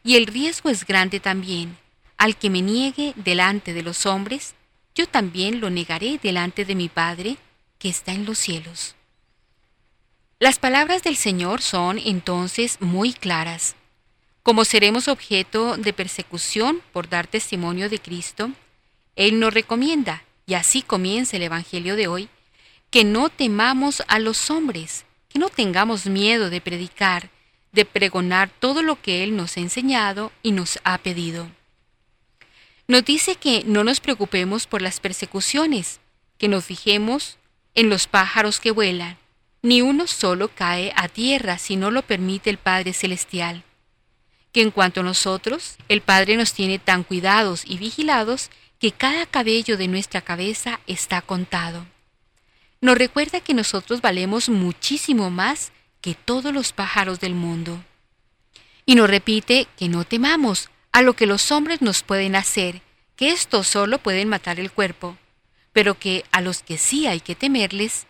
Y 0.03 0.17
el 0.17 0.27
riesgo 0.27 0.69
es 0.69 0.85
grande 0.85 1.19
también. 1.19 1.77
Al 2.23 2.37
que 2.37 2.49
me 2.49 2.61
niegue 2.61 3.11
delante 3.17 3.73
de 3.73 3.83
los 3.83 4.05
hombres, 4.05 4.55
yo 4.95 5.07
también 5.07 5.59
lo 5.59 5.69
negaré 5.69 6.21
delante 6.23 6.63
de 6.63 6.73
mi 6.73 6.87
Padre 6.87 7.35
que 7.79 7.89
está 7.89 8.13
en 8.13 8.23
los 8.23 8.37
cielos. 8.37 8.95
Las 10.39 10.57
palabras 10.57 11.03
del 11.03 11.17
Señor 11.17 11.61
son 11.61 11.99
entonces 11.99 12.77
muy 12.79 13.11
claras. 13.11 13.75
Como 14.41 14.63
seremos 14.63 15.09
objeto 15.09 15.75
de 15.75 15.91
persecución 15.91 16.79
por 16.93 17.09
dar 17.09 17.27
testimonio 17.27 17.89
de 17.89 17.99
Cristo, 17.99 18.51
Él 19.17 19.37
nos 19.41 19.53
recomienda, 19.53 20.23
y 20.45 20.53
así 20.53 20.81
comienza 20.81 21.35
el 21.35 21.43
Evangelio 21.43 21.97
de 21.97 22.07
hoy, 22.07 22.29
que 22.89 23.03
no 23.03 23.27
temamos 23.27 24.01
a 24.07 24.19
los 24.19 24.49
hombres, 24.49 25.03
que 25.27 25.39
no 25.39 25.49
tengamos 25.49 26.05
miedo 26.05 26.49
de 26.49 26.61
predicar, 26.61 27.29
de 27.73 27.83
pregonar 27.83 28.49
todo 28.49 28.81
lo 28.81 29.01
que 29.01 29.25
Él 29.25 29.35
nos 29.35 29.57
ha 29.57 29.59
enseñado 29.59 30.31
y 30.41 30.53
nos 30.53 30.79
ha 30.85 30.99
pedido. 30.99 31.49
Nos 32.87 33.05
dice 33.05 33.35
que 33.35 33.63
no 33.65 33.83
nos 33.83 33.99
preocupemos 33.99 34.67
por 34.67 34.81
las 34.81 34.99
persecuciones, 34.99 35.99
que 36.37 36.47
nos 36.47 36.65
fijemos 36.65 37.37
en 37.75 37.89
los 37.89 38.07
pájaros 38.07 38.59
que 38.59 38.71
vuelan. 38.71 39.17
Ni 39.61 39.81
uno 39.81 40.07
solo 40.07 40.49
cae 40.49 40.91
a 40.95 41.07
tierra 41.07 41.57
si 41.57 41.75
no 41.75 41.91
lo 41.91 42.01
permite 42.01 42.49
el 42.49 42.57
Padre 42.57 42.93
Celestial. 42.93 43.63
Que 44.51 44.61
en 44.61 44.71
cuanto 44.71 44.99
a 44.99 45.03
nosotros, 45.03 45.77
el 45.87 46.01
Padre 46.01 46.35
nos 46.35 46.53
tiene 46.53 46.79
tan 46.79 47.03
cuidados 47.03 47.63
y 47.65 47.77
vigilados 47.77 48.49
que 48.79 48.91
cada 48.91 49.25
cabello 49.25 49.77
de 49.77 49.87
nuestra 49.87 50.21
cabeza 50.21 50.79
está 50.85 51.21
contado 51.21 51.85
nos 52.83 52.97
recuerda 52.97 53.39
que 53.39 53.53
nosotros 53.53 54.01
valemos 54.01 54.49
muchísimo 54.49 55.29
más 55.29 55.71
que 56.01 56.15
todos 56.15 56.53
los 56.53 56.73
pájaros 56.73 57.21
del 57.21 57.33
mundo. 57.33 57.81
Y 58.85 58.95
nos 58.95 59.09
repite 59.09 59.69
que 59.77 59.87
no 59.87 60.03
temamos 60.03 60.69
a 60.93 61.01
lo 61.01 61.15
que 61.15 61.25
los 61.25 61.51
hombres 61.51 61.81
nos 61.81 62.03
pueden 62.03 62.35
hacer, 62.35 62.81
que 63.15 63.31
estos 63.31 63.67
solo 63.67 63.97
pueden 63.97 64.29
matar 64.29 64.59
el 64.59 64.71
cuerpo, 64.71 65.17
pero 65.73 65.97
que 65.97 66.23
a 66.31 66.39
los 66.39 66.61
que 66.61 66.77
sí 66.77 67.07
hay 67.07 67.19
que 67.19 67.35
temerles 67.35 68.05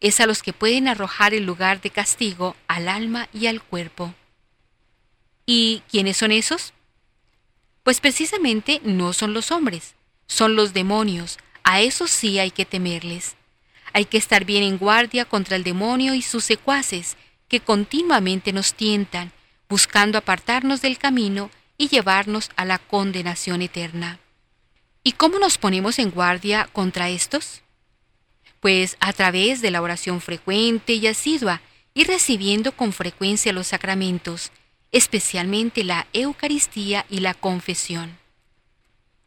es 0.00 0.20
a 0.20 0.26
los 0.26 0.42
que 0.42 0.52
pueden 0.52 0.88
arrojar 0.88 1.32
el 1.32 1.44
lugar 1.44 1.80
de 1.80 1.90
castigo 1.90 2.54
al 2.68 2.88
alma 2.88 3.28
y 3.32 3.46
al 3.46 3.62
cuerpo. 3.62 4.14
¿Y 5.46 5.82
quiénes 5.90 6.18
son 6.18 6.30
esos? 6.30 6.74
Pues 7.82 8.00
precisamente 8.00 8.82
no 8.84 9.14
son 9.14 9.32
los 9.32 9.50
hombres, 9.50 9.94
son 10.26 10.54
los 10.54 10.74
demonios, 10.74 11.38
a 11.64 11.80
esos 11.80 12.10
sí 12.10 12.38
hay 12.38 12.50
que 12.50 12.66
temerles. 12.66 13.36
Hay 13.94 14.04
que 14.04 14.18
estar 14.18 14.44
bien 14.44 14.62
en 14.62 14.76
guardia 14.76 15.24
contra 15.24 15.56
el 15.56 15.64
demonio 15.64 16.14
y 16.14 16.20
sus 16.20 16.44
secuaces, 16.44 17.16
que 17.48 17.60
continuamente 17.60 18.52
nos 18.52 18.74
tientan, 18.74 19.32
buscando 19.70 20.18
apartarnos 20.18 20.82
del 20.82 20.98
camino 20.98 21.50
y 21.78 21.88
llevarnos 21.88 22.50
a 22.56 22.64
la 22.64 22.78
condenación 22.78 23.62
eterna. 23.62 24.18
¿Y 25.02 25.12
cómo 25.12 25.38
nos 25.38 25.56
ponemos 25.56 25.98
en 25.98 26.10
guardia 26.10 26.68
contra 26.72 27.08
estos? 27.08 27.62
Pues 28.60 28.96
a 29.00 29.12
través 29.12 29.62
de 29.62 29.70
la 29.70 29.80
oración 29.80 30.20
frecuente 30.20 30.92
y 30.94 31.06
asidua 31.06 31.62
y 31.94 32.04
recibiendo 32.04 32.72
con 32.72 32.92
frecuencia 32.92 33.52
los 33.52 33.68
sacramentos, 33.68 34.52
especialmente 34.92 35.84
la 35.84 36.06
Eucaristía 36.12 37.06
y 37.08 37.20
la 37.20 37.32
confesión. 37.32 38.18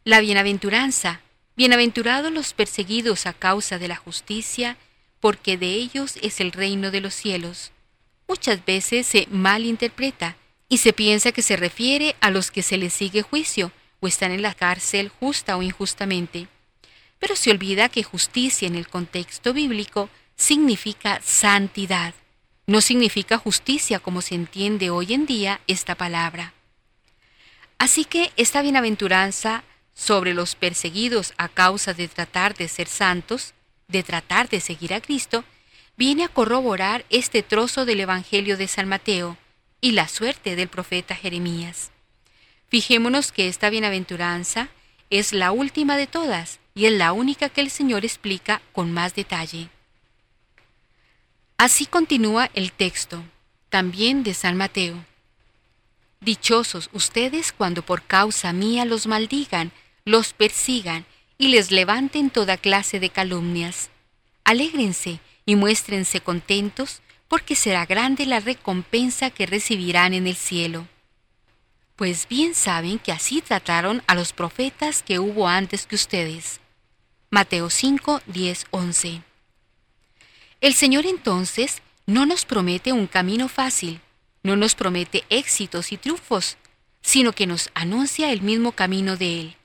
La 0.04 0.20
bienaventuranza, 0.20 1.22
Bienaventurados 1.54 2.32
los 2.32 2.54
perseguidos 2.54 3.26
a 3.26 3.34
causa 3.34 3.78
de 3.78 3.86
la 3.86 3.96
justicia, 3.96 4.78
porque 5.20 5.58
de 5.58 5.74
ellos 5.74 6.14
es 6.22 6.40
el 6.40 6.50
reino 6.50 6.90
de 6.90 7.02
los 7.02 7.12
cielos. 7.12 7.72
Muchas 8.26 8.64
veces 8.64 9.06
se 9.06 9.28
malinterpreta 9.30 10.36
y 10.72 10.78
se 10.78 10.94
piensa 10.94 11.32
que 11.32 11.42
se 11.42 11.56
refiere 11.56 12.16
a 12.22 12.30
los 12.30 12.50
que 12.50 12.62
se 12.62 12.78
les 12.78 12.94
sigue 12.94 13.20
juicio 13.20 13.72
o 14.00 14.08
están 14.08 14.30
en 14.30 14.40
la 14.40 14.54
cárcel 14.54 15.10
justa 15.10 15.58
o 15.58 15.62
injustamente. 15.62 16.48
Pero 17.18 17.36
se 17.36 17.50
olvida 17.50 17.90
que 17.90 18.02
justicia 18.02 18.68
en 18.68 18.76
el 18.76 18.88
contexto 18.88 19.52
bíblico 19.52 20.08
significa 20.34 21.20
santidad, 21.22 22.14
no 22.66 22.80
significa 22.80 23.36
justicia 23.36 23.98
como 23.98 24.22
se 24.22 24.34
entiende 24.34 24.88
hoy 24.88 25.12
en 25.12 25.26
día 25.26 25.60
esta 25.66 25.94
palabra. 25.94 26.54
Así 27.76 28.06
que 28.06 28.32
esta 28.38 28.62
bienaventuranza 28.62 29.64
sobre 29.92 30.32
los 30.32 30.54
perseguidos 30.54 31.34
a 31.36 31.50
causa 31.50 31.92
de 31.92 32.08
tratar 32.08 32.54
de 32.54 32.66
ser 32.68 32.88
santos, 32.88 33.52
de 33.88 34.02
tratar 34.02 34.48
de 34.48 34.62
seguir 34.62 34.94
a 34.94 35.02
Cristo, 35.02 35.44
viene 35.98 36.24
a 36.24 36.28
corroborar 36.28 37.04
este 37.10 37.42
trozo 37.42 37.84
del 37.84 38.00
Evangelio 38.00 38.56
de 38.56 38.68
San 38.68 38.88
Mateo, 38.88 39.36
y 39.82 39.92
la 39.92 40.08
suerte 40.08 40.56
del 40.56 40.68
profeta 40.68 41.14
Jeremías. 41.14 41.90
Fijémonos 42.68 43.32
que 43.32 43.48
esta 43.48 43.68
bienaventuranza 43.68 44.70
es 45.10 45.34
la 45.34 45.52
última 45.52 45.98
de 45.98 46.06
todas 46.06 46.60
y 46.74 46.86
es 46.86 46.92
la 46.92 47.12
única 47.12 47.50
que 47.50 47.60
el 47.60 47.70
Señor 47.70 48.06
explica 48.06 48.62
con 48.72 48.92
más 48.92 49.14
detalle. 49.14 49.68
Así 51.58 51.84
continúa 51.84 52.48
el 52.54 52.72
texto, 52.72 53.22
también 53.68 54.22
de 54.22 54.34
San 54.34 54.56
Mateo. 54.56 55.04
Dichosos 56.20 56.88
ustedes 56.92 57.52
cuando 57.52 57.82
por 57.82 58.02
causa 58.02 58.52
mía 58.52 58.84
los 58.84 59.06
maldigan, 59.06 59.72
los 60.04 60.32
persigan 60.32 61.04
y 61.38 61.48
les 61.48 61.72
levanten 61.72 62.30
toda 62.30 62.56
clase 62.56 63.00
de 63.00 63.10
calumnias. 63.10 63.90
Alégrense 64.44 65.18
y 65.44 65.56
muéstrense 65.56 66.20
contentos, 66.20 67.02
porque 67.32 67.56
será 67.56 67.86
grande 67.86 68.26
la 68.26 68.40
recompensa 68.40 69.30
que 69.30 69.46
recibirán 69.46 70.12
en 70.12 70.26
el 70.26 70.36
cielo. 70.36 70.86
Pues 71.96 72.28
bien 72.28 72.54
saben 72.54 72.98
que 72.98 73.10
así 73.10 73.40
trataron 73.40 74.02
a 74.06 74.14
los 74.14 74.34
profetas 74.34 75.02
que 75.02 75.18
hubo 75.18 75.48
antes 75.48 75.86
que 75.86 75.94
ustedes. 75.94 76.60
Mateo 77.30 77.70
5, 77.70 78.20
10, 78.26 78.66
11. 78.70 79.22
El 80.60 80.74
Señor 80.74 81.06
entonces 81.06 81.80
no 82.04 82.26
nos 82.26 82.44
promete 82.44 82.92
un 82.92 83.06
camino 83.06 83.48
fácil, 83.48 84.02
no 84.42 84.54
nos 84.54 84.74
promete 84.74 85.24
éxitos 85.30 85.90
y 85.90 85.96
triunfos, 85.96 86.58
sino 87.00 87.32
que 87.32 87.46
nos 87.46 87.70
anuncia 87.72 88.30
el 88.30 88.42
mismo 88.42 88.72
camino 88.72 89.16
de 89.16 89.40
Él. 89.40 89.56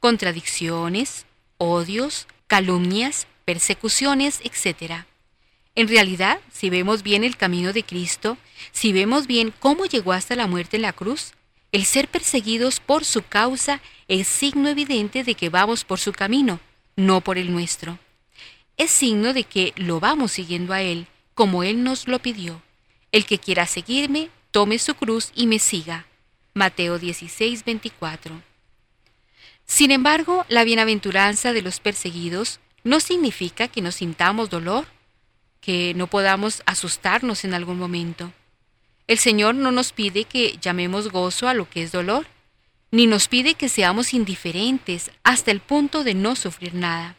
Contradicciones, 0.00 1.26
odios, 1.58 2.26
calumnias, 2.48 3.28
persecuciones, 3.44 4.40
etc. 4.42 5.04
En 5.74 5.88
realidad, 5.88 6.40
si 6.52 6.70
vemos 6.70 7.02
bien 7.02 7.24
el 7.24 7.36
camino 7.36 7.72
de 7.72 7.82
Cristo, 7.82 8.38
si 8.72 8.92
vemos 8.92 9.26
bien 9.26 9.52
cómo 9.58 9.86
llegó 9.86 10.12
hasta 10.12 10.36
la 10.36 10.46
muerte 10.46 10.76
en 10.76 10.82
la 10.82 10.92
cruz, 10.92 11.32
el 11.72 11.84
ser 11.84 12.08
perseguidos 12.08 12.78
por 12.80 13.04
su 13.04 13.22
causa 13.22 13.80
es 14.06 14.28
signo 14.28 14.68
evidente 14.68 15.24
de 15.24 15.34
que 15.34 15.48
vamos 15.48 15.84
por 15.84 15.98
su 15.98 16.12
camino, 16.12 16.60
no 16.96 17.20
por 17.20 17.38
el 17.38 17.52
nuestro 17.52 17.98
es 18.76 18.90
signo 18.90 19.32
de 19.32 19.44
que 19.44 19.72
lo 19.76 20.00
vamos 20.00 20.32
siguiendo 20.32 20.72
a 20.72 20.82
Él, 20.82 21.06
como 21.34 21.62
Él 21.62 21.82
nos 21.82 22.08
lo 22.08 22.18
pidió. 22.18 22.62
El 23.12 23.26
que 23.26 23.38
quiera 23.38 23.66
seguirme, 23.66 24.30
tome 24.50 24.78
su 24.78 24.94
cruz 24.94 25.30
y 25.34 25.46
me 25.46 25.58
siga. 25.58 26.06
Mateo 26.54 26.98
16, 26.98 27.64
24. 27.64 28.42
Sin 29.66 29.90
embargo, 29.90 30.44
la 30.48 30.64
bienaventuranza 30.64 31.52
de 31.52 31.62
los 31.62 31.80
perseguidos 31.80 32.60
no 32.82 33.00
significa 33.00 33.68
que 33.68 33.80
nos 33.80 33.96
sintamos 33.96 34.50
dolor, 34.50 34.86
que 35.64 35.94
no 35.94 36.08
podamos 36.08 36.62
asustarnos 36.66 37.44
en 37.44 37.54
algún 37.54 37.78
momento. 37.78 38.32
El 39.06 39.18
Señor 39.18 39.54
no 39.54 39.72
nos 39.72 39.92
pide 39.92 40.24
que 40.24 40.58
llamemos 40.60 41.10
gozo 41.10 41.48
a 41.48 41.54
lo 41.54 41.70
que 41.70 41.82
es 41.82 41.90
dolor, 41.90 42.26
ni 42.90 43.06
nos 43.06 43.28
pide 43.28 43.54
que 43.54 43.70
seamos 43.70 44.12
indiferentes 44.12 45.10
hasta 45.22 45.50
el 45.50 45.60
punto 45.60 46.04
de 46.04 46.14
no 46.14 46.36
sufrir 46.36 46.74
nada. 46.74 47.16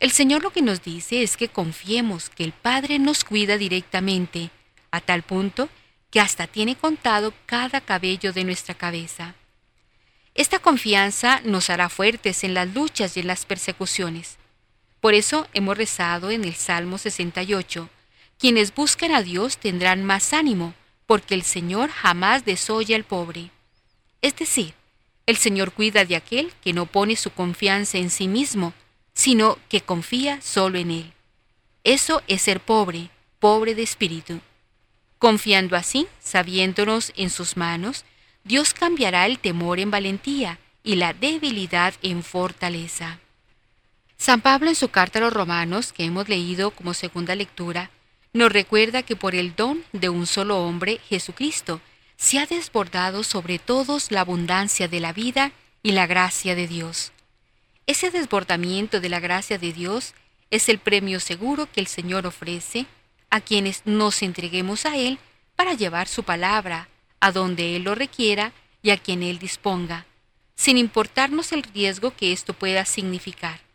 El 0.00 0.10
Señor 0.10 0.42
lo 0.42 0.50
que 0.50 0.60
nos 0.60 0.82
dice 0.82 1.22
es 1.22 1.38
que 1.38 1.48
confiemos 1.48 2.28
que 2.28 2.44
el 2.44 2.52
Padre 2.52 2.98
nos 2.98 3.24
cuida 3.24 3.56
directamente, 3.56 4.50
a 4.90 5.00
tal 5.00 5.22
punto 5.22 5.70
que 6.10 6.20
hasta 6.20 6.46
tiene 6.46 6.76
contado 6.76 7.32
cada 7.46 7.80
cabello 7.80 8.34
de 8.34 8.44
nuestra 8.44 8.74
cabeza. 8.74 9.34
Esta 10.34 10.58
confianza 10.58 11.40
nos 11.44 11.70
hará 11.70 11.88
fuertes 11.88 12.44
en 12.44 12.52
las 12.52 12.68
luchas 12.74 13.16
y 13.16 13.20
en 13.20 13.28
las 13.28 13.46
persecuciones. 13.46 14.36
Por 15.02 15.14
eso 15.14 15.48
hemos 15.52 15.76
rezado 15.76 16.30
en 16.30 16.44
el 16.44 16.54
Salmo 16.54 16.96
68, 16.96 17.90
quienes 18.38 18.72
buscan 18.72 19.10
a 19.10 19.20
Dios 19.20 19.58
tendrán 19.58 20.04
más 20.04 20.32
ánimo, 20.32 20.74
porque 21.06 21.34
el 21.34 21.42
Señor 21.42 21.90
jamás 21.90 22.44
desoye 22.44 22.94
al 22.94 23.02
pobre. 23.02 23.50
Es 24.20 24.36
decir, 24.36 24.74
el 25.26 25.36
Señor 25.38 25.72
cuida 25.72 26.04
de 26.04 26.14
aquel 26.14 26.52
que 26.62 26.72
no 26.72 26.86
pone 26.86 27.16
su 27.16 27.30
confianza 27.32 27.98
en 27.98 28.10
sí 28.10 28.28
mismo, 28.28 28.74
sino 29.12 29.58
que 29.68 29.80
confía 29.80 30.40
solo 30.40 30.78
en 30.78 30.92
Él. 30.92 31.12
Eso 31.82 32.22
es 32.28 32.42
ser 32.42 32.60
pobre, 32.60 33.10
pobre 33.40 33.74
de 33.74 33.82
espíritu. 33.82 34.40
Confiando 35.18 35.74
así, 35.74 36.06
sabiéndonos 36.20 37.12
en 37.16 37.30
sus 37.30 37.56
manos, 37.56 38.04
Dios 38.44 38.72
cambiará 38.72 39.26
el 39.26 39.40
temor 39.40 39.80
en 39.80 39.90
valentía 39.90 40.60
y 40.84 40.94
la 40.94 41.12
debilidad 41.12 41.92
en 42.02 42.22
fortaleza. 42.22 43.18
San 44.22 44.40
Pablo 44.40 44.68
en 44.68 44.76
su 44.76 44.88
carta 44.88 45.18
a 45.18 45.22
los 45.22 45.32
romanos, 45.32 45.92
que 45.92 46.04
hemos 46.04 46.28
leído 46.28 46.70
como 46.70 46.94
segunda 46.94 47.34
lectura, 47.34 47.90
nos 48.32 48.52
recuerda 48.52 49.02
que 49.02 49.16
por 49.16 49.34
el 49.34 49.56
don 49.56 49.82
de 49.92 50.10
un 50.10 50.28
solo 50.28 50.58
hombre, 50.64 51.00
Jesucristo, 51.08 51.80
se 52.18 52.38
ha 52.38 52.46
desbordado 52.46 53.24
sobre 53.24 53.58
todos 53.58 54.12
la 54.12 54.20
abundancia 54.20 54.86
de 54.86 55.00
la 55.00 55.12
vida 55.12 55.50
y 55.82 55.90
la 55.90 56.06
gracia 56.06 56.54
de 56.54 56.68
Dios. 56.68 57.10
Ese 57.88 58.12
desbordamiento 58.12 59.00
de 59.00 59.08
la 59.08 59.18
gracia 59.18 59.58
de 59.58 59.72
Dios 59.72 60.14
es 60.52 60.68
el 60.68 60.78
premio 60.78 61.18
seguro 61.18 61.66
que 61.66 61.80
el 61.80 61.88
Señor 61.88 62.24
ofrece 62.24 62.86
a 63.28 63.40
quienes 63.40 63.82
nos 63.86 64.22
entreguemos 64.22 64.86
a 64.86 64.96
Él 64.96 65.18
para 65.56 65.74
llevar 65.74 66.06
su 66.06 66.22
palabra 66.22 66.86
a 67.18 67.32
donde 67.32 67.74
Él 67.74 67.82
lo 67.82 67.96
requiera 67.96 68.52
y 68.84 68.90
a 68.90 68.98
quien 68.98 69.24
Él 69.24 69.40
disponga, 69.40 70.06
sin 70.54 70.78
importarnos 70.78 71.50
el 71.50 71.64
riesgo 71.64 72.14
que 72.14 72.32
esto 72.32 72.54
pueda 72.54 72.84
significar. 72.84 73.71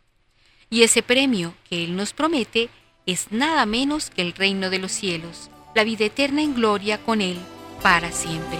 Y 0.70 0.82
ese 0.82 1.02
premio 1.02 1.54
que 1.68 1.84
Él 1.84 1.96
nos 1.96 2.12
promete 2.12 2.68
es 3.06 3.32
nada 3.32 3.64
menos 3.64 4.10
que 4.10 4.20
el 4.22 4.34
reino 4.34 4.68
de 4.68 4.78
los 4.78 4.92
cielos, 4.92 5.50
la 5.74 5.82
vida 5.82 6.04
eterna 6.04 6.42
en 6.42 6.54
gloria 6.54 6.98
con 6.98 7.22
Él 7.22 7.38
para 7.82 8.12
siempre. 8.12 8.58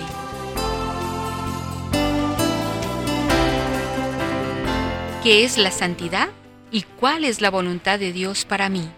¿Qué 5.23 5.45
es 5.45 5.59
la 5.59 5.71
santidad 5.71 6.31
y 6.71 6.83
cuál 6.83 7.25
es 7.25 7.43
la 7.43 7.51
voluntad 7.51 7.99
de 7.99 8.13
Dios 8.13 8.47
para 8.47 8.71
mí? 8.71 8.89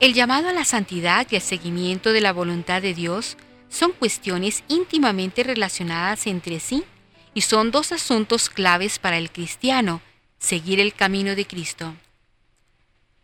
El 0.00 0.12
llamado 0.12 0.48
a 0.48 0.52
la 0.52 0.66
santidad 0.66 1.26
y 1.30 1.36
el 1.36 1.40
seguimiento 1.40 2.12
de 2.12 2.20
la 2.20 2.32
voluntad 2.32 2.82
de 2.82 2.92
Dios 2.92 3.38
son 3.70 3.92
cuestiones 3.92 4.62
íntimamente 4.68 5.42
relacionadas 5.42 6.26
entre 6.26 6.60
sí 6.60 6.84
y 7.32 7.40
son 7.40 7.70
dos 7.70 7.92
asuntos 7.92 8.50
claves 8.50 8.98
para 8.98 9.16
el 9.16 9.30
cristiano, 9.30 10.02
seguir 10.44 10.78
el 10.78 10.94
camino 10.94 11.34
de 11.34 11.46
Cristo. 11.46 11.94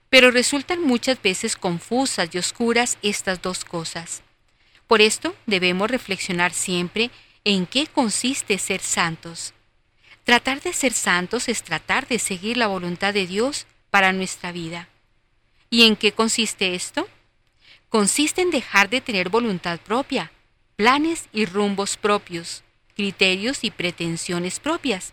Pero 0.08 0.30
resultan 0.30 0.82
muchas 0.82 1.20
veces 1.22 1.54
confusas 1.54 2.30
y 2.32 2.38
oscuras 2.38 2.98
estas 3.02 3.42
dos 3.42 3.64
cosas. 3.64 4.22
Por 4.88 5.00
esto 5.02 5.36
debemos 5.46 5.90
reflexionar 5.90 6.52
siempre 6.52 7.10
en 7.44 7.66
qué 7.66 7.86
consiste 7.86 8.58
ser 8.58 8.80
santos. 8.80 9.52
Tratar 10.24 10.60
de 10.60 10.72
ser 10.72 10.92
santos 10.92 11.48
es 11.48 11.62
tratar 11.62 12.08
de 12.08 12.18
seguir 12.18 12.56
la 12.56 12.66
voluntad 12.66 13.14
de 13.14 13.26
Dios 13.26 13.66
para 13.90 14.12
nuestra 14.12 14.50
vida. 14.50 14.88
¿Y 15.68 15.84
en 15.84 15.96
qué 15.96 16.12
consiste 16.12 16.74
esto? 16.74 17.08
Consiste 17.88 18.42
en 18.42 18.50
dejar 18.50 18.88
de 18.88 19.00
tener 19.00 19.28
voluntad 19.28 19.78
propia, 19.78 20.32
planes 20.76 21.28
y 21.32 21.44
rumbos 21.44 21.96
propios, 21.96 22.62
criterios 22.96 23.62
y 23.62 23.70
pretensiones 23.70 24.58
propias, 24.58 25.12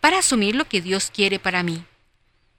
para 0.00 0.18
asumir 0.18 0.54
lo 0.54 0.66
que 0.66 0.80
Dios 0.80 1.10
quiere 1.12 1.38
para 1.38 1.62
mí. 1.62 1.84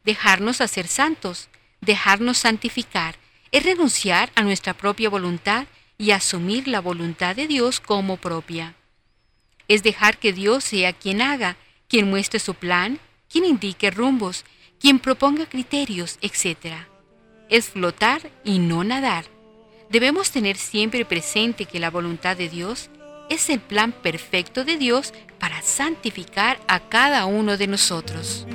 Dejarnos 0.04 0.62
hacer 0.62 0.88
santos, 0.88 1.50
dejarnos 1.80 2.40
santificar, 2.40 3.16
es 3.52 3.64
renunciar 3.64 4.32
a 4.36 4.42
nuestra 4.42 4.74
propia 4.74 5.10
voluntad 5.10 5.68
y 5.98 6.12
asumir 6.12 6.68
la 6.68 6.82
voluntad 6.82 7.36
de 7.36 7.48
Dios 7.48 7.80
como 7.80 8.18
propia. 8.18 8.76
Es 9.68 9.84
dejar 9.84 10.18
que 10.18 10.34
Dios 10.34 10.64
sea 10.64 10.94
quien 10.94 11.22
haga 11.22 11.58
quien 11.92 12.10
muestre 12.10 12.40
su 12.40 12.54
plan, 12.54 13.00
quien 13.30 13.44
indique 13.44 13.92
rumbos, 13.92 14.46
quien 14.80 14.98
proponga 14.98 15.46
criterios, 15.46 16.18
etc. 16.22 16.88
Es 17.50 17.70
flotar 17.72 18.32
y 18.46 18.60
no 18.60 18.86
nadar. 18.86 19.26
Debemos 19.90 20.32
tener 20.32 20.56
siempre 20.56 21.04
presente 21.04 21.66
que 21.66 21.82
la 21.82 21.90
voluntad 21.90 22.38
de 22.38 22.48
Dios 22.48 22.90
es 23.32 23.50
el 23.50 23.62
plan 23.62 23.94
perfecto 23.94 24.66
de 24.66 24.78
Dios 24.78 25.14
para 25.40 25.62
santificar 25.62 26.60
a 26.68 26.82
cada 26.82 27.26
uno 27.26 27.58
de 27.58 27.68
nosotros. 27.68 28.46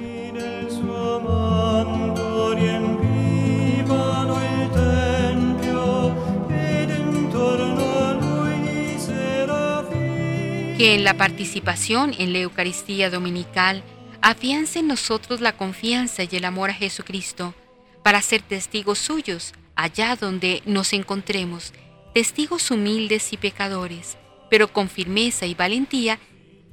que 10.78 10.94
en 10.94 11.04
la 11.04 11.14
participación 11.14 12.14
en 12.18 12.34
la 12.34 12.40
Eucaristía 12.40 13.08
Dominical 13.08 13.82
afiance 14.20 14.80
en 14.80 14.88
nosotros 14.88 15.40
la 15.40 15.56
confianza 15.56 16.24
y 16.24 16.28
el 16.36 16.44
amor 16.44 16.68
a 16.68 16.74
Jesucristo 16.74 17.54
para 18.02 18.20
ser 18.20 18.42
testigos 18.42 18.98
suyos 18.98 19.54
allá 19.74 20.16
donde 20.16 20.62
nos 20.66 20.92
encontremos, 20.92 21.72
testigos 22.12 22.70
humildes 22.70 23.32
y 23.32 23.38
pecadores, 23.38 24.18
pero 24.50 24.72
con 24.72 24.88
firmeza 24.88 25.46
y 25.46 25.54
valentía, 25.54 26.18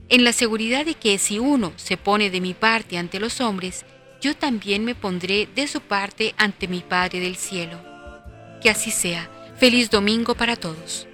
en 0.09 0.23
la 0.23 0.33
seguridad 0.33 0.85
de 0.85 0.95
que 0.95 1.17
si 1.17 1.39
uno 1.39 1.73
se 1.75 1.97
pone 1.97 2.29
de 2.29 2.41
mi 2.41 2.53
parte 2.53 2.97
ante 2.97 3.19
los 3.19 3.41
hombres, 3.41 3.85
yo 4.21 4.35
también 4.35 4.85
me 4.85 4.95
pondré 4.95 5.47
de 5.53 5.67
su 5.67 5.81
parte 5.81 6.33
ante 6.37 6.67
mi 6.67 6.79
Padre 6.79 7.19
del 7.19 7.35
Cielo. 7.35 7.77
Que 8.61 8.69
así 8.69 8.91
sea. 8.91 9.29
Feliz 9.57 9.89
domingo 9.89 10.35
para 10.35 10.55
todos. 10.55 11.07